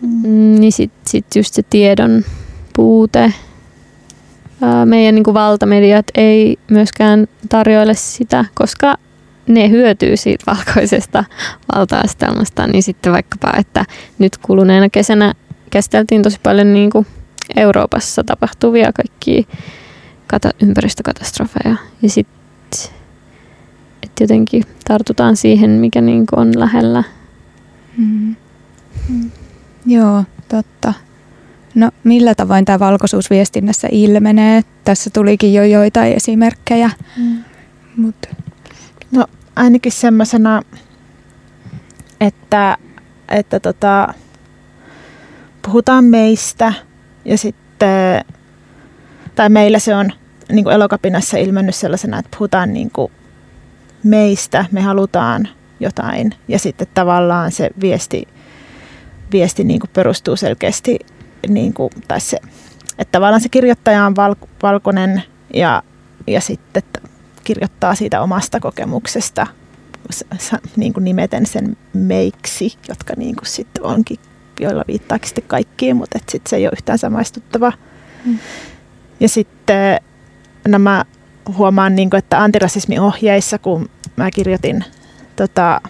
Mm. 0.00 0.60
Niin 0.60 0.72
sitten 0.72 1.10
sit 1.10 1.26
just 1.36 1.54
se 1.54 1.62
tiedon 1.70 2.24
puute. 2.78 3.32
Meidän 4.84 5.14
niin 5.14 5.24
kuin 5.24 5.34
valtamediat 5.34 6.06
ei 6.14 6.58
myöskään 6.70 7.26
tarjoile 7.48 7.94
sitä, 7.94 8.44
koska 8.54 8.94
ne 9.46 9.70
hyötyy 9.70 10.16
siitä 10.16 10.44
valkoisesta 10.46 11.24
valta-astelmasta, 11.74 12.66
niin 12.66 12.82
sitten 12.82 13.12
vaikkapa, 13.12 13.52
että 13.58 13.84
nyt 14.18 14.36
kuluneena 14.36 14.88
kesänä 14.88 15.34
käsiteltiin 15.70 16.22
tosi 16.22 16.40
paljon 16.42 16.74
niin 16.74 16.90
kuin 16.90 17.06
Euroopassa 17.56 18.24
tapahtuvia 18.24 18.92
kaikkia 18.92 19.42
kata- 20.26 20.54
ympäristökatastrofeja. 20.62 21.76
Ja 22.02 22.08
sitten 22.08 22.38
että 24.02 24.24
jotenkin 24.24 24.64
tartutaan 24.88 25.36
siihen, 25.36 25.70
mikä 25.70 26.00
niin 26.00 26.26
kuin 26.26 26.40
on 26.40 26.52
lähellä. 26.60 27.04
Mm. 27.96 28.36
Mm. 29.08 29.30
Joo, 29.86 30.24
totta. 30.48 31.07
No 31.74 31.90
millä 32.04 32.34
tavoin 32.34 32.64
tämä 32.64 32.78
valkoisuusviestinnässä 32.78 33.88
ilmenee? 33.90 34.62
Tässä 34.84 35.10
tulikin 35.10 35.54
jo 35.54 35.64
joitain 35.64 36.12
esimerkkejä. 36.12 36.90
Mm. 37.16 37.44
Mut. 37.96 38.26
No 39.10 39.24
ainakin 39.56 39.92
semmoisena, 39.92 40.62
että, 42.20 42.76
että 43.28 43.60
tota, 43.60 44.14
puhutaan 45.62 46.04
meistä 46.04 46.72
ja 47.24 47.38
sitten, 47.38 48.24
tai 49.34 49.48
meillä 49.48 49.78
se 49.78 49.94
on 49.94 50.12
niin 50.52 50.64
kuin 50.64 50.74
elokapinassa 50.74 51.38
ilmennyt 51.38 51.74
sellaisena, 51.74 52.18
että 52.18 52.36
puhutaan 52.38 52.72
niin 52.72 52.90
kuin 52.92 53.12
meistä, 54.04 54.64
me 54.72 54.80
halutaan 54.80 55.48
jotain 55.80 56.34
ja 56.48 56.58
sitten 56.58 56.86
tavallaan 56.94 57.52
se 57.52 57.70
viesti, 57.80 58.28
viesti 59.32 59.64
niin 59.64 59.80
kuin 59.80 59.90
perustuu 59.92 60.36
selkeästi, 60.36 60.98
niin 61.48 61.74
kuin, 61.74 61.90
tai 62.08 62.20
se, 62.20 62.38
että 62.98 63.12
tavallaan 63.12 63.40
se 63.40 63.48
kirjoittaja 63.48 64.06
on 64.06 64.16
val, 64.16 64.34
valkoinen 64.62 65.22
ja, 65.54 65.82
ja 66.26 66.40
sitten 66.40 66.82
kirjoittaa 67.44 67.94
siitä 67.94 68.22
omasta 68.22 68.60
kokemuksesta 68.60 69.46
niin 70.76 70.92
kuin 70.92 71.04
nimeten 71.04 71.46
sen 71.46 71.76
meiksi, 71.94 72.74
jotka 72.88 73.14
niin 73.16 73.36
kuin 73.36 73.46
sitten 73.46 73.84
onkin, 73.84 74.18
joilla 74.60 74.84
viittaakin 74.88 75.28
sitten 75.28 75.44
kaikkiin, 75.46 75.96
mutta 75.96 76.18
et 76.18 76.28
sit 76.28 76.46
se 76.46 76.56
ei 76.56 76.66
ole 76.66 76.72
yhtään 76.72 76.98
samaistuttava. 76.98 77.72
Mm. 78.24 78.38
Ja 79.20 79.28
sitten 79.28 80.00
nämä 80.68 81.04
huomaan, 81.56 81.96
niin 81.96 82.10
kuin, 82.10 82.18
että 82.18 82.42
antirasismiohjeissa, 82.42 83.58
kun 83.58 83.88
mä 84.16 84.30
kirjoitin 84.30 84.84
tota, 85.36 85.80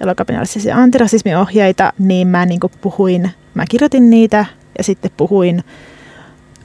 elokapinallisia 0.00 0.76
antirasismiohjeita, 0.76 1.92
niin 1.98 2.28
mä 2.28 2.46
niin 2.46 2.60
kuin 2.60 2.72
puhuin, 2.80 3.30
mä 3.54 3.64
kirjoitin 3.70 4.10
niitä 4.10 4.44
ja 4.78 4.84
sitten 4.84 5.10
puhuin 5.16 5.64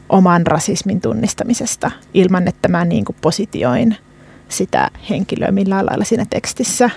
oman 0.10 0.48
rasismin 0.48 1.02
tunnistamisesta 1.02 1.92
ilman, 2.14 2.48
että 2.48 2.68
mä 2.68 2.86
niin 2.86 3.06
kuin 3.06 3.16
positioin 3.22 3.96
sitä 4.50 4.92
henkilöä 5.10 5.52
millään 5.52 5.86
lailla 5.86 6.06
siinä 6.06 6.26
tekstissä. 6.30 6.90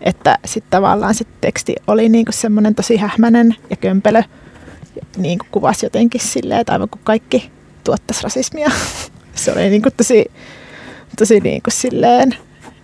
Että 0.00 0.38
sitten 0.44 0.70
tavallaan 0.70 1.14
se 1.14 1.24
teksti 1.40 1.74
oli 1.86 2.08
niin 2.08 2.24
kuin 2.24 2.34
semmoinen 2.34 2.74
tosi 2.74 2.96
hähmäinen 2.96 3.56
ja 3.70 3.76
kömpelö. 3.76 4.22
Niin 5.16 5.38
kuin 5.38 5.48
kuvasi 5.52 5.86
jotenkin 5.86 6.20
silleen, 6.20 6.60
että 6.60 6.72
aivan 6.72 6.88
kuin 6.88 7.00
kaikki 7.04 7.50
tuottaisi 7.84 8.22
rasismia. 8.22 8.70
Se 9.34 9.52
oli 9.52 9.70
niin 9.70 9.82
kuin 9.82 9.94
tosi, 9.96 10.24
tosi 11.18 11.40
niin 11.40 11.62
kuin 11.62 11.74
silleen 11.74 12.36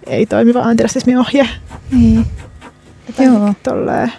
ei 0.06 0.26
toimiva 0.26 0.60
antirasismiohje. 0.62 1.48
Niin. 1.92 2.26
Joo. 3.18 3.54
Tolleen. 3.62 4.12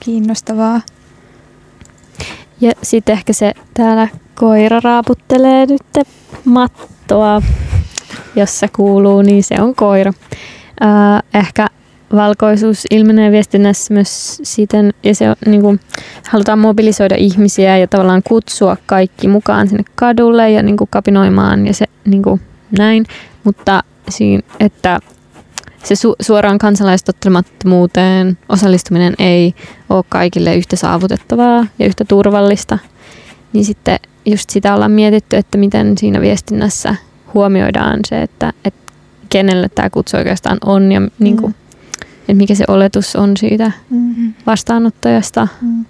Kiinnostavaa. 0.00 0.80
Ja 2.60 2.72
sitten 2.82 3.12
ehkä 3.12 3.32
se 3.32 3.52
täällä 3.74 4.08
koira 4.34 4.80
raaputtelee 4.84 5.66
nyt 5.66 6.06
mattoa, 6.44 7.42
jossa 8.36 8.66
kuuluu, 8.76 9.22
niin 9.22 9.42
se 9.42 9.54
on 9.60 9.74
koira. 9.74 10.12
Ehkä 11.34 11.66
valkoisuus 12.14 12.84
ilmenee 12.90 13.30
viestinnässä 13.30 13.94
myös 13.94 14.40
siten, 14.42 14.94
ja 15.02 15.14
se 15.14 15.30
on, 15.30 15.36
niin 15.46 15.62
kuin, 15.62 15.80
halutaan 16.28 16.58
mobilisoida 16.58 17.14
ihmisiä 17.18 17.78
ja 17.78 17.86
tavallaan 17.86 18.22
kutsua 18.28 18.76
kaikki 18.86 19.28
mukaan 19.28 19.68
sinne 19.68 19.84
kadulle 19.94 20.50
ja 20.50 20.62
niin 20.62 20.76
kuin, 20.76 20.88
kapinoimaan 20.90 21.66
ja 21.66 21.74
se 21.74 21.86
niin 22.04 22.22
kuin, 22.22 22.40
näin, 22.78 23.06
mutta 23.44 23.82
siinä, 24.08 24.42
että 24.60 25.00
se 25.84 25.94
su- 25.94 26.16
suoraan 26.20 26.58
kansalaistottelemattomuuteen 26.58 28.38
osallistuminen 28.48 29.14
ei 29.18 29.54
ole 29.90 30.04
kaikille 30.08 30.56
yhtä 30.56 30.76
saavutettavaa 30.76 31.66
ja 31.78 31.86
yhtä 31.86 32.04
turvallista, 32.04 32.78
niin 33.52 33.64
sitten 33.64 33.98
just 34.26 34.50
sitä 34.50 34.74
ollaan 34.74 34.90
mietitty, 34.90 35.36
että 35.36 35.58
miten 35.58 35.98
siinä 35.98 36.20
viestinnässä 36.20 36.94
huomioidaan 37.34 38.00
se, 38.04 38.22
että, 38.22 38.52
että 38.64 38.92
kenelle 39.28 39.68
tämä 39.68 39.90
kutsu 39.90 40.16
oikeastaan 40.16 40.58
on 40.64 40.92
ja 40.92 41.00
niin 41.18 41.36
kuin, 41.36 41.52
mm. 41.52 42.06
että 42.20 42.34
mikä 42.34 42.54
se 42.54 42.64
oletus 42.68 43.16
on 43.16 43.36
siitä 43.36 43.72
mm. 43.90 44.34
vastaanottajasta 44.46 45.48
mm. 45.60 45.84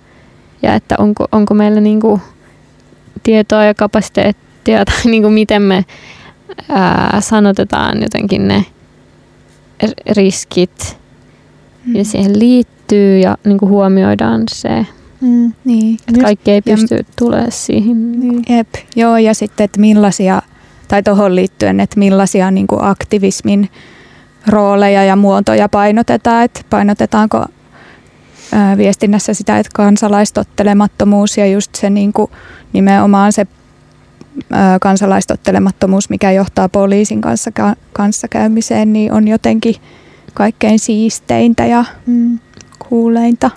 ja 0.62 0.74
että 0.74 0.95
onko, 0.99 1.26
onko 1.32 1.55
meillä 1.55 1.80
niin 1.80 2.01
kuin 2.01 2.20
tietoa 3.22 3.64
ja 3.64 3.74
kapasiteettia 3.74 4.84
tai 4.84 4.95
niin 5.11 5.22
kuin 5.22 5.34
miten 5.34 5.62
me 5.62 5.84
ää, 6.68 7.20
sanotetaan 7.20 8.03
jotenkin 8.03 8.49
ne 8.49 8.66
riskit 10.16 10.99
mm. 11.87 11.97
ja 11.97 12.05
siihen 12.05 12.39
liittyy 12.39 13.18
ja 13.18 13.37
niin 13.45 13.59
kuin 13.59 13.70
huomioidaan 13.70 14.43
se, 14.53 14.87
mm. 15.20 15.53
niin. 15.64 15.99
että 16.09 16.20
kaikki 16.20 16.51
ei 16.51 16.62
pysty 16.62 16.97
ja, 16.97 17.05
tulemaan 17.18 17.53
siihen. 17.53 18.20
Niin. 18.20 18.43
Jep, 18.49 18.68
joo 18.97 19.16
ja 19.16 19.35
sitten, 19.35 19.64
että 19.64 19.81
millaisia, 19.81 20.43
tai 20.89 21.03
tuohon 21.03 21.37
liittyen, 21.37 21.81
että 21.81 21.99
millaisia 21.99 22.51
niin 22.51 22.66
kuin 22.66 22.85
aktivismin 22.85 23.68
rooleja 24.47 25.05
ja 25.05 25.16
muotoja 25.16 25.68
painotetaan, 25.68 26.45
että 26.45 26.61
painotetaanko 26.70 27.45
viestinnässä 28.76 29.35
sitä, 29.35 29.59
että 29.59 29.70
kansalaistottelemattomuus 29.74 31.39
ja 31.39 31.47
just 31.47 31.74
se 31.74 31.91
niin 31.91 32.12
kuin, 32.12 32.31
nimenomaan 32.72 33.33
se 33.33 33.47
kansalaistottelemattomuus, 34.81 36.11
mikä 36.11 36.33
johtaa 36.33 36.68
poliisin 36.68 37.20
kanssa 37.20 37.51
kanssakäymiseen, 37.93 38.93
niin 38.93 39.12
on 39.12 39.28
jotenkin 39.28 39.74
kaikkein 40.35 40.78
siisteintä 40.78 41.66
ja 41.66 41.85
mm. 42.07 42.39
kuuleinta. 42.89 43.51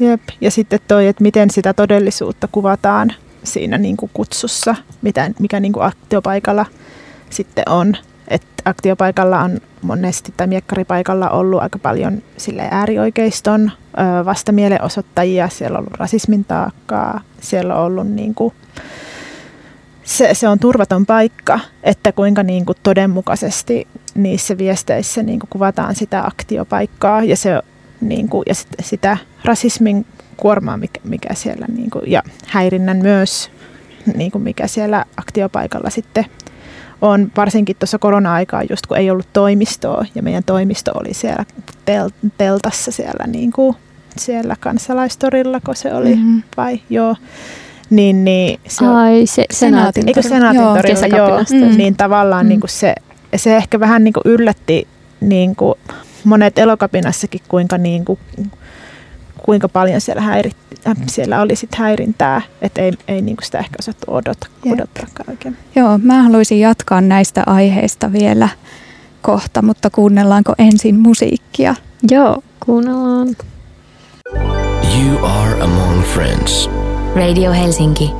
Jep. 0.00 0.20
Ja 0.40 0.50
sitten 0.50 0.80
toi, 0.88 1.06
että 1.06 1.22
miten 1.22 1.50
sitä 1.50 1.74
todellisuutta 1.74 2.48
kuvataan 2.52 3.12
siinä 3.44 3.78
niin 3.78 3.96
kuin 3.96 4.10
kutsussa, 4.14 4.74
mitä, 5.02 5.30
mikä 5.38 5.60
niin 5.60 5.72
kuin 5.72 5.84
aktiopaikalla 5.84 6.66
sitten 7.30 7.64
on. 7.68 7.96
Et 8.28 8.42
aktiopaikalla 8.64 9.40
on 9.40 9.60
monesti 9.82 10.34
tai 10.36 10.46
miekkaripaikalla 10.46 11.30
ollut 11.30 11.62
aika 11.62 11.78
paljon 11.78 12.22
sille 12.36 12.68
äärioikeiston 12.70 13.70
vastamielenosoittajia, 14.24 15.48
siellä 15.48 15.78
on 15.78 15.84
ollut 15.84 15.98
rasismin 16.00 16.44
taakkaa, 16.44 17.20
siellä 17.40 17.76
on 17.76 17.84
ollut 17.84 18.08
niin 18.08 18.34
kuin, 18.34 18.54
se, 20.10 20.34
se 20.34 20.48
on 20.48 20.58
turvaton 20.58 21.06
paikka, 21.06 21.60
että 21.82 22.12
kuinka 22.12 22.42
niin 22.42 22.66
kuin 22.66 22.78
todenmukaisesti 22.82 23.86
niissä 24.14 24.58
viesteissä 24.58 25.22
niin 25.22 25.38
kuin 25.38 25.50
kuvataan 25.50 25.94
sitä 25.94 26.26
aktiopaikkaa 26.26 27.24
ja, 27.24 27.36
se, 27.36 27.62
niin 28.00 28.28
kuin, 28.28 28.42
ja 28.48 28.54
sit, 28.54 28.68
sitä 28.80 29.16
rasismin 29.44 30.06
kuormaa, 30.36 30.76
mikä, 30.76 31.00
mikä 31.04 31.34
siellä 31.34 31.66
niin 31.76 31.90
kuin, 31.90 32.10
ja 32.10 32.22
häirinnän 32.46 32.96
myös, 32.96 33.50
niin 34.16 34.30
kuin 34.30 34.42
mikä 34.42 34.66
siellä 34.66 35.04
aktiopaikalla 35.16 35.90
sitten 35.90 36.26
on, 37.00 37.32
varsinkin 37.36 37.76
tuossa 37.78 37.98
korona-aikaa, 37.98 38.62
just 38.70 38.86
kun 38.86 38.96
ei 38.96 39.10
ollut 39.10 39.32
toimistoa 39.32 40.04
ja 40.14 40.22
meidän 40.22 40.44
toimisto 40.44 40.92
oli 40.94 41.14
siellä 41.14 41.44
tel, 41.84 42.10
teltassa 42.38 42.92
siellä, 42.92 43.26
niin 43.26 43.52
kuin, 43.52 43.76
siellä 44.16 44.56
kansalaistorilla, 44.60 45.60
kun 45.60 45.76
se 45.76 45.94
oli, 45.94 46.14
mm-hmm. 46.14 46.42
vai? 46.56 46.80
Joo, 46.90 47.16
niin, 47.90 48.24
niin 48.24 48.60
se 48.68 48.86
Ai, 48.86 49.26
se, 49.26 49.44
senaatin, 49.50 50.08
eikö 50.08 50.22
senaatin 50.22 50.60
joo, 50.60 50.74
torilla, 50.74 51.16
joo, 51.16 51.38
mm. 51.38 51.76
niin 51.76 51.96
tavallaan 51.96 52.46
mm. 52.46 52.48
niin 52.48 52.60
kuin 52.60 52.70
se, 52.70 52.94
se 53.36 53.56
ehkä 53.56 53.80
vähän 53.80 54.04
niin 54.04 54.12
kuin 54.12 54.22
yllätti 54.24 54.88
niin 55.20 55.56
kuin 55.56 55.74
monet 56.24 56.58
elokapinassakin, 56.58 57.40
kuinka, 57.48 57.78
niin 57.78 58.04
kuin, 58.04 58.18
kuinka 59.44 59.68
paljon 59.68 60.00
siellä, 60.00 60.22
häirit, 60.22 60.56
äh, 60.88 60.96
siellä 61.06 61.40
oli 61.40 61.56
sit 61.56 61.74
häirintää, 61.74 62.42
että 62.62 62.82
ei, 62.82 62.92
ei 63.08 63.22
niin 63.22 63.36
kuin 63.36 63.44
sitä 63.44 63.58
ehkä 63.58 63.76
osattu 63.78 64.06
odota, 64.08 64.46
odottaa 64.72 65.06
oikein. 65.28 65.56
Joo, 65.76 65.98
mä 65.98 66.22
haluaisin 66.22 66.60
jatkaa 66.60 67.00
näistä 67.00 67.42
aiheista 67.46 68.12
vielä 68.12 68.48
kohta, 69.22 69.62
mutta 69.62 69.90
kuunnellaanko 69.90 70.54
ensin 70.58 71.00
musiikkia? 71.00 71.74
Joo, 72.10 72.42
kuunnellaan. 72.60 73.36
You 75.00 75.24
are 75.24 75.62
among 75.62 76.02
friends. 76.02 76.70
Radio 77.16 77.52
Helsinki. 77.52 78.10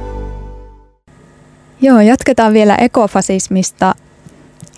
Joo, 1.81 2.01
jatketaan 2.01 2.53
vielä 2.53 2.77
ekofasismista 2.77 3.95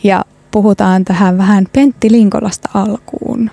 ja 0.03 0.25
puhutaan 0.51 1.05
tähän 1.05 1.39
vähän 1.39 1.67
Pentti 1.73 2.13
Linkolasta 2.13 2.69
alkuun. 2.75 3.51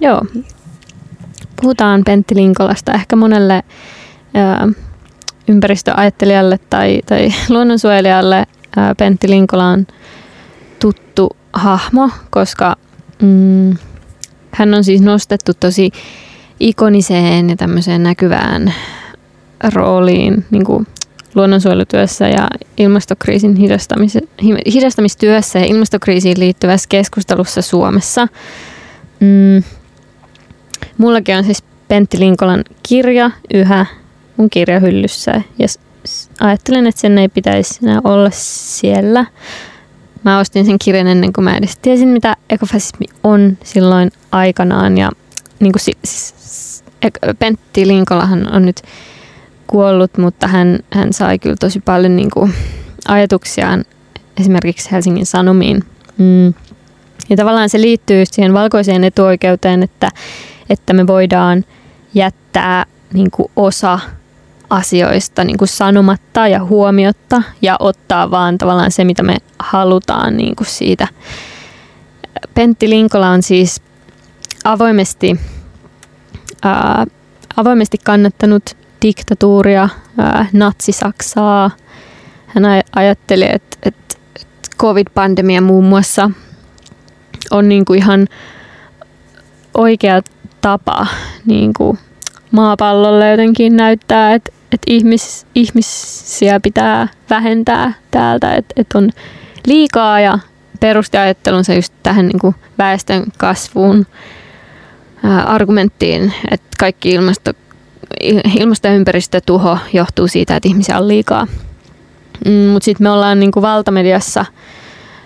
Joo, 0.00 0.22
puhutaan 1.60 2.02
Pentti 2.04 2.36
Linkolasta 2.36 2.92
ehkä 2.92 3.16
monelle 3.16 3.62
ää, 4.34 4.68
ympäristöajattelijalle 5.48 6.58
tai, 6.70 7.00
tai 7.06 7.28
luonnonsuojelijalle 7.48 8.46
ää, 8.76 8.94
Pentti 8.94 9.30
Linkola 9.30 9.66
on 9.66 9.86
tuttu 10.78 11.36
hahmo, 11.52 12.10
koska 12.30 12.76
mm, 13.22 13.76
hän 14.50 14.74
on 14.74 14.84
siis 14.84 15.00
nostettu 15.00 15.52
tosi 15.60 15.90
ikoniseen 16.60 17.50
ja 17.50 17.56
tämmöiseen 17.56 18.02
näkyvään 18.02 18.74
rooliin 19.74 20.44
niin 20.50 20.64
kuin 20.64 20.86
luonnonsuojelutyössä 21.34 22.28
ja 22.28 22.48
ilmastokriisin 22.76 23.56
hidastamis, 23.56 24.18
hidastamistyössä 24.72 25.58
ja 25.58 25.64
ilmastokriisiin 25.64 26.40
liittyvässä 26.40 26.86
keskustelussa 26.88 27.62
Suomessa. 27.62 28.28
Mm. 29.20 29.62
Mullakin 30.98 31.36
on 31.36 31.44
siis 31.44 31.64
Pentti 31.88 32.20
Linkolan 32.20 32.64
kirja 32.88 33.30
yhä 33.54 33.86
mun 34.36 34.50
kirjahyllyssä 34.50 35.42
ja 35.58 35.66
ajattelen, 36.40 36.86
että 36.86 37.00
sen 37.00 37.18
ei 37.18 37.28
pitäisi 37.28 37.80
enää 37.82 38.00
olla 38.04 38.30
siellä. 38.32 39.26
Mä 40.24 40.38
ostin 40.38 40.66
sen 40.66 40.78
kirjan 40.84 41.06
ennen 41.06 41.32
kuin 41.32 41.44
mä 41.44 41.56
edes 41.56 41.76
tiesin, 41.76 42.08
mitä 42.08 42.36
ekofasismi 42.50 43.06
on 43.24 43.58
silloin 43.64 44.12
aikanaan 44.32 44.98
ja 44.98 45.10
niin 45.60 45.72
kuin 45.72 45.80
siis 45.80 46.84
Pentti 47.38 47.86
Linkolahan 47.86 48.52
on 48.52 48.66
nyt 48.66 48.82
kuollut, 49.66 50.18
mutta 50.18 50.46
hän, 50.48 50.78
hän 50.92 51.12
sai 51.12 51.38
kyllä 51.38 51.56
tosi 51.60 51.80
paljon 51.80 52.16
niin 52.16 52.30
kuin 52.30 52.54
ajatuksiaan 53.08 53.84
esimerkiksi 54.40 54.90
Helsingin 54.92 55.26
Sanomiin. 55.26 55.84
Mm. 56.18 56.54
Ja 57.28 57.36
tavallaan 57.36 57.68
se 57.68 57.80
liittyy 57.80 58.24
siihen 58.26 58.54
valkoiseen 58.54 59.04
etuoikeuteen, 59.04 59.82
että, 59.82 60.08
että 60.70 60.92
me 60.92 61.06
voidaan 61.06 61.64
jättää 62.14 62.86
niin 63.12 63.30
kuin 63.30 63.50
osa 63.56 63.98
asioista 64.70 65.44
niin 65.44 65.58
kuin 65.58 65.68
sanomatta 65.68 66.48
ja 66.48 66.64
huomiotta 66.64 67.42
ja 67.62 67.76
ottaa 67.78 68.30
vaan 68.30 68.58
tavallaan 68.58 68.92
se, 68.92 69.04
mitä 69.04 69.22
me 69.22 69.36
halutaan 69.58 70.36
niin 70.36 70.56
kuin 70.56 70.66
siitä. 70.66 71.08
Pentti 72.54 72.90
Linkola 72.90 73.30
on 73.30 73.42
siis 73.42 73.82
avoimesti, 74.66 75.40
ää, 76.62 77.06
avoimesti 77.56 77.98
kannattanut 78.04 78.76
diktatuuria, 79.02 79.88
ää, 80.18 80.46
natsi-Saksaa. 80.52 81.70
Hän 82.46 82.64
ajatteli, 82.96 83.44
että, 83.52 83.76
että, 83.82 84.16
että 84.40 84.68
covid-pandemia 84.78 85.60
muun 85.60 85.84
muassa 85.84 86.30
on 87.50 87.68
niin 87.68 87.84
ihan 87.96 88.28
oikea 89.74 90.22
tapa 90.60 91.06
niin 91.46 91.72
kuin 91.76 91.98
maapallolle 92.50 93.30
jotenkin 93.30 93.76
näyttää, 93.76 94.34
että, 94.34 94.52
että 94.72 94.84
ihmis, 94.86 95.46
ihmisiä 95.54 96.60
pitää 96.60 97.08
vähentää 97.30 97.92
täältä, 98.10 98.54
että, 98.54 98.74
että 98.76 98.98
on 98.98 99.10
liikaa 99.66 100.20
ja 100.20 100.38
perusti 100.80 101.16
ajattelunsa 101.16 101.74
just 101.74 101.92
tähän 102.02 102.26
niin 102.26 102.38
kuin 102.38 102.54
väestön 102.78 103.24
kasvuun 103.38 104.06
argumenttiin, 105.46 106.32
että 106.50 106.66
kaikki 106.78 107.10
ilmasto, 107.10 107.52
ilmasto- 108.58 108.88
ja 108.88 108.94
ympäristötuho 108.94 109.78
johtuu 109.92 110.28
siitä, 110.28 110.56
että 110.56 110.68
ihmisiä 110.68 110.98
on 110.98 111.08
liikaa. 111.08 111.46
Mm, 112.46 112.52
Mutta 112.52 112.84
sitten 112.84 113.04
me 113.04 113.10
ollaan 113.10 113.40
niin 113.40 113.52
kuin 113.52 113.62
valtamediassa 113.62 114.44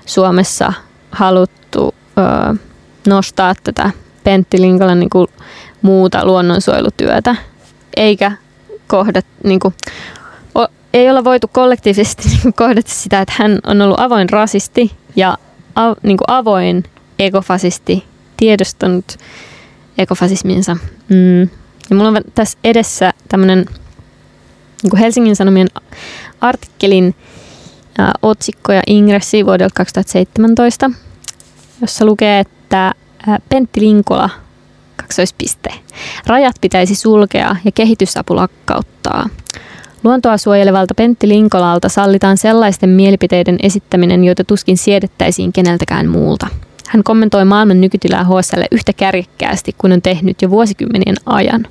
Suomessa 0.06 0.72
haluttu 1.12 1.94
ö, 2.18 2.54
nostaa 3.06 3.54
tätä 3.64 3.90
Pentti 4.24 4.60
Linkolan 4.60 5.00
niin 5.00 5.10
kuin 5.10 5.28
muuta 5.82 6.24
luonnonsuojelutyötä, 6.24 7.36
eikä 7.96 8.32
kohdat, 8.86 9.26
niin 9.44 9.60
kuin, 9.60 9.74
o, 10.58 10.66
ei 10.94 11.10
olla 11.10 11.24
voitu 11.24 11.48
kollektiivisesti 11.52 12.28
niin 12.28 12.42
kuin 12.42 12.54
kohdata 12.54 12.90
sitä, 12.90 13.20
että 13.20 13.34
hän 13.38 13.58
on 13.66 13.82
ollut 13.82 14.00
avoin 14.00 14.30
rasisti 14.30 14.92
ja 15.16 15.38
a, 15.74 15.82
niin 16.02 16.16
kuin 16.16 16.24
avoin 16.28 16.84
ekofasisti, 17.18 18.04
tiedostanut 18.36 19.16
ekofasisminsa. 20.00 20.76
Mm. 21.08 21.40
Ja 21.90 21.96
mulla 21.96 22.08
on 22.08 22.20
tässä 22.34 22.58
edessä 22.64 23.12
tämmöinen 23.28 23.66
niin 24.82 24.96
Helsingin 24.96 25.36
Sanomien 25.36 25.68
artikkelin 26.40 27.14
ä, 28.00 28.12
otsikko 28.22 28.72
ja 28.72 28.82
ingressi 28.86 29.46
vuodelta 29.46 29.74
2017, 29.74 30.90
jossa 31.80 32.04
lukee, 32.04 32.40
että 32.40 32.86
ä, 32.86 33.38
Pentti 33.48 33.80
Linkola, 33.80 34.30
kaksoispiste, 34.96 35.70
rajat 36.26 36.56
pitäisi 36.60 36.94
sulkea 36.94 37.56
ja 37.64 37.72
kehitysapu 37.72 38.36
lakkauttaa. 38.36 39.28
Luontoa 40.04 40.38
suojelevalta 40.38 40.94
Pentti 40.94 41.28
Linkolalta 41.28 41.88
sallitaan 41.88 42.38
sellaisten 42.38 42.90
mielipiteiden 42.90 43.56
esittäminen, 43.62 44.24
joita 44.24 44.44
tuskin 44.44 44.78
siedettäisiin 44.78 45.52
keneltäkään 45.52 46.08
muulta. 46.08 46.46
Hän 46.90 47.04
kommentoi 47.04 47.44
maailman 47.44 47.80
nykytilaa 47.80 48.24
HSL 48.24 48.62
yhtä 48.70 48.92
kärjekkäästi 48.92 49.74
kuin 49.78 49.92
on 49.92 50.02
tehnyt 50.02 50.42
jo 50.42 50.50
vuosikymmenien 50.50 51.16
ajan. 51.26 51.66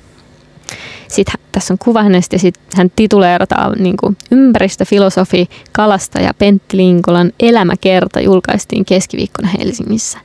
Sitten 1.08 1.34
tässä 1.52 1.74
on 1.74 1.78
kuva 1.78 2.02
hänestä 2.02 2.34
ja 2.34 2.40
sitten 2.40 2.62
hän 2.76 2.90
tituleerataan 2.96 3.72
niin 3.78 3.96
kuin 3.96 4.16
ympäristöfilosofi, 4.30 5.48
kalastaja 5.72 6.34
Pentti 6.34 6.76
Linkolan 6.76 7.32
elämäkerta 7.40 8.20
julkaistiin 8.20 8.84
keskiviikkona 8.84 9.48
Helsingissä. 9.58 10.18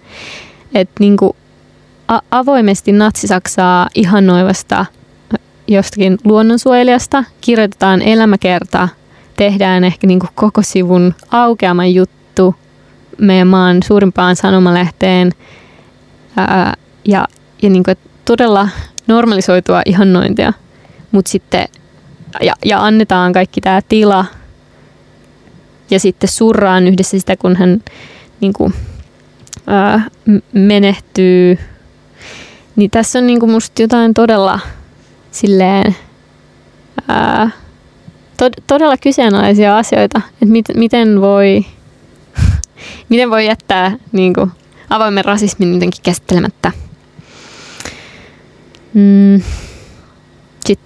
Et 0.73 0.89
niin 0.99 1.17
kuin 1.17 1.33
a- 2.07 2.21
avoimesti 2.31 2.91
natsi-Saksaa 2.91 3.87
ihannoivasta 3.95 4.85
jostakin 5.67 6.17
luonnonsuojelijasta 6.23 7.23
kirjoitetaan 7.41 8.01
elämäkerta, 8.01 8.89
tehdään 9.37 9.83
ehkä 9.83 10.07
niin 10.07 10.19
kuin 10.19 10.29
koko 10.35 10.61
sivun 10.61 11.15
aukeama 11.31 11.85
juttu 11.85 12.55
meidän 13.17 13.47
maan 13.47 13.83
suurimpaan 13.83 14.35
sanomalehteen 14.35 15.31
ää, 16.37 16.73
ja, 17.05 17.27
ja 17.61 17.69
niin 17.69 17.83
kuin 17.83 17.97
todella 18.25 18.69
normalisoitua 19.07 19.81
ihannointia, 19.85 20.53
mutta 21.11 21.31
sitten 21.31 21.67
ja, 22.41 22.53
ja 22.65 22.85
annetaan 22.85 23.33
kaikki 23.33 23.61
tämä 23.61 23.81
tila. 23.89 24.25
Ja 25.89 25.99
sitten 25.99 26.29
surraan 26.29 26.87
yhdessä 26.87 27.19
sitä, 27.19 27.35
kun 27.37 27.55
hän 27.55 27.83
niin 28.41 28.53
kuin, 28.53 28.73
ää, 29.67 30.01
menehtyy. 30.53 31.59
Niin 32.75 32.91
tässä 32.91 33.19
on 33.19 33.27
niin 33.27 33.39
kuin 33.39 33.51
musta 33.51 33.81
jotain 33.81 34.13
todella 34.13 34.59
silleen 35.31 35.95
ää, 37.07 37.49
to, 38.37 38.49
todella 38.67 38.97
kyseenalaisia 38.97 39.77
asioita, 39.77 40.21
että 40.27 40.45
mit, 40.45 40.65
miten 40.75 41.21
voi 41.21 41.65
miten 43.09 43.29
voi 43.29 43.45
jättää 43.45 43.97
niin 44.11 44.33
kuin, 44.33 44.51
avoimen 44.89 45.25
rasismin 45.25 45.73
jotenkin 45.73 46.03
käsittelemättä. 46.03 46.71
Mm. 48.93 49.41
Sit, 50.65 50.79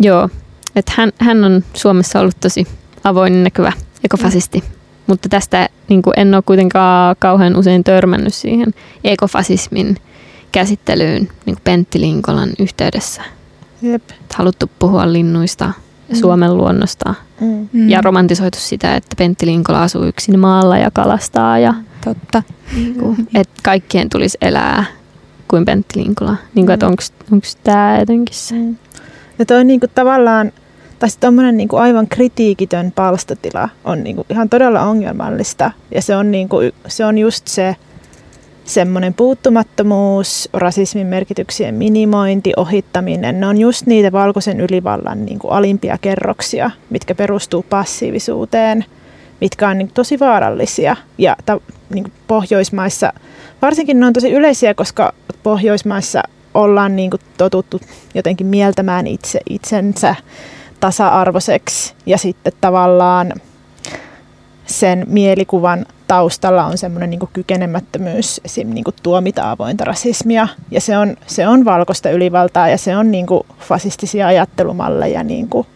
joo, 0.00 0.28
että 0.76 0.92
hän, 0.96 1.12
hän 1.18 1.44
on 1.44 1.64
Suomessa 1.74 2.20
ollut 2.20 2.40
tosi 2.40 2.66
avoin 3.04 3.44
näkyvä 3.44 3.72
ekofasisti, 4.04 4.64
mutta 5.06 5.28
tästä 5.28 5.68
niin 5.88 6.02
kuin 6.02 6.14
en 6.16 6.34
ole 6.34 6.42
kuitenkaan 6.46 7.16
kauhean 7.18 7.56
usein 7.56 7.84
törmännyt 7.84 8.34
siihen 8.34 8.74
ekofasismin 9.04 9.96
käsittelyyn 10.52 11.22
niin 11.22 11.56
kuin 11.56 11.64
Pentti 11.64 12.00
Linkolan 12.00 12.50
yhteydessä. 12.58 13.22
Jep. 13.82 14.02
Haluttu 14.34 14.70
puhua 14.78 15.12
linnuista 15.12 15.72
Mm. 16.08 16.14
Suomen 16.16 16.56
luonnosta 16.56 17.14
Mm. 17.40 17.88
Ja 17.88 18.00
romantisoitu 18.00 18.58
sitä, 18.60 18.96
että 18.96 19.16
Pentti 19.18 19.46
Linkola 19.46 19.82
asuu 19.82 20.04
yksin 20.04 20.38
maalla 20.38 20.78
ja 20.78 20.90
kalastaa 20.90 21.58
ja 21.58 21.74
Totta. 22.04 22.42
niinku, 22.74 23.16
että 23.34 23.54
kaikkien 23.64 24.08
tulisi 24.08 24.38
elää 24.40 24.84
kuin 25.48 25.64
Pentti 25.64 26.00
Linkola. 26.04 26.36
Niinku, 26.54 26.72
että 26.72 26.86
Mm. 26.86 26.92
onko 27.32 27.46
tämä 27.64 27.98
jotenkin 27.98 28.34
se? 28.34 28.54
Mm. 28.54 28.76
Ja 29.38 29.46
toi 29.46 29.64
niinku 29.64 29.86
tavallaan, 29.94 30.52
tai 30.98 31.10
sitten 31.10 31.26
tommonen 31.28 31.56
niinku 31.56 31.76
aivan 31.76 32.08
kritiikitön 32.08 32.92
palstatila 32.92 33.68
on 33.84 34.04
niinku 34.04 34.26
ihan 34.30 34.48
todella 34.48 34.80
ongelmallista. 34.82 35.70
Ja 35.94 36.02
se 36.02 36.16
on, 36.16 36.30
niinku, 36.30 36.56
se 36.88 37.04
on 37.04 37.18
just 37.18 37.46
se 37.48 37.76
semmoinen 38.68 39.14
puuttumattomuus, 39.14 40.48
rasismin 40.52 41.06
merkityksien 41.06 41.74
minimointi, 41.74 42.52
ohittaminen. 42.56 43.40
Ne 43.40 43.46
on 43.46 43.58
just 43.58 43.86
niitä 43.86 44.12
valkoisen 44.12 44.60
ylivallan 44.60 45.24
niinku 45.24 45.48
alimpia 45.48 45.98
kerroksia, 45.98 46.70
mitkä 46.90 47.14
perustuu 47.14 47.62
passiivisuuteen, 47.70 48.84
mitkä 49.40 49.68
on 49.68 49.78
niinku 49.78 49.94
tosi 49.94 50.20
vaarallisia. 50.20 50.96
Ja 51.18 51.36
ta, 51.46 51.60
niinku 51.94 52.10
Pohjoismaissa, 52.26 53.12
varsinkin 53.62 54.00
ne 54.00 54.06
on 54.06 54.12
tosi 54.12 54.30
yleisiä, 54.30 54.74
koska 54.74 55.12
Pohjoismaissa 55.42 56.22
ollaan 56.54 56.96
niin 56.96 57.10
kuin 57.10 57.20
totuttu 57.38 57.80
jotenkin 58.14 58.46
mieltämään 58.46 59.06
itse 59.06 59.40
itsensä 59.50 60.14
tasa-arvoiseksi 60.80 61.94
ja 62.06 62.18
sitten 62.18 62.52
tavallaan 62.60 63.32
sen 64.68 65.06
mielikuvan 65.08 65.86
taustalla 66.08 66.64
on 66.64 66.78
semmoinen 66.78 67.10
niin 67.10 67.20
kykenemättömyys 67.32 68.40
esim. 68.44 68.70
Niin 68.70 68.84
tuomita 69.02 69.50
avointa 69.50 69.84
rasismia. 69.84 70.48
Ja 70.70 70.80
se 70.80 70.98
on, 70.98 71.16
se 71.26 71.48
on 71.48 71.64
valkoista 71.64 72.10
ylivaltaa 72.10 72.68
ja 72.68 72.78
se 72.78 72.96
on 72.96 73.10
niin 73.10 73.26
kuin 73.26 73.42
fasistisia 73.58 74.26
ajattelumalleja 74.26 75.24
niin 75.24 75.48
kuin 75.48 75.66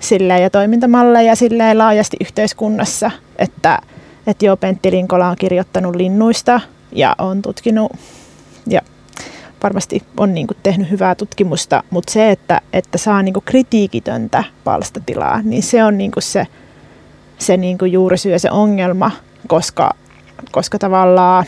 silleen, 0.00 0.42
ja 0.42 0.50
toimintamalleja 0.50 1.36
silleen 1.36 1.78
laajasti 1.78 2.16
yhteiskunnassa, 2.20 3.10
että, 3.38 3.78
että 4.26 4.46
joo, 4.46 4.56
Pentti 4.56 4.90
Linkola 4.90 5.28
on 5.28 5.36
kirjoittanut 5.36 5.96
linnuista 5.96 6.60
ja 6.92 7.14
on 7.18 7.42
tutkinut 7.42 7.92
ja 8.66 8.80
varmasti 9.62 10.02
on 10.16 10.34
niin 10.34 10.46
kuin 10.46 10.56
tehnyt 10.62 10.90
hyvää 10.90 11.14
tutkimusta, 11.14 11.84
mutta 11.90 12.12
se, 12.12 12.30
että, 12.30 12.60
että 12.72 12.98
saa 12.98 13.22
niin 13.22 13.32
kuin 13.32 13.44
kritiikitöntä 13.44 14.44
palstatilaa, 14.64 15.42
niin 15.42 15.62
se 15.62 15.84
on 15.84 15.98
niin 15.98 16.10
kuin 16.10 16.22
se, 16.22 16.46
se 17.38 17.56
niin 17.56 17.78
kuin 17.78 17.92
juurisyy 17.92 18.32
ja 18.32 18.38
se 18.38 18.50
ongelma, 18.50 19.10
koska, 19.48 19.90
koska 20.52 20.78
tavallaan 20.78 21.44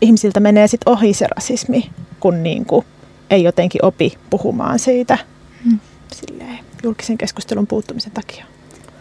ihmisiltä 0.00 0.40
menee 0.40 0.66
sit 0.66 0.80
ohi 0.86 1.14
se 1.14 1.26
rasismi, 1.36 1.90
kun 2.20 2.42
niin 2.42 2.64
kuin 2.64 2.86
ei 3.30 3.42
jotenkin 3.42 3.84
opi 3.84 4.18
puhumaan 4.30 4.78
siitä 4.78 5.18
Mm. 5.64 5.78
silleen, 6.12 6.58
julkisen 6.82 7.18
keskustelun 7.18 7.66
puuttumisen 7.66 8.12
takia. 8.12 8.44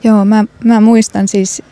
Joo, 0.03 0.25
mä, 0.25 0.45
mä 0.63 0.81
muistan 0.81 1.27
siis, 1.27 1.63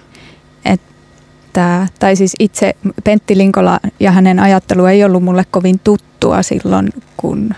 että, 0.65 1.87
tai 1.99 2.15
siis 2.15 2.35
itse 2.39 2.73
Pentti 3.03 3.37
Linkola 3.37 3.79
ja 3.99 4.11
hänen 4.11 4.39
ajattelu 4.39 4.85
ei 4.85 5.03
ollut 5.03 5.23
mulle 5.23 5.45
kovin 5.51 5.79
tuttua 5.83 6.43
silloin, 6.43 6.89
kun, 7.17 7.49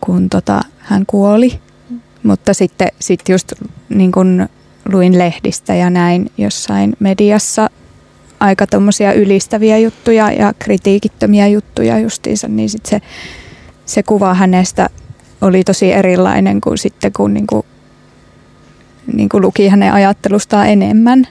kun 0.00 0.28
tota, 0.30 0.60
hän 0.78 1.06
kuoli. 1.06 1.60
Mutta 2.22 2.54
sitten 2.54 2.88
sit 3.00 3.20
just 3.28 3.52
niin 3.88 4.12
kun 4.12 4.48
luin 4.92 5.18
lehdistä 5.18 5.74
ja 5.74 5.90
näin 5.90 6.30
jossain 6.38 6.96
mediassa 6.98 7.70
aika 8.40 8.66
tommosia 8.66 9.12
ylistäviä 9.12 9.78
juttuja 9.78 10.32
ja 10.32 10.54
kritiikittömiä 10.58 11.46
juttuja 11.46 11.98
justiinsa, 11.98 12.48
niin 12.48 12.70
sit 12.70 12.86
se, 12.86 13.00
se 13.86 14.02
kuva 14.02 14.34
hänestä 14.34 14.88
oli 15.40 15.64
tosi 15.64 15.92
erilainen 15.92 16.60
kuin 16.60 16.78
sitten 16.78 17.12
kun 17.12 17.34
niin 17.34 17.46
kuin, 17.46 17.66
niin 19.12 19.28
kuin 19.28 19.42
luki 19.42 19.68
hänen 19.68 19.92
ajattelustaan 19.92 20.68
enemmän. 20.68 21.26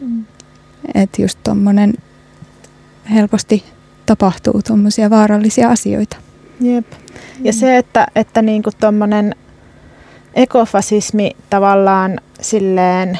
Mm. 0.00 0.24
Että 0.94 1.22
just 1.22 1.38
tuommoinen 1.44 1.94
helposti 3.14 3.64
tapahtuu 4.06 4.60
tuommoisia 4.66 5.10
vaarallisia 5.10 5.68
asioita. 5.70 6.16
Jep. 6.60 6.86
Ja 7.42 7.52
se, 7.52 7.76
että, 7.76 8.06
että 8.14 8.42
niinku 8.42 8.70
tuommoinen 8.80 9.34
ekofasismi 10.34 11.30
tavallaan 11.50 12.20
silleen 12.40 13.18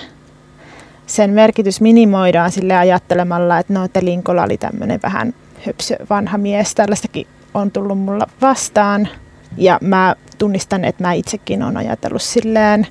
sen 1.06 1.30
merkitys 1.30 1.80
minimoidaan 1.80 2.50
sille 2.50 2.76
ajattelemalla, 2.76 3.58
että 3.58 3.72
no, 3.72 3.84
että 3.84 4.00
Linkola 4.04 4.42
oli 4.42 4.56
tämmöinen 4.56 5.00
vähän 5.02 5.34
höpsö 5.66 5.96
vanha 6.10 6.38
mies. 6.38 6.74
Tällaistakin 6.74 7.26
on 7.54 7.70
tullut 7.70 7.98
mulla 7.98 8.26
vastaan 8.42 9.08
ja 9.56 9.78
mä 9.82 10.16
tunnistan, 10.38 10.84
että 10.84 11.04
mä 11.04 11.12
itsekin 11.12 11.62
olen 11.62 11.76
ajatellut 11.76 12.22
silleen, 12.22 12.86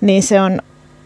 niin 0.00 0.22
se 0.22 0.40
on, 0.40 0.60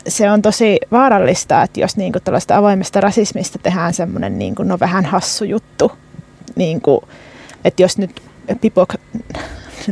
se 0.09 0.31
on 0.31 0.43
tosi 0.43 0.79
vaarallista, 0.93 1.63
että 1.63 1.81
jos 1.81 1.97
niinku 1.97 2.21
tällaista 2.21 2.57
avoimesta 2.57 3.01
rasismista 3.01 3.59
tehdään 3.59 3.95
semmoinen 3.95 4.39
niinku, 4.39 4.63
no 4.63 4.81
vähän 4.81 5.05
hassu 5.05 5.45
juttu, 5.45 5.93
niinku, 6.57 7.03
että 7.65 7.83
jos 7.83 7.99
nyt 7.99 8.23
Pipok 8.61 8.95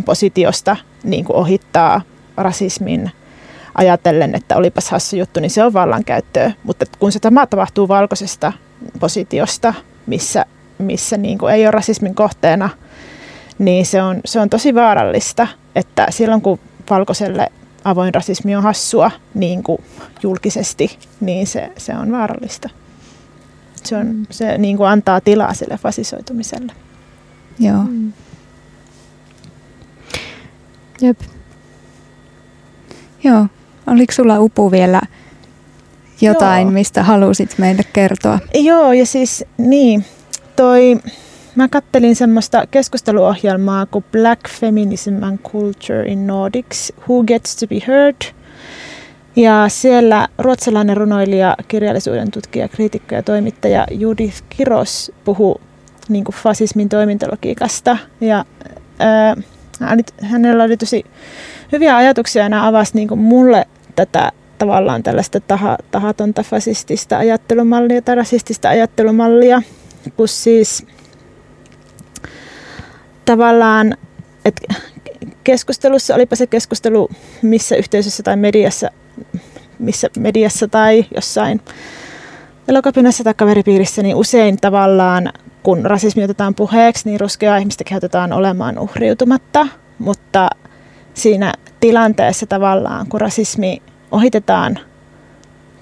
positiosta 0.05 0.77
niinku 1.05 1.37
ohittaa 1.37 2.01
rasismin 2.37 3.11
ajatellen, 3.75 4.35
että 4.35 4.57
olipas 4.57 4.91
hassu 4.91 5.17
juttu, 5.17 5.41
niin 5.41 5.51
se 5.51 5.65
on 5.65 5.73
vallankäyttöä. 5.73 6.53
Mutta 6.63 6.85
kun 6.99 7.13
se 7.13 7.19
tämä 7.19 7.47
tapahtuu 7.47 7.89
valkoisesta 7.89 8.53
positiosta, 9.01 9.75
missä, 10.07 10.47
missä 10.79 11.17
niin 11.17 11.39
kuin 11.39 11.55
ei 11.55 11.65
ole 11.65 11.71
rasismin 11.71 12.15
kohteena, 12.15 12.71
niin 13.59 13.87
se 13.87 14.03
on, 14.03 14.21
se 14.25 14.41
on 14.41 14.51
tosi 14.51 14.75
vaarallista, 14.75 15.47
että 15.75 16.07
silloin 16.11 16.43
kun 16.43 16.59
valkoiselle 16.91 17.53
avoin 17.85 18.15
rasismi 18.15 18.57
on 18.57 18.63
hassua 18.63 19.11
niin 19.35 19.63
kuin 19.63 19.85
julkisesti, 20.23 20.99
niin 21.21 21.47
se, 21.47 21.73
se 21.77 21.95
on 21.95 22.13
vaarallista. 22.13 22.69
Se, 23.85 23.97
on, 23.97 24.27
se 24.31 24.59
niin 24.59 24.77
kuin 24.77 24.89
antaa 24.89 25.21
tilaa 25.21 25.55
sille 25.55 25.77
fasisoitumiselle. 25.77 26.73
Joo. 27.59 27.83
Mm. 27.83 28.13
Jep. 31.01 31.21
Joo. 33.25 33.47
Oliko 33.87 34.13
sulla 34.13 34.41
Upu 34.41 34.71
vielä 34.71 35.01
jotain, 36.21 36.63
Joo. 36.63 36.71
mistä 36.71 37.03
halusit 37.03 37.55
meille 37.59 37.83
kertoa? 37.93 38.39
Joo, 38.55 38.93
ja 38.93 39.07
siis 39.07 39.45
niin, 39.59 40.05
toi, 40.57 40.99
mä 41.55 41.69
kattelin 41.69 42.17
semmoista 42.17 42.67
keskusteluohjelmaa 42.71 43.87
kuin 43.87 44.05
Black 44.13 44.49
Feminism 44.49 45.23
and 45.23 45.39
Culture 45.39 46.07
in 46.07 46.27
Nordics, 46.27 46.93
Who 47.09 47.23
Gets 47.25 47.57
to 47.57 47.67
be 47.67 47.79
Heard. 47.87 48.17
Ja 49.37 49.65
siellä 49.69 50.29
ruotsalainen 50.39 50.97
runoilija, 50.97 51.57
kirjallisuuden 51.69 52.31
tutkija, 52.31 52.69
kriitikko 52.69 53.15
ja 53.15 53.23
toimittaja 53.23 53.87
Judith 53.91 54.43
Kiros 54.49 55.13
puhuu 55.25 55.61
niin 56.09 56.25
kuin 56.25 56.37
fasismin 56.37 56.89
toimintalogiikasta. 56.89 57.97
Ja 58.21 58.45
ää, 58.99 59.37
hänellä 60.23 60.65
oli 60.65 60.77
tosi 60.77 61.05
hyviä 61.73 61.97
ajatuksia 61.97 62.43
ja 62.43 62.49
nämä 62.49 62.67
avasi 62.67 62.95
niin 62.95 63.09
kuin 63.09 63.21
mulle 63.21 63.67
tätä 63.97 64.33
tavallaan 64.59 65.03
tällaista 65.03 65.41
taha, 65.41 65.79
tahatonta 65.91 66.43
fasistista 66.43 67.19
ajattelumallia 67.19 68.03
tai 68.03 68.15
rasistista 68.15 68.69
ajattelumallia, 68.69 69.63
kun 70.17 70.29
siis 70.29 70.87
tavallaan, 73.25 73.97
että 74.45 74.75
keskustelussa, 75.45 76.15
olipa 76.15 76.37
se 76.37 76.47
keskustelu 76.47 77.09
missä 77.43 77.77
yhteisössä 77.77 78.23
tai 78.23 78.37
mediassa, 78.37 78.91
missä 79.79 80.09
mediassa 80.19 80.69
tai 80.69 81.05
jossain 81.15 81.61
elokapinassa 82.69 83.25
tai 83.25 83.35
kaveripiirissä, 83.35 84.03
niin 84.03 84.17
usein 84.17 84.57
tavallaan 84.57 85.33
kun 85.63 85.87
rasismi 85.87 86.25
otetaan 86.25 86.55
puheeksi, 86.55 87.09
niin 87.09 87.21
ruskeaa 87.21 87.57
ihmistä 87.57 87.85
kehotetaan 87.85 88.33
olemaan 88.33 88.79
uhriutumatta, 88.79 89.67
mutta 89.99 90.51
siinä 91.15 91.53
tilanteessa 91.81 92.47
tavallaan, 92.47 93.07
kun 93.09 93.21
rasismi 93.21 93.83
ohitetaan 94.11 94.79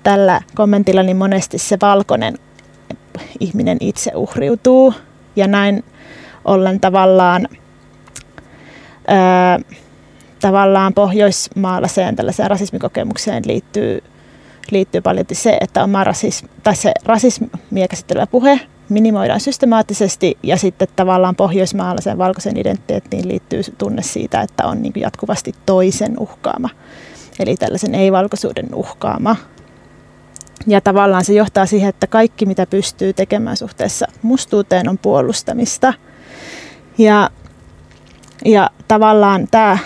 tällä 0.03 0.41
kommentilla, 0.55 1.03
niin 1.03 1.17
monesti 1.17 1.59
se 1.59 1.77
valkoinen 1.83 2.39
ihminen 3.41 3.77
itse 3.81 4.13
uhriutuu. 4.15 4.95
Ja 5.37 5.47
näin 5.47 5.85
ollen 6.45 6.81
tavallaan, 6.81 7.49
ää, 9.09 9.59
tavallaan 10.41 10.95
pohjoismaalaiseen 10.95 12.17
tällaiseen 12.17 12.51
rasismikokemukseen 12.51 13.43
liittyy, 13.47 14.05
liittyy 14.71 15.01
paljon 15.01 15.27
se, 15.33 15.59
että 15.61 15.85
oma 15.85 16.05
rasismi, 16.05 16.49
tai 16.63 16.77
se 16.77 16.93
rasismia 17.05 17.89
käsittelevä 17.91 18.27
puhe 18.27 18.61
minimoidaan 18.91 19.41
systemaattisesti 19.41 20.39
ja 20.43 20.57
sitten 20.57 20.89
tavallaan 20.97 21.37
pohjoismaalaisen 21.37 22.19
valkoisen 22.19 22.57
identiteettiin 22.57 23.29
liittyy 23.29 23.63
tunne 23.79 24.03
siitä, 24.03 24.41
että 24.41 24.67
on 24.67 24.83
niin 24.83 24.93
jatkuvasti 24.97 25.55
toisen 25.67 26.19
uhkaama, 26.19 26.69
eli 27.39 27.57
tällaisen 27.57 27.95
ei-valkoisuuden 27.95 28.75
uhkaama. 28.75 29.37
Ja 30.67 30.81
tavallaan 30.81 31.25
se 31.25 31.33
johtaa 31.33 31.67
siihen, 31.67 31.89
että 31.89 32.07
kaikki 32.07 32.47
mitä 32.47 32.67
pystyy 32.67 33.13
tekemään 33.13 33.57
suhteessa 33.57 34.07
mustuuteen 34.23 34.89
on 34.89 34.99
puolustamista. 34.99 35.95
Ja, 36.99 37.31
ja 38.45 38.71
tavallaan 38.89 39.49
tämä, 39.51 39.79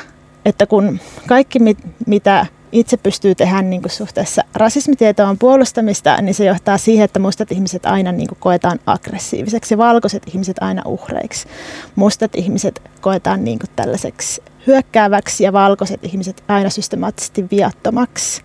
että 0.44 0.66
kun 0.66 1.00
kaikki 1.26 1.58
mit, 1.58 1.78
mitä 2.06 2.46
itse 2.74 2.96
pystyy 2.96 3.34
tehdä 3.34 3.62
niin 3.62 3.82
kuin 3.82 3.92
suhteessa 3.92 4.44
rasismitietoon 4.54 5.38
puolustamista, 5.38 6.22
niin 6.22 6.34
se 6.34 6.44
johtaa 6.44 6.78
siihen, 6.78 7.04
että 7.04 7.18
mustat 7.18 7.52
ihmiset 7.52 7.86
aina 7.86 8.12
niin 8.12 8.28
kuin 8.28 8.38
koetaan 8.40 8.78
aggressiiviseksi 8.86 9.74
ja 9.74 9.78
valkoiset 9.78 10.22
ihmiset 10.26 10.56
aina 10.60 10.82
uhreiksi. 10.84 11.48
Mustat 11.96 12.34
ihmiset 12.34 12.82
koetaan 13.00 13.44
niin 13.44 13.58
kuin 13.58 13.70
tällaiseksi 13.76 14.42
hyökkääväksi 14.66 15.44
ja 15.44 15.52
valkoiset 15.52 16.04
ihmiset 16.04 16.44
aina 16.48 16.70
systemaattisesti 16.70 17.46
viattomaksi. 17.50 18.42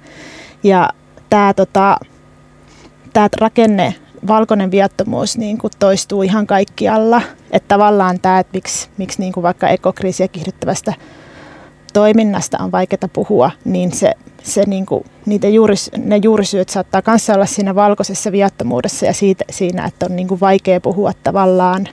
Ja 0.63 0.89
tämä 1.29 1.53
tota, 1.53 1.97
tää 3.13 3.29
rakenne, 3.39 3.95
valkoinen 4.27 4.71
viattomuus 4.71 5.37
niin 5.37 5.57
kuin 5.57 5.71
toistuu 5.79 6.23
ihan 6.23 6.47
kaikkialla. 6.47 7.21
Että 7.51 7.67
tavallaan 7.67 8.19
tämä, 8.19 8.39
että 8.39 8.57
miksi, 8.57 8.89
miksi 8.97 9.19
niin 9.19 9.33
kuin 9.33 9.43
vaikka 9.43 9.69
ekokriisiä 9.69 10.27
kiihdyttävästä 10.27 10.93
toiminnasta 11.99 12.57
on 12.59 12.71
vaikeaa 12.71 13.09
puhua, 13.13 13.51
niin 13.65 13.91
se, 13.91 14.13
se 14.43 14.63
niin 14.67 14.85
kuin, 14.85 15.05
niitä 15.25 15.47
juuris, 15.47 15.91
ne 15.97 16.17
juurisyyt 16.17 16.69
saattaa 16.69 17.01
kanssa 17.01 17.33
olla 17.33 17.45
siinä 17.45 17.75
valkoisessa 17.75 18.31
viattomuudessa 18.31 19.05
ja 19.05 19.13
siitä, 19.13 19.45
siinä, 19.49 19.85
että 19.85 20.05
on 20.05 20.15
niin 20.15 20.27
kuin 20.27 20.39
vaikea 20.39 20.81
puhua 20.81 21.11
tavallaan 21.23 21.87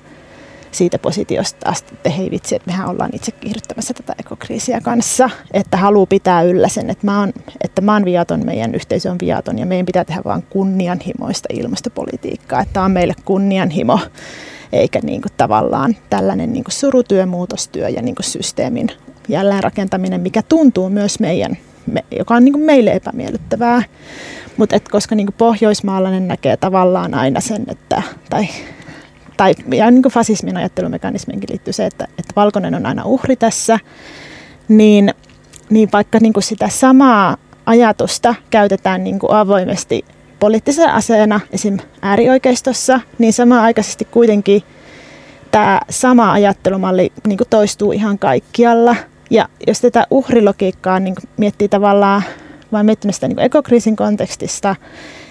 siitä 0.73 0.99
positiosta 0.99 1.71
asti, 1.71 1.95
että 1.95 2.11
hei 2.11 2.31
vitsi, 2.31 2.57
että 2.57 2.71
mehän 2.71 2.89
ollaan 2.89 3.11
itse 3.13 3.33
kiihdyttämässä 3.33 3.95
tätä 3.95 4.15
ekokriisiä 4.19 4.81
kanssa, 4.81 5.31
että 5.53 5.77
haluaa 5.77 6.07
pitää 6.07 6.43
yllä 6.43 6.69
sen, 6.69 6.91
että 6.91 7.07
mä, 7.07 7.21
oon, 7.21 7.33
että 7.65 7.83
mä 7.83 7.93
oon 7.93 8.05
viaton, 8.05 8.45
meidän 8.45 8.75
yhteisö 8.75 9.11
on 9.11 9.19
viaton 9.21 9.59
ja 9.59 9.67
meidän 9.67 9.87
pitää 9.87 10.05
tehdä 10.05 10.23
vain 10.25 10.43
kunnianhimoista 10.51 11.49
ilmastopolitiikkaa, 11.53 12.61
että 12.61 12.83
on 12.83 12.91
meille 12.91 13.15
kunnianhimo 13.25 13.99
eikä 14.73 15.01
niin 15.03 15.23
kuin 15.23 15.33
tavallaan 15.37 15.97
tällainen 16.11 16.53
niin 16.53 16.65
kuin 16.65 16.73
surutyö, 16.73 17.27
muutostyö 17.27 17.89
ja 17.89 18.03
niin 18.03 18.15
kuin 18.15 18.27
systeemin 18.27 18.89
jälleenrakentaminen, 19.29 20.21
mikä 20.21 20.43
tuntuu 20.43 20.89
myös 20.89 21.21
meidän, 21.21 21.57
me, 21.87 22.05
joka 22.19 22.35
on 22.35 22.45
niin 22.45 22.53
kuin 22.53 22.65
meille 22.65 22.93
epämiellyttävää. 22.93 23.83
Mutta 24.57 24.77
koska 24.91 25.15
niin 25.15 25.27
kuin 25.27 25.35
pohjoismaalainen 25.39 26.29
näkee 26.29 26.57
tavallaan 26.57 27.15
aina 27.15 27.41
sen, 27.41 27.65
että, 27.69 28.03
tai, 28.31 28.49
tai 29.37 29.55
ja 29.75 29.91
niin 29.91 30.03
kuin 30.03 30.13
fasismin 30.13 30.57
ajattelumekanismiinkin 30.57 31.49
liittyy 31.51 31.73
se, 31.73 31.87
että, 31.87 32.05
että 32.05 32.33
valkoinen 32.37 32.75
on 32.75 32.87
aina 32.87 33.05
uhri 33.05 33.37
tässä, 33.37 33.79
niin, 34.69 35.15
niin 35.71 35.89
vaikka 35.93 36.19
niin 36.23 36.33
kuin 36.33 36.45
sitä 36.45 36.69
samaa 36.69 37.37
ajatusta 37.67 38.35
käytetään 38.51 39.05
niin 39.05 39.19
kuin 39.19 39.33
avoimesti 39.33 40.05
poliittisena 40.39 40.95
aseena 40.95 41.41
esim. 41.53 41.79
äärioikeistossa, 42.03 43.01
niin 43.19 43.33
samanaikaisesti 43.33 44.05
kuitenkin 44.05 44.63
tämä 45.51 45.81
sama 45.91 46.33
ajattelumalli 46.33 47.13
niin 47.27 47.39
kuin 47.39 47.49
toistuu 47.49 47.93
ihan 47.93 48.19
kaikkialla. 48.19 48.97
Ja 49.31 49.49
jos 49.67 49.81
tätä 49.81 50.07
uhrilogiikkaa 50.11 51.01
niin 51.01 51.15
miettii 51.37 51.69
tavallaan, 51.69 52.23
vaan 52.73 52.87
miettinyt 52.87 53.15
sitä 53.15 53.29
niin 53.29 53.41
ekokriisin 53.41 53.97
kontekstista, 53.97 54.77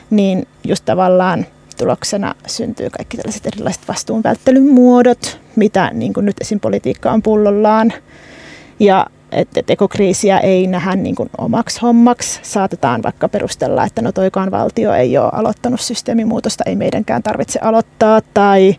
niin 0.09 0.47
just 0.63 0.85
tavallaan 0.85 1.45
tuloksena 1.77 2.35
syntyy 2.47 2.89
kaikki 2.89 3.17
tällaiset 3.17 3.45
erilaiset 3.45 3.87
vastuunvälttelyn 3.87 4.67
muodot, 4.67 5.39
mitä 5.55 5.91
niin 5.93 6.13
kuin 6.13 6.25
nyt 6.25 6.41
esim. 6.41 6.59
politiikka 6.59 7.11
on 7.11 7.21
pullollaan. 7.21 7.93
Ja 8.79 9.07
että 9.31 9.59
et 9.59 9.69
ekokriisiä 9.69 10.39
ei 10.39 10.67
nähdä 10.67 10.95
niin 10.95 11.15
kuin 11.15 11.29
omaksi 11.37 11.79
hommaksi. 11.81 12.39
Saatetaan 12.43 13.03
vaikka 13.03 13.29
perustella, 13.29 13.85
että 13.85 14.01
no 14.01 14.11
toikaan 14.11 14.51
valtio 14.51 14.93
ei 14.93 15.17
ole 15.17 15.29
aloittanut 15.33 15.81
systeemimuutosta, 15.81 16.63
ei 16.67 16.75
meidänkään 16.75 17.23
tarvitse 17.23 17.59
aloittaa. 17.59 18.21
Tai 18.33 18.75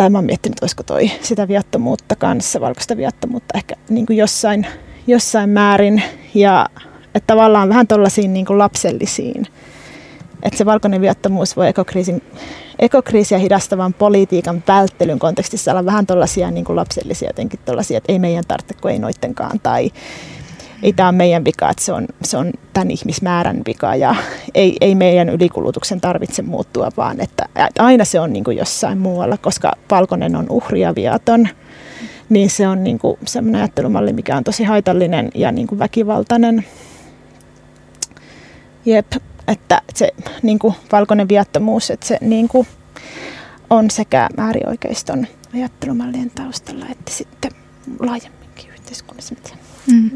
tai 0.00 0.10
mä 0.10 0.18
oon 0.18 0.24
miettinyt, 0.24 0.62
olisiko 0.62 0.82
toi 0.82 1.10
sitä 1.22 1.48
viattomuutta 1.48 2.16
kanssa, 2.16 2.60
valkoista 2.60 2.96
viattomuutta 2.96 3.58
ehkä 3.58 3.76
niin 3.88 4.06
kuin 4.06 4.16
jossain, 4.16 4.66
jossain 5.06 5.50
määrin. 5.50 6.02
Ja 6.34 6.66
että 7.14 7.26
tavallaan 7.26 7.68
vähän 7.68 7.86
tuollaisiin 7.86 8.32
niin 8.32 8.46
lapsellisiin. 8.48 9.46
Että 10.42 10.58
se 10.58 10.66
valkoinen 10.66 11.00
viattomuus 11.00 11.56
voi 11.56 11.68
ekokriisin, 11.68 12.22
ekokriisiä 12.78 13.38
hidastavan 13.38 13.94
politiikan 13.94 14.62
välttelyn 14.68 15.18
kontekstissa 15.18 15.70
olla 15.70 15.84
vähän 15.84 16.06
tuollaisia 16.06 16.50
niin 16.50 16.64
lapsellisia 16.68 17.28
jotenkin 17.28 17.60
tuollaisia, 17.64 17.98
että 17.98 18.12
ei 18.12 18.18
meidän 18.18 18.44
tarvitse 18.48 18.74
kuin 18.74 18.92
ei 18.92 18.98
noittenkaan. 18.98 19.60
Tai 19.62 19.90
ei 20.82 20.92
tämä 20.92 21.08
ole 21.08 21.16
meidän 21.16 21.44
vika, 21.44 21.70
että 21.70 21.84
se 21.84 21.92
on, 21.92 22.06
se 22.22 22.36
on 22.36 22.52
tämän 22.72 22.90
ihmismäärän 22.90 23.62
vika 23.66 23.96
ja 23.96 24.14
ei, 24.54 24.76
ei 24.80 24.94
meidän 24.94 25.28
ylikulutuksen 25.28 26.00
tarvitse 26.00 26.42
muuttua, 26.42 26.90
vaan 26.96 27.20
että, 27.20 27.48
aina 27.78 28.04
se 28.04 28.20
on 28.20 28.32
niin 28.32 28.44
kuin 28.44 28.56
jossain 28.56 28.98
muualla, 28.98 29.36
koska 29.36 29.72
valkoinen 29.90 30.36
on 30.36 30.46
uhri 30.50 30.80
ja 30.80 30.94
viaton, 30.94 31.48
niin 32.28 32.50
se 32.50 32.68
on 32.68 32.84
niin 32.84 32.98
kuin 32.98 33.18
sellainen 33.26 33.60
ajattelumalli, 33.60 34.12
mikä 34.12 34.36
on 34.36 34.44
tosi 34.44 34.64
haitallinen 34.64 35.30
ja 35.34 35.52
niin 35.52 35.66
kuin 35.66 35.78
väkivaltainen. 35.78 36.64
Jep, 38.86 39.12
että 39.48 39.82
se 39.94 40.10
niin 40.42 40.58
kuin 40.58 40.74
valkoinen 40.92 41.28
viattomuus, 41.28 41.90
että 41.90 42.06
se 42.06 42.18
niin 42.20 42.48
kuin 42.48 42.66
on 43.70 43.90
sekä 43.90 44.28
äärioikeiston 44.36 45.26
ajattelumallien 45.54 46.30
taustalla 46.30 46.86
että 46.90 47.12
sitten 47.12 47.50
laajemminkin 48.00 48.70
yhteiskunnassa. 48.70 49.34
Mm. 49.86 50.10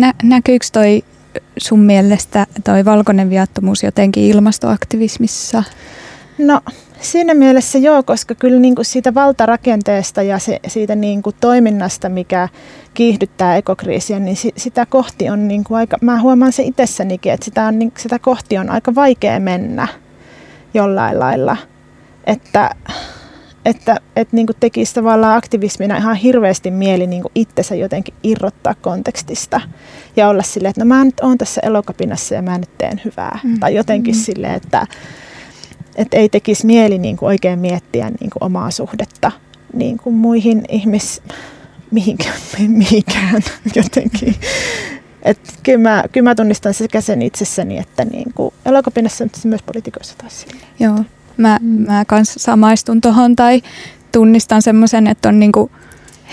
Nä, 0.00 0.14
näkyykö 0.22 0.66
toi 0.72 1.04
sun 1.58 1.80
mielestä 1.80 2.46
toi 2.64 2.84
valkoinen 2.84 3.30
viattomuus 3.30 3.82
jotenkin 3.82 4.24
ilmastoaktivismissa? 4.24 5.64
No 6.38 6.60
siinä 7.00 7.34
mielessä 7.34 7.78
joo, 7.78 8.02
koska 8.02 8.34
kyllä 8.34 8.60
niin 8.60 8.74
kuin 8.74 8.84
siitä 8.84 9.14
valtarakenteesta 9.14 10.22
ja 10.22 10.38
se, 10.38 10.60
siitä 10.66 10.94
niin 10.94 11.22
kuin 11.22 11.36
toiminnasta, 11.40 12.08
mikä 12.08 12.48
kiihdyttää 12.94 13.56
ekokriisiä, 13.56 14.18
niin 14.18 14.36
si, 14.36 14.52
sitä 14.56 14.86
kohti 14.86 15.30
on 15.30 15.48
niin 15.48 15.64
kuin 15.64 15.78
aika, 15.78 15.96
mä 16.00 16.20
huomaan 16.20 16.52
se 16.52 16.62
itsessänikin, 16.62 17.32
että 17.32 17.44
sitä, 17.44 17.66
on, 17.66 17.78
niin, 17.78 17.92
sitä 17.96 18.18
kohti 18.18 18.58
on 18.58 18.70
aika 18.70 18.94
vaikea 18.94 19.40
mennä 19.40 19.88
jollain 20.74 21.18
lailla. 21.18 21.56
Että 22.24 22.70
että, 23.64 23.96
että 24.16 24.36
niin 24.36 24.46
tekisi 24.60 24.94
tavallaan 24.94 25.36
aktivismina 25.36 25.96
ihan 25.96 26.16
hirveästi 26.16 26.70
mieli 26.70 27.06
niin 27.06 27.22
itsensä 27.34 27.74
jotenkin 27.74 28.14
irrottaa 28.22 28.74
kontekstista 28.74 29.60
ja 30.16 30.28
olla 30.28 30.42
silleen, 30.42 30.70
että 30.70 30.84
no 30.84 30.88
mä 30.88 31.04
nyt 31.04 31.20
oon 31.20 31.38
tässä 31.38 31.60
elokapinassa 31.64 32.34
ja 32.34 32.42
mä 32.42 32.58
nyt 32.58 32.78
teen 32.78 33.00
hyvää. 33.04 33.38
Mm. 33.44 33.60
Tai 33.60 33.74
jotenkin 33.74 34.14
mm. 34.14 34.20
silleen, 34.20 34.54
että, 34.54 34.86
että 35.96 36.16
ei 36.16 36.28
tekisi 36.28 36.66
mieli 36.66 36.98
niin 36.98 37.16
kuin 37.16 37.26
oikein 37.26 37.58
miettiä 37.58 38.10
niin 38.20 38.30
kuin 38.30 38.44
omaa 38.44 38.70
suhdetta 38.70 39.32
niin 39.72 39.98
kuin 39.98 40.14
muihin 40.14 40.64
ihmis... 40.68 41.22
Mihinkään, 41.90 42.36
mihinkään 42.68 43.42
jotenkin. 43.74 44.34
Et 45.22 45.38
kyllä, 45.62 45.78
mä, 45.78 46.04
kyllä 46.12 46.30
mä 46.30 46.34
tunnistan 46.34 46.74
sekä 46.74 47.00
sen 47.00 47.22
itsessäni 47.22 47.78
että 47.78 48.04
niin 48.04 48.32
kuin 48.34 48.54
elokapinassa, 48.66 49.24
mutta 49.24 49.48
myös 49.48 49.62
politiikoissa 49.62 50.14
taas 50.18 50.40
silleen. 50.40 50.66
Joo. 50.80 51.04
Mä, 51.42 51.58
mm. 51.60 51.86
mä 51.86 52.04
kans 52.04 52.34
samaistun 52.38 53.00
tuohon 53.00 53.36
tai 53.36 53.62
tunnistan 54.12 54.62
semmoisen, 54.62 55.06
että 55.06 55.28
on 55.28 55.40
niinku 55.40 55.70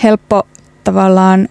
helppo 0.02 0.42
tavallaan 0.84 1.48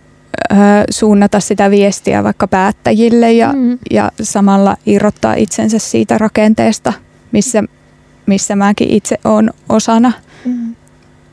ö, 0.52 0.56
suunnata 0.90 1.40
sitä 1.40 1.72
viestiä 1.72 2.23
vaikka 2.23 2.48
päättäjille 2.48 3.31
ja, 3.31 3.53
mm. 3.53 3.77
ja 3.91 4.11
samalla 4.22 4.77
irrottaa 4.86 5.34
itsensä 5.34 5.80
siitä 5.80 6.18
rakenteesta, 6.18 6.94
missä, 7.31 7.64
missä 8.26 8.56
mäkin 8.56 8.90
itse 8.90 9.18
olen 9.23 9.53
osana. 9.69 10.11
Mm. 10.45 10.76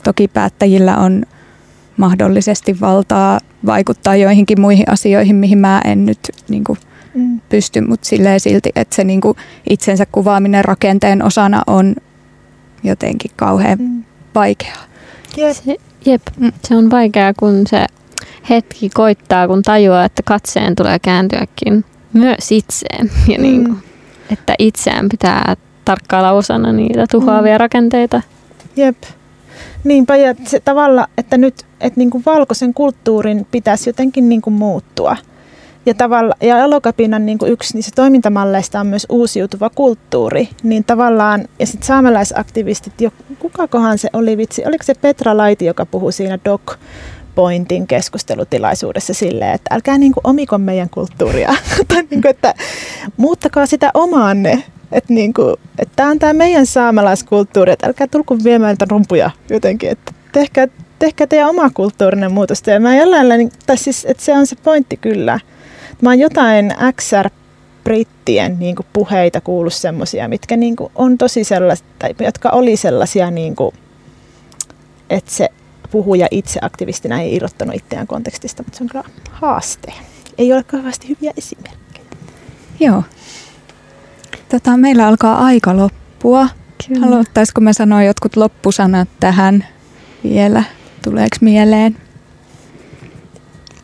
Toki 0.05 0.29
päättäjillä 0.29 0.97
on 0.97 1.23
mahdollisesti 1.97 2.81
valtaa 2.81 3.41
vaikuttaa 3.67 4.17
joihinkin 4.17 4.61
muihin 4.61 4.91
asioihin, 4.91 5.37
mihin 5.37 5.59
mä 5.59 5.81
en 5.85 6.07
nyt 6.07 6.19
niin 6.49 6.65
kuin, 6.65 6.79
mm. 7.15 7.41
pysty, 7.49 7.81
mutta 7.81 8.09
silleen 8.09 8.41
silti, 8.41 8.71
että 8.77 8.97
se 8.97 9.05
niin 9.05 9.21
kuin, 9.21 9.37
itsensä 9.71 10.07
kuvaaminen 10.07 10.65
rakenteen 10.65 11.25
osana 11.25 11.63
on 11.67 11.95
jotenkin 12.85 13.31
kauhean 13.37 13.79
mm. 13.79 14.05
vaikeaa. 14.35 14.85
Jep. 15.37 15.57
Se, 15.57 15.77
jep, 16.07 16.23
mm. 16.37 16.53
se 16.65 16.77
on 16.77 16.91
vaikeaa, 16.91 17.35
kun 17.35 17.67
se 17.67 17.87
hetki 18.51 18.91
koittaa, 18.95 19.49
kun 19.49 19.63
tajuaa, 19.63 20.05
että 20.05 20.23
katseen 20.23 20.77
tulee 20.77 20.99
kääntyäkin 20.99 21.85
myös 22.13 22.53
itseen. 22.53 23.11
Ja 23.33 23.39
mm. 23.39 23.43
niin 23.43 23.65
kuin, 23.65 23.79
että 24.33 24.55
itseään 24.59 25.09
pitää 25.09 25.57
tarkkailla 25.85 26.33
osana 26.33 26.73
niitä 26.73 27.07
tuhoavia 27.11 27.55
mm. 27.55 27.61
rakenteita. 27.61 28.23
Jep. 28.77 28.97
Niinpä, 29.85 30.17
ja 30.17 30.35
se 30.45 30.61
tavalla, 30.61 31.09
että 31.19 31.37
nyt 31.37 31.67
että 31.81 32.01
niin 32.01 32.11
kuin 32.11 32.23
valkoisen 32.27 32.75
kulttuurin 32.75 33.47
pitäisi 33.51 33.89
jotenkin 33.89 34.29
niin 34.29 34.43
kuin 34.43 34.55
muuttua– 34.55 35.17
ja, 35.87 35.95
tavalla, 35.95 36.35
ja 36.41 36.59
elokapinan 36.59 37.27
niin 37.27 37.39
kuin 37.39 37.53
yksi 37.53 37.75
niistä 37.75 37.93
toimintamalleista 37.95 38.81
on 38.81 38.87
myös 38.87 39.07
uusiutuva 39.09 39.71
kulttuuri. 39.71 40.49
Niin 40.63 40.85
tavallaan, 40.85 41.45
ja 41.59 41.67
sitten 41.67 41.87
saamelaisaktivistit, 41.87 43.01
jo, 43.01 43.11
kukakohan 43.39 43.99
se 43.99 44.09
oli 44.13 44.37
vitsi, 44.37 44.63
oliko 44.67 44.85
se 44.85 44.95
Petra 44.95 45.37
Laiti, 45.37 45.65
joka 45.65 45.87
puhui 45.87 46.13
siinä 46.13 46.39
Doc 46.45 46.77
Pointin 47.35 47.87
keskustelutilaisuudessa 47.87 49.15
silleen, 49.15 49.55
että 49.55 49.75
älkää 49.75 49.99
niin 49.99 50.13
kuin 50.13 50.27
omiko 50.27 50.59
meidän 50.59 50.91
kulttuuria, 50.91 51.55
tai 51.89 52.03
niin 52.11 52.23
kuin, 52.23 52.31
että 52.31 52.55
muuttakaa 53.17 53.67
sitä 53.67 53.91
omaanne. 53.95 54.63
Että 54.93 55.13
niin 55.13 55.35
kuin, 55.35 55.55
että 55.79 55.93
tämä 55.97 56.11
on 56.11 56.19
tämä 56.19 56.33
meidän 56.33 56.67
saamelaiskulttuuri, 56.67 57.73
että 57.73 57.87
älkää 57.87 58.07
tulko 58.07 58.39
viemään 58.45 58.77
rumpuja 58.91 59.31
jotenkin, 59.51 59.91
että 59.91 60.13
tehkää, 60.33 60.69
tehkää 60.99 61.27
teidän 61.27 61.49
oma 61.49 61.71
kulttuurinen 61.71 62.33
muutosta. 62.33 62.71
Ja 62.71 62.81
mä 62.81 62.97
jollain, 62.97 63.51
tai 63.67 63.77
siis, 63.77 64.05
että 64.05 64.23
se 64.23 64.33
on 64.33 64.47
se 64.47 64.57
pointti 64.57 64.97
kyllä, 64.97 65.41
Mä 66.03 66.11
oon 66.11 66.19
jotain 66.19 66.75
XR 67.01 67.31
brittien 67.85 68.59
niin 68.59 68.77
kuin 68.77 68.87
puheita 68.93 69.41
kuullut 69.41 69.75
semmoisia, 69.75 70.29
mitkä 70.29 70.57
niin 70.57 70.77
kuin 70.77 70.93
on 70.95 71.19
tosi 71.19 71.45
sellaisia, 71.45 71.87
tai 71.99 72.15
jotka 72.21 72.51
oli 72.51 72.77
sellaisia, 72.77 73.31
niin 73.31 73.57
kuin, 73.57 73.75
että 75.11 75.31
se 75.31 75.49
puhuja 75.91 76.27
itse 76.31 76.61
aktivistina 76.63 77.21
ei 77.21 77.35
irrottanut 77.35 77.77
itseään 77.77 78.07
kontekstista, 78.07 78.63
mutta 78.63 78.79
se 78.79 78.85
on 78.85 78.89
kyllä 78.89 79.05
haaste. 79.31 79.93
Ei 80.39 80.53
ole 80.53 80.63
kauheasti 80.65 81.09
hyviä 81.09 81.33
esimerkkejä. 81.37 82.07
Joo. 82.81 83.03
Tota, 84.49 84.77
meillä 84.77 85.07
alkaa 85.07 85.45
aika 85.45 85.77
loppua. 85.77 86.49
Kyllä. 86.89 87.07
Haluaisiko 87.07 87.61
me 87.61 87.73
sanoa 87.73 88.03
jotkut 88.03 88.37
loppusanat 88.37 89.09
tähän 89.21 89.67
vielä? 90.25 90.65
Tuleeko 91.05 91.37
mieleen? 91.41 91.97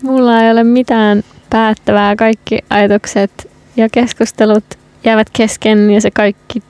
Mulla 0.02 0.42
ei 0.42 0.50
ole 0.50 0.64
mitään 0.64 1.22
päättävää. 1.52 2.16
Kaikki 2.16 2.58
ajatukset 2.70 3.50
ja 3.76 3.88
keskustelut 3.88 4.64
jäävät 5.04 5.30
kesken 5.32 5.90
ja 5.90 6.00
se 6.00 6.10
kaikki 6.10 6.62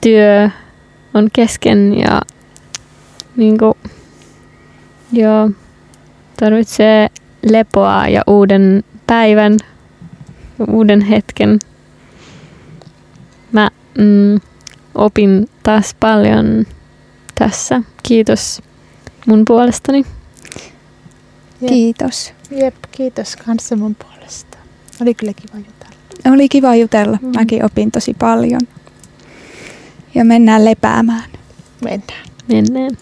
työ 0.00 0.50
on 1.14 1.28
kesken 1.32 1.98
ja 1.98 2.22
niin 3.36 3.58
kuin, 3.58 3.74
joo, 5.12 5.50
tarvitsee 6.36 7.08
lepoa 7.50 8.08
ja 8.08 8.22
uuden 8.26 8.84
päivän, 9.06 9.56
uuden 10.70 11.00
hetken. 11.00 11.58
Mä 13.52 13.68
mm, 13.98 14.40
opin 14.94 15.48
taas 15.62 15.96
paljon 16.00 16.64
tässä. 17.34 17.82
Kiitos 18.02 18.62
mun 19.26 19.44
puolestani. 19.44 20.04
Kiitos. 21.68 22.32
Jep, 22.50 22.74
kiitos 22.92 23.36
kanssa 23.36 23.76
mun 23.76 23.94
puolesta. 23.94 24.11
Oli 25.02 25.14
kyllä 25.14 25.32
kiva 25.32 25.58
jutella. 25.58 26.34
Oli 26.34 26.48
kiva 26.48 26.74
jutella. 26.76 27.18
Mm. 27.22 27.32
Mäkin 27.36 27.64
opin 27.64 27.90
tosi 27.90 28.14
paljon. 28.14 28.60
Ja 30.14 30.24
mennään 30.24 30.64
lepäämään. 30.64 31.24
Mennään. 31.84 32.26
Mennään. 32.48 32.96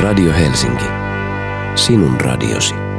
Radio 0.00 0.32
Helsinki. 0.32 0.84
Sinun 1.74 2.20
radiosi. 2.20 2.91